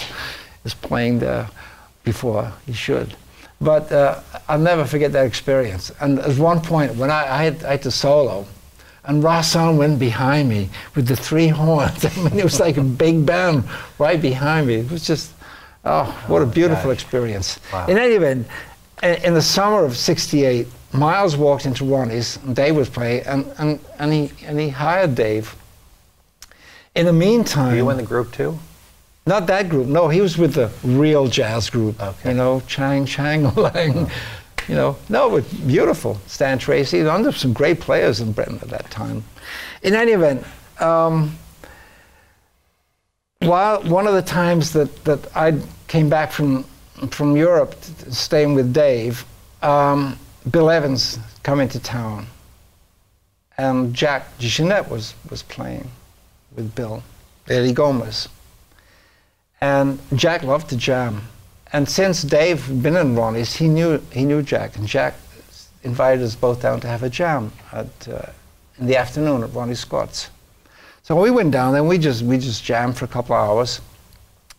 is 0.65 0.73
playing 0.73 1.19
there 1.19 1.47
before 2.03 2.51
he 2.65 2.73
should. 2.73 3.15
But 3.61 3.91
uh, 3.91 4.19
I'll 4.49 4.59
never 4.59 4.85
forget 4.85 5.11
that 5.13 5.25
experience. 5.25 5.91
And 6.01 6.19
at 6.19 6.37
one 6.37 6.59
point, 6.61 6.95
when 6.95 7.09
I, 7.09 7.21
I, 7.39 7.43
had, 7.45 7.63
I 7.63 7.71
had 7.71 7.81
to 7.83 7.91
solo, 7.91 8.45
and 9.05 9.23
Rahsaan 9.23 9.77
went 9.77 9.99
behind 9.99 10.49
me 10.49 10.69
with 10.95 11.07
the 11.07 11.15
three 11.15 11.47
horns. 11.61 12.05
I 12.05 12.09
mean, 12.21 12.37
it 12.39 12.43
was 12.43 12.59
like 12.59 12.77
a 12.77 12.83
big 12.83 13.25
band 13.25 13.63
right 13.99 14.21
behind 14.21 14.67
me. 14.67 14.75
It 14.75 14.91
was 14.91 15.05
just, 15.07 15.31
oh, 15.85 16.05
what 16.27 16.41
a 16.41 16.45
Oh, 16.45 16.49
beautiful 16.49 16.89
gosh. 16.91 17.01
experience. 17.01 17.59
Wow. 17.71 17.85
In 17.87 17.97
any 17.97 18.15
event, 18.15 18.47
in 19.01 19.33
the 19.33 19.41
summer 19.41 19.83
of 19.85 19.95
68, 19.97 20.67
Miles 20.93 21.35
walked 21.35 21.65
into 21.65 21.85
Ronnie's, 21.85 22.37
and 22.43 22.55
Dave 22.55 22.75
was 22.75 22.87
playing, 22.89 23.23
and, 23.25 23.51
and, 23.57 23.79
and, 23.99 24.13
he, 24.13 24.31
and 24.45 24.59
he 24.59 24.69
hired 24.69 25.15
Dave. 25.15 25.55
In 26.95 27.05
the 27.05 27.13
meantime, 27.13 27.71
Were 27.71 27.75
you 27.77 27.89
in 27.89 27.97
the 27.97 28.03
group 28.03 28.31
too? 28.31 28.59
Not 29.25 29.47
that 29.47 29.69
group. 29.69 29.87
No, 29.87 30.09
he 30.09 30.19
was 30.19 30.37
with 30.37 30.53
the 30.53 30.69
real 30.83 31.27
jazz 31.27 31.69
group. 31.69 32.01
Okay. 32.01 32.29
You 32.31 32.35
know, 32.35 32.61
Chang 32.67 33.05
Chang 33.05 33.53
Lang. 33.55 34.09
You 34.67 34.75
know, 34.75 34.97
no, 35.09 35.29
but 35.29 35.67
beautiful. 35.67 36.19
Stan 36.27 36.57
Tracey. 36.57 37.01
Under 37.01 37.31
some 37.31 37.53
great 37.53 37.79
players 37.79 38.19
in 38.19 38.33
Britain 38.33 38.59
at 38.61 38.69
that 38.69 38.89
time. 38.91 39.23
In 39.81 39.95
any 39.95 40.11
event, 40.11 40.45
um, 40.79 41.37
while 43.39 43.81
one 43.83 44.07
of 44.07 44.13
the 44.13 44.21
times 44.21 44.71
that, 44.73 45.03
that 45.05 45.35
I 45.35 45.59
came 45.87 46.09
back 46.09 46.31
from 46.31 46.65
from 47.09 47.35
Europe, 47.35 47.75
staying 48.09 48.53
with 48.53 48.71
Dave, 48.73 49.25
um, 49.61 50.17
Bill 50.49 50.69
Evans 50.69 51.19
come 51.41 51.59
into 51.59 51.79
town, 51.79 52.27
and 53.57 53.93
Jack 53.93 54.37
DeJohnette 54.37 54.89
was 54.89 55.13
was 55.29 55.43
playing 55.43 55.89
with 56.55 56.73
Bill, 56.75 57.03
Eddie 57.49 57.73
Gomez. 57.73 58.29
And 59.63 59.97
Jack 60.15 60.43
loved 60.43 60.67
to 60.71 60.75
jam. 60.75 61.21
And 61.71 61.87
since 61.87 62.21
Dave 62.21 62.67
had 62.67 62.83
been 62.83 62.97
in 62.97 63.15
Ronnie's, 63.15 63.55
he 63.55 63.69
knew, 63.69 64.03
he 64.11 64.25
knew 64.25 64.41
Jack. 64.41 64.75
And 64.75 64.85
Jack 64.85 65.13
invited 65.83 66.21
us 66.21 66.35
both 66.35 66.61
down 66.61 66.81
to 66.81 66.87
have 66.89 67.01
a 67.01 67.09
jam 67.09 67.49
at, 67.71 67.87
uh, 68.09 68.25
in 68.77 68.87
the 68.87 68.97
afternoon 68.97 69.41
at 69.41 69.53
Ronnie 69.53 69.73
Scott's. 69.75 70.29
So 71.03 71.15
we 71.15 71.31
went 71.31 71.51
down 71.51 71.75
and 71.75 71.87
we 71.87 71.97
just, 71.97 72.23
we 72.23 72.37
just 72.37 72.61
jammed 72.65 72.97
for 72.97 73.05
a 73.05 73.07
couple 73.07 73.37
of 73.37 73.49
hours. 73.49 73.79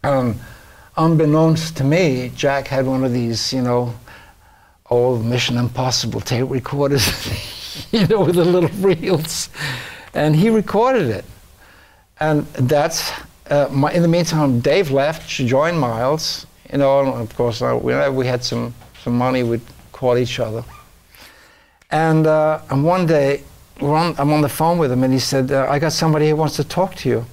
Um, 0.05 0.41
unbeknownst 0.97 1.77
to 1.77 1.85
me, 1.85 2.33
Jack 2.35 2.67
had 2.67 2.87
one 2.87 3.05
of 3.05 3.13
these, 3.13 3.53
you 3.53 3.61
know, 3.61 3.95
old 4.89 5.23
Mission 5.23 5.59
Impossible 5.59 6.23
tape 6.23 6.49
recorders, 6.49 7.05
you 7.93 8.07
know, 8.07 8.25
with 8.25 8.37
the 8.37 8.45
little 8.47 8.71
reels. 8.79 9.51
And 10.15 10.35
he 10.35 10.49
recorded 10.49 11.11
it. 11.11 11.27
And 12.21 12.47
that's, 12.55 13.13
uh, 13.51 13.69
my, 13.71 13.93
in 13.93 14.03
the 14.03 14.09
meantime, 14.09 14.61
Dave 14.61 14.91
left 14.91 15.37
to 15.37 15.47
join 15.47 15.77
Miles. 15.77 16.47
You 16.73 16.79
know, 16.79 17.01
and 17.01 17.23
of 17.23 17.37
course, 17.37 17.63
uh, 17.63 17.79
we, 17.81 18.09
we 18.11 18.27
had 18.27 18.43
some, 18.43 18.75
some 19.03 19.17
money, 19.17 19.43
we'd 19.43 19.61
call 19.93 20.17
each 20.17 20.41
other. 20.41 20.65
And, 21.91 22.27
uh, 22.27 22.61
and 22.71 22.85
one 22.85 23.07
day, 23.07 23.43
on, 23.81 24.15
I'm 24.19 24.33
on 24.33 24.41
the 24.41 24.49
phone 24.49 24.79
with 24.79 24.91
him, 24.91 25.05
and 25.05 25.13
he 25.13 25.19
said, 25.19 25.53
uh, 25.53 25.67
I 25.69 25.79
got 25.79 25.93
somebody 25.93 26.29
who 26.29 26.37
wants 26.37 26.57
to 26.57 26.65
talk 26.65 26.95
to 26.97 27.09
you. 27.09 27.27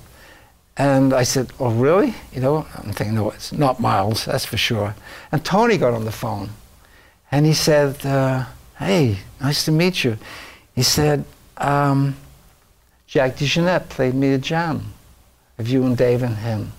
And 0.78 1.14
I 1.14 1.24
said, 1.24 1.51
Oh, 1.59 1.70
really? 1.70 2.16
You 2.34 2.41
know, 2.41 2.66
I'm 2.76 2.93
thinking, 2.93 3.16
No, 3.16 3.32
it's 3.32 3.51
not 3.51 3.80
Miles, 3.80 4.26
that's 4.26 4.45
for 4.45 4.57
sure. 4.57 4.95
And 5.32 5.43
Tony 5.43 5.78
got 5.78 5.93
on 5.93 6.05
the 6.05 6.12
phone, 6.12 6.49
and 7.32 7.45
he 7.45 7.53
said, 7.53 8.05
uh, 8.05 8.45
Hey, 8.78 9.20
nice 9.39 9.66
to 9.66 9.72
meet 9.72 10.03
you. 10.03 10.18
He 10.74 10.84
said, 10.84 11.26
um, 11.57 12.16
Jack 13.05 13.36
DeJohnette 13.36 13.89
played 13.89 14.16
me 14.16 14.34
a 14.34 14.38
jam 14.38 14.93
of 15.62 15.70
you 15.70 15.86
and 15.86 15.95
Dave 15.95 16.24
and 16.24 16.36
him, 16.36 16.72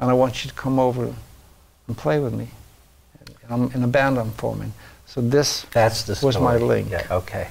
and 0.00 0.10
I 0.10 0.12
want 0.12 0.44
you 0.44 0.50
to 0.50 0.56
come 0.56 0.78
over 0.78 1.14
and 1.86 1.96
play 1.96 2.18
with 2.18 2.34
me. 2.34 2.48
I'm 3.48 3.70
in 3.70 3.82
a 3.84 3.88
band 3.88 4.18
I'm 4.18 4.32
forming. 4.32 4.72
So 5.06 5.20
this 5.20 5.66
That's 5.72 6.02
the 6.02 6.16
story. 6.16 6.28
Was 6.28 6.38
my 6.38 6.56
link. 6.56 6.90
Yeah, 6.90 7.06
okay. 7.10 7.48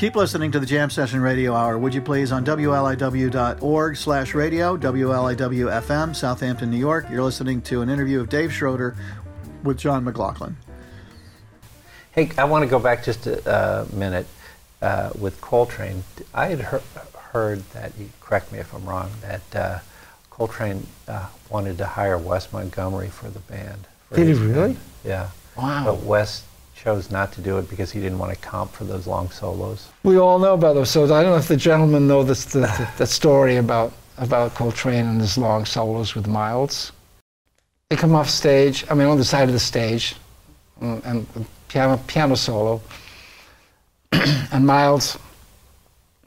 Keep 0.00 0.16
listening 0.16 0.50
to 0.52 0.58
the 0.58 0.64
Jam 0.64 0.88
Session 0.88 1.20
Radio 1.20 1.52
Hour, 1.52 1.76
would 1.76 1.92
you 1.92 2.00
please, 2.00 2.32
on 2.32 2.42
WLIW.org 2.42 3.96
slash 3.98 4.32
radio, 4.34 4.74
WLIW 4.74 5.82
FM, 5.82 6.16
Southampton, 6.16 6.70
New 6.70 6.78
York. 6.78 7.04
You're 7.10 7.22
listening 7.22 7.60
to 7.60 7.82
an 7.82 7.90
interview 7.90 8.18
of 8.18 8.30
Dave 8.30 8.50
Schroeder 8.50 8.96
with 9.62 9.76
John 9.76 10.04
McLaughlin. 10.04 10.56
Hey, 12.12 12.30
I 12.38 12.44
want 12.44 12.62
to 12.62 12.66
go 12.66 12.78
back 12.78 13.04
just 13.04 13.26
a, 13.26 13.86
minute 13.92 14.26
uh, 14.80 15.10
with 15.18 15.38
Coltrane. 15.42 16.02
I 16.32 16.46
had 16.46 16.60
he- 16.60 17.18
heard 17.32 17.58
that, 17.74 17.92
you 17.98 18.08
correct 18.22 18.52
me 18.52 18.58
if 18.58 18.72
I'm 18.72 18.86
wrong, 18.86 19.10
that 19.20 19.54
uh, 19.54 19.78
Coltrane 20.30 20.86
uh, 21.08 21.26
wanted 21.50 21.76
to 21.76 21.84
hire 21.84 22.16
Wes 22.16 22.50
Montgomery 22.54 23.08
for 23.10 23.28
the 23.28 23.40
band. 23.40 23.86
For 24.08 24.16
Did 24.16 24.28
he 24.28 24.32
really? 24.32 24.72
Band. 24.72 24.78
Yeah. 25.04 25.28
Wow. 25.58 25.84
But 25.84 25.96
Wes 26.04 26.46
chose 26.82 27.10
not 27.10 27.30
to 27.32 27.42
do 27.42 27.58
it 27.58 27.68
because 27.68 27.92
he 27.92 28.00
didn't 28.00 28.18
want 28.18 28.32
to 28.32 28.38
comp 28.40 28.72
for 28.72 28.84
those 28.84 29.06
long 29.06 29.30
solos. 29.30 29.88
We 30.02 30.18
all 30.18 30.38
know 30.38 30.54
about 30.54 30.74
those 30.74 30.88
solos. 30.88 31.10
I 31.10 31.22
don't 31.22 31.32
know 31.32 31.38
if 31.38 31.48
the 31.48 31.56
gentlemen 31.56 32.08
know 32.08 32.22
this, 32.22 32.46
the, 32.46 32.60
the, 32.60 32.88
the 32.98 33.06
story 33.06 33.56
about, 33.56 33.92
about 34.16 34.54
Coltrane 34.54 35.06
and 35.06 35.20
his 35.20 35.36
long 35.36 35.66
solos 35.66 36.14
with 36.14 36.26
Miles. 36.26 36.92
They 37.90 37.96
come 37.96 38.14
off 38.14 38.30
stage, 38.30 38.84
I 38.88 38.94
mean, 38.94 39.08
on 39.08 39.18
the 39.18 39.24
side 39.24 39.48
of 39.48 39.52
the 39.52 39.60
stage, 39.60 40.16
mm, 40.80 41.04
and, 41.04 41.26
and 41.34 41.46
piano, 41.68 42.00
piano 42.06 42.34
solo. 42.34 42.80
and 44.12 44.66
Miles 44.66 45.18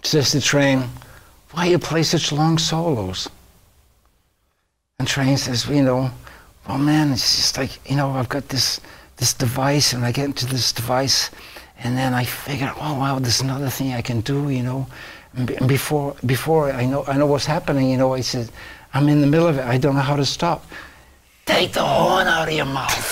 says 0.03 0.31
to 0.31 0.41
Train, 0.41 0.83
why 1.51 1.65
you 1.65 1.79
play 1.79 2.03
such 2.03 2.31
long 2.31 2.59
solos? 2.59 3.27
And 4.99 5.07
Train 5.07 5.37
says, 5.37 5.67
you 5.67 5.81
know, 5.81 6.11
well, 6.67 6.77
man, 6.77 7.11
it's 7.11 7.37
just 7.37 7.57
like, 7.57 7.89
you 7.89 7.95
know, 7.95 8.11
I've 8.11 8.29
got 8.29 8.49
this, 8.49 8.79
this 9.17 9.33
device 9.33 9.93
and 9.93 10.05
I 10.05 10.11
get 10.11 10.25
into 10.25 10.45
this 10.45 10.71
device 10.71 11.29
and 11.83 11.97
then 11.97 12.13
I 12.13 12.23
figure, 12.23 12.71
oh, 12.77 12.99
wow, 12.99 13.19
there's 13.19 13.41
another 13.41 13.69
thing 13.69 13.93
I 13.93 14.01
can 14.01 14.21
do, 14.21 14.49
you 14.49 14.63
know. 14.63 14.87
And 15.35 15.67
before, 15.67 16.15
before 16.25 16.71
I 16.71 16.85
know, 16.85 17.03
I 17.07 17.17
know 17.17 17.25
what's 17.25 17.45
happening, 17.45 17.89
you 17.89 17.97
know, 17.97 18.13
I 18.13 18.21
said, 18.21 18.49
I'm 18.93 19.09
in 19.09 19.21
the 19.21 19.27
middle 19.27 19.47
of 19.47 19.57
it. 19.57 19.65
I 19.65 19.77
don't 19.77 19.95
know 19.95 20.01
how 20.01 20.15
to 20.15 20.25
stop. 20.25 20.65
Take 21.45 21.73
the 21.73 21.83
horn 21.83 22.27
out 22.27 22.47
of 22.47 22.53
your 22.53 22.65
mouth. 22.65 23.09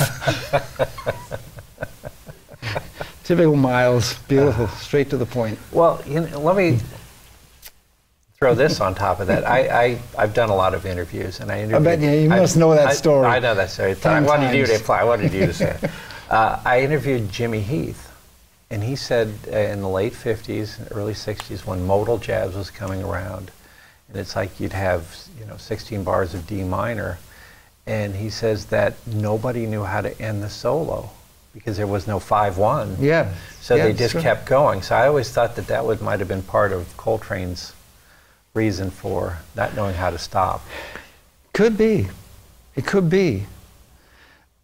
Typical 3.23 3.55
Miles, 3.55 4.17
beautiful, 4.27 4.67
straight 4.67 5.09
to 5.09 5.17
the 5.17 5.25
point. 5.25 5.57
Well, 5.71 6.01
you 6.07 6.21
know, 6.21 6.39
let 6.39 6.55
me 6.55 6.79
throw 8.41 8.55
this 8.55 8.81
on 8.81 8.95
top 8.95 9.19
of 9.19 9.27
that. 9.27 9.47
I, 9.47 9.99
I 10.15 10.19
have 10.19 10.33
done 10.33 10.49
a 10.49 10.55
lot 10.55 10.73
of 10.73 10.87
interviews, 10.87 11.39
and 11.41 11.51
I 11.51 11.59
interviewed. 11.59 11.87
I 11.87 11.95
bet 11.95 11.99
you, 11.99 12.21
you 12.23 12.29
must 12.29 12.57
I, 12.57 12.59
know 12.59 12.73
that 12.73 12.87
I, 12.87 12.93
story. 12.93 13.27
I 13.27 13.37
know 13.37 13.53
that 13.53 13.69
story. 13.69 13.95
I 14.03 14.19
wanted 14.21 14.57
you 14.57 14.65
to 14.65 14.77
apply. 14.77 15.01
I 15.01 15.03
wanted 15.03 15.31
you 15.31 15.45
to 15.45 15.53
say. 15.53 15.77
Uh, 16.31 16.57
I 16.63 16.79
interviewed 16.79 17.29
Jimmy 17.29 17.59
Heath, 17.59 18.09
and 18.69 18.81
he 18.81 18.95
said 18.95 19.33
uh, 19.51 19.57
in 19.57 19.81
the 19.81 19.89
late 19.89 20.13
'50s, 20.13 20.89
early 20.95 21.11
'60s, 21.11 21.65
when 21.65 21.85
modal 21.85 22.17
jazz 22.17 22.55
was 22.55 22.71
coming 22.71 23.03
around, 23.03 23.51
and 24.07 24.15
it's 24.15 24.33
like 24.33 24.57
you'd 24.57 24.71
have 24.71 25.27
you 25.37 25.45
know 25.45 25.57
16 25.57 26.05
bars 26.05 26.33
of 26.33 26.47
D 26.47 26.63
minor, 26.63 27.19
and 27.85 28.15
he 28.15 28.29
says 28.29 28.67
that 28.67 28.95
nobody 29.05 29.65
knew 29.65 29.83
how 29.83 29.99
to 29.99 30.21
end 30.21 30.41
the 30.41 30.49
solo 30.49 31.09
because 31.53 31.75
there 31.75 31.85
was 31.85 32.07
no 32.07 32.17
5-1. 32.17 32.95
Yeah. 33.01 33.33
So 33.59 33.75
yeah, 33.75 33.87
they 33.87 33.93
just 33.93 34.13
sure. 34.13 34.21
kept 34.21 34.45
going. 34.45 34.83
So 34.83 34.95
I 34.95 35.07
always 35.07 35.29
thought 35.29 35.57
that 35.57 35.67
that 35.67 35.85
would 35.85 36.01
might 36.01 36.19
have 36.19 36.29
been 36.29 36.43
part 36.43 36.71
of 36.71 36.95
Coltrane's 36.95 37.73
reason 38.53 38.89
for 38.89 39.37
not 39.55 39.75
knowing 39.75 39.95
how 39.95 40.09
to 40.09 40.17
stop. 40.17 40.61
Could 41.53 41.77
be. 41.77 42.07
It 42.75 42.85
could 42.85 43.09
be. 43.09 43.45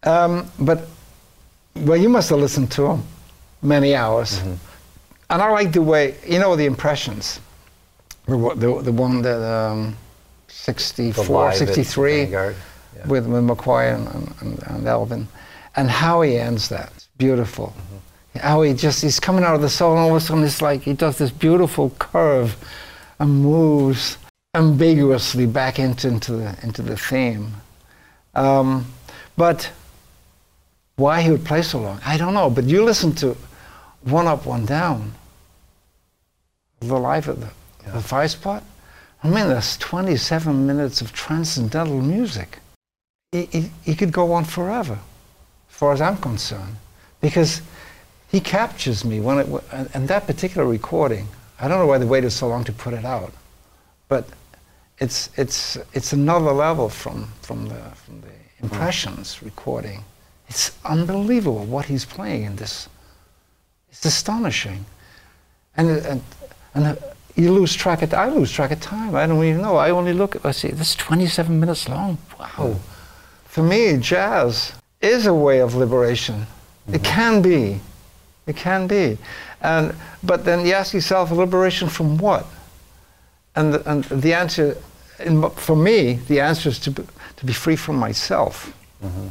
Um, 0.02 0.50
but, 0.58 0.86
well, 1.76 1.96
you 1.96 2.08
must 2.08 2.30
have 2.30 2.38
listened 2.38 2.70
to 2.72 2.86
him 2.86 3.02
many 3.62 3.94
hours. 3.94 4.38
Mm-hmm. 4.38 4.54
And 5.30 5.42
I 5.42 5.50
like 5.50 5.72
the 5.72 5.82
way, 5.82 6.16
you 6.26 6.38
know, 6.38 6.56
the 6.56 6.64
impressions. 6.64 7.40
The, 8.26 8.54
the, 8.54 8.82
the 8.82 8.92
one 8.92 9.22
that 9.22 9.42
um, 9.42 9.96
64, 10.48 11.52
63 11.52 12.24
yeah. 12.24 12.52
with, 13.06 13.26
with 13.26 13.44
McCoy 13.44 13.94
and, 13.94 14.34
and, 14.40 14.62
and 14.64 14.86
Elvin 14.86 15.28
and 15.76 15.90
how 15.90 16.22
he 16.22 16.36
ends 16.36 16.68
that. 16.68 16.92
It's 16.96 17.08
beautiful. 17.18 17.68
Mm-hmm. 17.76 18.38
How 18.40 18.62
he 18.62 18.74
just, 18.74 19.02
he's 19.02 19.20
coming 19.20 19.44
out 19.44 19.54
of 19.54 19.62
the 19.62 19.68
soul, 19.68 19.92
and 19.92 20.00
all 20.00 20.10
of 20.10 20.16
a 20.16 20.20
sudden 20.20 20.44
it's 20.44 20.62
like 20.62 20.82
he 20.82 20.92
does 20.92 21.18
this 21.18 21.30
beautiful 21.30 21.90
curve 21.98 22.56
and 23.18 23.42
moves 23.42 24.18
ambiguously 24.54 25.46
back 25.46 25.78
into, 25.78 26.08
into, 26.08 26.32
the, 26.32 26.58
into 26.62 26.82
the 26.82 26.96
theme. 26.96 27.52
Um, 28.34 28.86
but 29.36 29.70
why 30.96 31.22
he 31.22 31.30
would 31.30 31.44
play 31.44 31.62
so 31.62 31.80
long, 31.80 32.00
I 32.04 32.16
don't 32.16 32.34
know. 32.34 32.50
But 32.50 32.64
you 32.64 32.84
listen 32.84 33.14
to 33.16 33.36
One 34.02 34.26
Up, 34.26 34.46
One 34.46 34.66
Down, 34.66 35.12
the 36.80 36.98
life 36.98 37.28
of 37.28 37.40
the, 37.40 37.50
yeah. 37.84 37.92
the 37.92 38.00
five 38.00 38.30
spot. 38.30 38.64
I 39.22 39.28
mean, 39.28 39.48
that's 39.48 39.76
27 39.78 40.66
minutes 40.66 41.00
of 41.00 41.12
transcendental 41.12 42.00
music. 42.00 42.58
He, 43.32 43.46
he, 43.46 43.70
he 43.84 43.94
could 43.94 44.12
go 44.12 44.32
on 44.32 44.44
forever 44.44 44.98
as 45.68 45.76
far 45.76 45.92
as 45.92 46.00
I'm 46.00 46.16
concerned, 46.16 46.76
because 47.20 47.62
he 48.28 48.40
captures 48.40 49.04
me 49.04 49.20
when 49.20 49.38
it, 49.38 49.64
and 49.94 50.08
that 50.08 50.26
particular 50.26 50.66
recording. 50.66 51.28
I 51.60 51.68
don't 51.68 51.78
know 51.78 51.86
why 51.86 51.98
they 51.98 52.04
waited 52.04 52.30
so 52.30 52.48
long 52.48 52.64
to 52.64 52.72
put 52.72 52.94
it 52.94 53.04
out, 53.04 53.32
but 54.08 54.28
it's 54.98 55.30
it's 55.36 55.76
it's 55.92 56.12
another 56.12 56.52
level 56.52 56.88
from 56.88 57.28
from 57.42 57.68
the 57.68 57.80
from 57.94 58.20
the 58.20 58.34
impressions 58.60 59.42
recording. 59.42 60.04
It's 60.48 60.72
unbelievable 60.84 61.64
what 61.64 61.84
he's 61.86 62.04
playing 62.04 62.44
in 62.44 62.56
this. 62.56 62.88
It's 63.90 64.04
astonishing, 64.04 64.84
and 65.76 65.90
and 65.90 66.22
and 66.74 66.98
you 67.34 67.52
lose 67.52 67.74
track 67.74 68.02
of. 68.02 68.14
I 68.14 68.28
lose 68.28 68.52
track 68.52 68.70
of 68.70 68.80
time. 68.80 69.14
I 69.14 69.26
don't 69.26 69.42
even 69.44 69.62
know. 69.62 69.76
I 69.76 69.90
only 69.90 70.12
look. 70.12 70.44
I 70.44 70.52
see 70.52 70.68
this 70.68 70.90
is 70.90 70.96
27 70.96 71.58
minutes 71.58 71.88
long. 71.88 72.18
Wow. 72.38 72.76
For 73.44 73.62
me, 73.62 73.96
jazz 73.98 74.72
is 75.00 75.26
a 75.26 75.34
way 75.34 75.60
of 75.60 75.74
liberation. 75.74 76.36
Mm-hmm. 76.36 76.94
It 76.94 77.04
can 77.04 77.42
be. 77.42 77.80
It 78.48 78.56
can 78.56 78.86
be. 78.86 79.18
And, 79.60 79.94
but 80.22 80.44
then 80.44 80.66
you 80.66 80.72
ask 80.72 80.94
yourself, 80.94 81.30
liberation 81.30 81.88
from 81.88 82.18
what? 82.18 82.46
And 83.54 83.74
the, 83.74 83.90
and 83.90 84.04
the 84.04 84.34
answer, 84.34 84.76
in, 85.18 85.48
for 85.50 85.76
me, 85.76 86.14
the 86.28 86.40
answer 86.40 86.70
is 86.70 86.78
to 86.80 86.90
be, 86.90 87.04
to 87.36 87.46
be 87.46 87.52
free 87.52 87.76
from 87.76 87.96
myself. 87.96 88.74
Mm-hmm. 89.04 89.28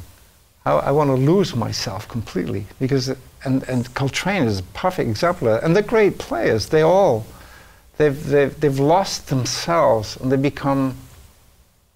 I, 0.65 0.71
I 0.71 0.91
want 0.91 1.09
to 1.09 1.15
lose 1.15 1.55
myself 1.55 2.07
completely 2.07 2.65
because, 2.79 3.09
and, 3.43 3.63
and 3.63 3.93
Coltrane 3.95 4.43
is 4.43 4.59
a 4.59 4.63
perfect 4.63 5.09
example 5.09 5.47
of 5.47 5.55
that. 5.55 5.65
And 5.65 5.75
the 5.75 5.81
great 5.81 6.17
players, 6.19 6.67
they 6.67 6.81
all, 6.81 7.25
they've, 7.97 8.23
they've, 8.25 8.59
they've 8.59 8.79
lost 8.79 9.29
themselves 9.29 10.17
and 10.17 10.31
they 10.31 10.37
become 10.37 10.95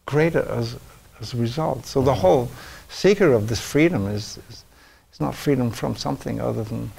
greater 0.05 0.47
as, 0.49 0.77
as 1.19 1.33
a 1.33 1.37
result. 1.37 1.85
So 1.85 2.01
the 2.01 2.11
mm-hmm. 2.11 2.21
whole 2.21 2.51
seeker 2.89 3.33
of 3.33 3.47
this 3.47 3.61
freedom 3.61 4.07
is, 4.07 4.39
is, 4.49 4.63
is 5.13 5.19
not 5.19 5.35
freedom 5.35 5.69
from 5.69 5.95
something 5.95 6.39
other 6.39 6.63
than 6.63 6.91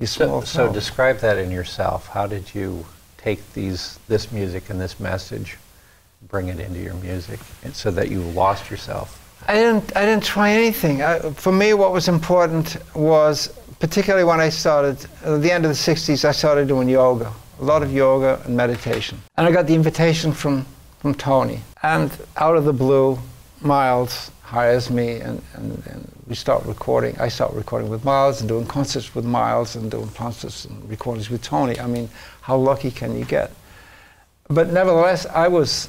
your 0.00 0.06
small 0.06 0.42
so, 0.42 0.66
so 0.66 0.72
describe 0.72 1.18
that 1.18 1.38
in 1.38 1.50
yourself. 1.50 2.08
How 2.08 2.26
did 2.26 2.54
you 2.54 2.84
take 3.18 3.52
these 3.52 3.98
this 4.08 4.32
music 4.32 4.70
and 4.70 4.80
this 4.80 4.98
message, 4.98 5.58
bring 6.28 6.48
it 6.48 6.58
into 6.58 6.80
your 6.80 6.94
music, 6.94 7.38
so 7.72 7.90
that 7.92 8.10
you 8.10 8.20
lost 8.20 8.70
yourself? 8.70 9.16
I 9.46 9.54
didn't. 9.54 9.96
I 9.96 10.04
didn't 10.04 10.24
try 10.24 10.50
anything. 10.50 11.02
I, 11.02 11.18
for 11.18 11.52
me, 11.52 11.74
what 11.74 11.92
was 11.92 12.08
important 12.08 12.76
was, 12.94 13.48
particularly 13.78 14.24
when 14.24 14.40
I 14.40 14.48
started 14.48 15.06
at 15.24 15.42
the 15.42 15.52
end 15.52 15.64
of 15.64 15.70
the 15.70 15.76
'60s, 15.76 16.24
I 16.24 16.32
started 16.32 16.66
doing 16.66 16.88
yoga, 16.88 17.32
a 17.60 17.64
lot 17.64 17.82
of 17.82 17.92
yoga 17.92 18.42
and 18.44 18.56
meditation, 18.56 19.20
and 19.36 19.46
I 19.46 19.52
got 19.52 19.66
the 19.66 19.74
invitation 19.74 20.32
from 20.32 20.66
from 20.98 21.14
Tony, 21.14 21.60
and 21.82 22.10
out 22.36 22.56
of 22.56 22.64
the 22.64 22.72
blue, 22.72 23.18
Miles 23.60 24.30
hires 24.42 24.90
me 24.90 25.20
and, 25.20 25.42
and, 25.54 25.82
and, 25.86 26.12
we 26.30 26.36
start 26.36 26.64
recording. 26.64 27.18
I 27.18 27.26
start 27.26 27.52
recording 27.54 27.90
with 27.90 28.04
Miles 28.04 28.38
and 28.40 28.48
doing 28.48 28.64
concerts 28.64 29.16
with 29.16 29.24
Miles 29.24 29.74
and 29.74 29.90
doing 29.90 30.08
concerts 30.10 30.64
and 30.64 30.88
recordings 30.88 31.28
with 31.28 31.42
Tony. 31.42 31.78
I 31.80 31.88
mean, 31.88 32.08
how 32.40 32.56
lucky 32.56 32.92
can 32.92 33.18
you 33.18 33.24
get? 33.24 33.50
But 34.46 34.72
nevertheless, 34.72 35.26
I 35.26 35.48
was, 35.48 35.88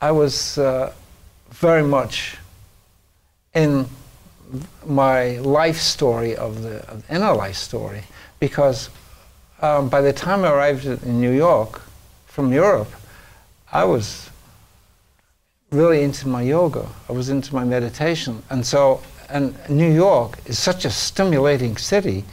I 0.00 0.10
was 0.10 0.58
uh, 0.58 0.92
very 1.50 1.84
much 1.84 2.38
in 3.54 3.86
my 4.84 5.38
life 5.38 5.78
story 5.78 6.34
of 6.34 6.62
the, 6.64 6.84
of 6.90 7.08
inner 7.08 7.32
life 7.32 7.54
story 7.54 8.02
because 8.40 8.90
um, 9.62 9.88
by 9.88 10.00
the 10.00 10.12
time 10.12 10.44
I 10.44 10.50
arrived 10.50 10.86
in 10.86 11.20
New 11.20 11.30
York 11.30 11.82
from 12.26 12.52
Europe, 12.52 12.90
I 13.70 13.84
was 13.84 14.28
really 15.70 16.02
into 16.02 16.26
my 16.26 16.42
yoga. 16.42 16.88
I 17.08 17.12
was 17.12 17.28
into 17.28 17.54
my 17.54 17.62
meditation. 17.62 18.42
And 18.50 18.66
so, 18.66 19.02
and 19.28 19.56
New 19.68 19.90
York 19.90 20.38
is 20.46 20.58
such 20.58 20.84
a 20.84 20.90
stimulating 20.90 21.76
city, 21.76 22.24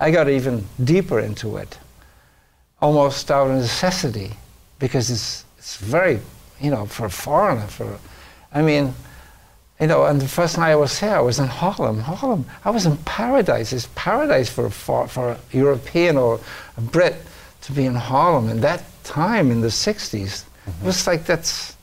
I 0.00 0.10
got 0.10 0.28
even 0.28 0.64
deeper 0.82 1.18
into 1.18 1.56
it, 1.56 1.78
almost 2.80 3.30
out 3.30 3.50
of 3.50 3.56
necessity, 3.56 4.32
because 4.78 5.10
it's, 5.10 5.44
it's 5.58 5.76
very, 5.76 6.20
you 6.60 6.70
know, 6.70 6.86
for 6.86 7.06
a 7.06 7.10
foreigner, 7.10 7.66
for, 7.66 7.98
I 8.52 8.62
mean, 8.62 8.94
you 9.80 9.86
know, 9.86 10.06
and 10.06 10.20
the 10.20 10.28
first 10.28 10.58
night 10.58 10.72
I 10.72 10.76
was 10.76 10.98
here, 10.98 11.14
I 11.14 11.20
was 11.20 11.38
in 11.38 11.46
Harlem. 11.46 12.00
Harlem, 12.00 12.46
I 12.64 12.70
was 12.70 12.84
in 12.86 12.96
paradise. 12.98 13.72
It's 13.72 13.88
paradise 13.94 14.50
for, 14.50 14.70
for, 14.70 15.06
for 15.06 15.30
a 15.30 15.38
European 15.52 16.16
or 16.16 16.40
a 16.76 16.80
Brit 16.80 17.14
to 17.62 17.72
be 17.72 17.86
in 17.86 17.94
Harlem. 17.94 18.48
In 18.48 18.60
that 18.62 18.82
time, 19.04 19.52
in 19.52 19.60
the 19.60 19.68
60s, 19.68 20.12
mm-hmm. 20.12 20.70
it 20.70 20.86
was 20.86 21.06
like 21.06 21.26
that's, 21.26 21.76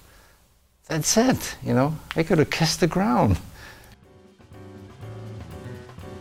that's 0.87 1.15
it, 1.15 1.55
you 1.63 1.73
know. 1.73 1.95
I 2.17 2.23
could 2.23 2.37
have 2.37 2.49
kissed 2.49 2.81
the 2.81 2.87
ground. 2.87 3.37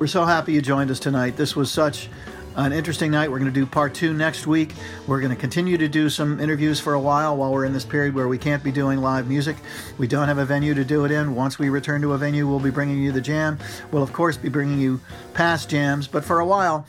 We're 0.04 0.08
so 0.08 0.26
happy 0.26 0.52
you 0.52 0.60
joined 0.60 0.90
us 0.90 1.00
tonight. 1.00 1.38
This 1.38 1.56
was 1.56 1.72
such 1.72 2.10
an 2.56 2.74
interesting 2.74 3.10
night. 3.10 3.30
We're 3.30 3.38
going 3.38 3.50
to 3.50 3.58
do 3.58 3.64
part 3.64 3.94
two 3.94 4.12
next 4.12 4.46
week. 4.46 4.74
We're 5.06 5.20
going 5.20 5.34
to 5.34 5.40
continue 5.40 5.78
to 5.78 5.88
do 5.88 6.10
some 6.10 6.40
interviews 6.40 6.78
for 6.78 6.92
a 6.92 7.00
while 7.00 7.38
while 7.38 7.50
we're 7.50 7.64
in 7.64 7.72
this 7.72 7.86
period 7.86 8.14
where 8.14 8.28
we 8.28 8.36
can't 8.36 8.62
be 8.62 8.70
doing 8.70 9.00
live 9.00 9.28
music. 9.28 9.56
We 9.96 10.06
don't 10.06 10.28
have 10.28 10.36
a 10.36 10.44
venue 10.44 10.74
to 10.74 10.84
do 10.84 11.06
it 11.06 11.10
in. 11.10 11.34
Once 11.34 11.58
we 11.58 11.70
return 11.70 12.02
to 12.02 12.12
a 12.12 12.18
venue, 12.18 12.46
we'll 12.46 12.60
be 12.60 12.68
bringing 12.68 13.02
you 13.02 13.12
the 13.12 13.22
jam. 13.22 13.58
We'll, 13.92 14.02
of 14.02 14.12
course, 14.12 14.36
be 14.36 14.50
bringing 14.50 14.78
you 14.78 15.00
past 15.32 15.70
jams, 15.70 16.06
but 16.06 16.22
for 16.22 16.40
a 16.40 16.46
while, 16.46 16.86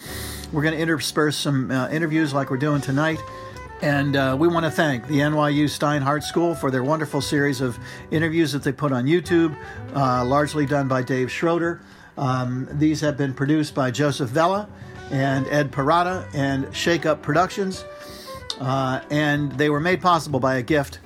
we're 0.52 0.64
going 0.64 0.76
to 0.76 0.82
intersperse 0.82 1.38
some 1.38 1.72
uh, 1.72 1.88
interviews 1.88 2.34
like 2.34 2.50
we're 2.50 2.58
doing 2.58 2.82
tonight. 2.82 3.20
And 3.82 4.18
uh, 4.18 4.36
we 4.38 4.50
want 4.50 4.66
to 4.66 4.72
thank 4.72 5.08
the 5.08 5.20
NYU 5.20 5.66
Steinhardt 5.70 6.24
School 6.24 6.54
for 6.54 6.70
their 6.70 6.84
wonderful 6.84 7.22
series 7.22 7.62
of 7.62 7.80
interviews 8.12 8.52
that 8.52 8.64
they 8.64 8.74
put 8.74 8.92
on 8.92 9.06
YouTube, 9.06 9.56
uh, 9.96 10.26
largely 10.26 10.66
done 10.66 10.90
by 10.90 11.02
Dave 11.02 11.32
Schroeder. 11.32 11.80
Um, 12.18 12.68
these 12.72 13.02
have 13.02 13.18
been 13.18 13.34
produced 13.34 13.76
by 13.76 13.92
Joseph 13.92 14.30
Vella 14.30 14.70
and 15.12 15.48
Ed 15.48 15.72
Parada 15.72 16.28
and 16.34 16.74
Shake 16.76 17.06
Up 17.06 17.22
Productions. 17.22 17.86
Uh, 18.60 19.02
and 19.10 19.52
they 19.54 19.70
were 19.70 19.80
made 19.80 20.02
possible 20.02 20.40
by 20.40 20.56
a 20.56 20.62
gift 20.62 21.00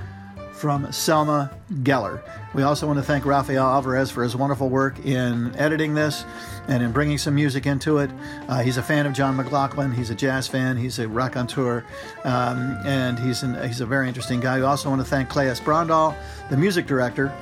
from 0.53 0.91
Selma 0.91 1.51
Geller. 1.83 2.21
We 2.53 2.63
also 2.63 2.85
want 2.87 2.99
to 2.99 3.03
thank 3.03 3.25
Rafael 3.25 3.65
Alvarez 3.65 4.11
for 4.11 4.23
his 4.23 4.35
wonderful 4.35 4.69
work 4.69 5.05
in 5.05 5.55
editing 5.55 5.93
this 5.93 6.25
and 6.69 6.83
in 6.83 6.91
bringing 6.91 7.17
some 7.17 7.35
music 7.35 7.65
into 7.65 7.97
it. 7.97 8.11
Uh, 8.47 8.61
he's 8.61 8.77
a 8.77 8.83
fan 8.83 9.05
of 9.07 9.13
John 9.13 9.35
McLaughlin. 9.35 9.91
He's 9.91 10.11
a 10.11 10.15
jazz 10.15 10.47
fan. 10.47 10.77
He's 10.77 10.99
a 10.99 11.07
raconteur, 11.07 11.83
um, 12.23 12.77
and 12.85 13.17
he's 13.19 13.43
an, 13.43 13.61
he's 13.67 13.81
a 13.81 13.85
very 13.85 14.07
interesting 14.07 14.39
guy. 14.39 14.59
We 14.59 14.63
also 14.63 14.89
want 14.89 15.01
to 15.01 15.07
thank 15.07 15.29
Clay 15.29 15.49
S. 15.49 15.59
Brondal, 15.59 16.15
the 16.49 16.57
music 16.57 16.85
director 16.85 17.33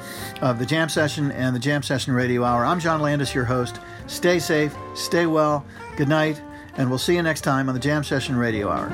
of 0.42 0.60
the 0.60 0.66
Jam 0.66 0.88
Session 0.90 1.32
and 1.32 1.54
the 1.54 1.60
Jam 1.60 1.84
Session 1.84 2.14
Radio 2.14 2.44
Hour. 2.44 2.66
I'm 2.66 2.80
John 2.80 3.02
Landis, 3.02 3.36
your 3.36 3.46
host. 3.46 3.80
Stay 4.08 4.40
safe, 4.40 4.74
stay 4.96 5.26
well, 5.26 5.66
good 5.98 6.08
night, 6.08 6.42
and 6.78 6.90
we'll 6.90 6.98
see 6.98 7.16
you 7.16 7.22
next 7.22 7.42
time 7.42 7.68
on 7.68 7.76
the 7.76 7.82
Jam 7.82 8.04
Session 8.04 8.38
Radio 8.38 8.70
Hour. 8.70 8.88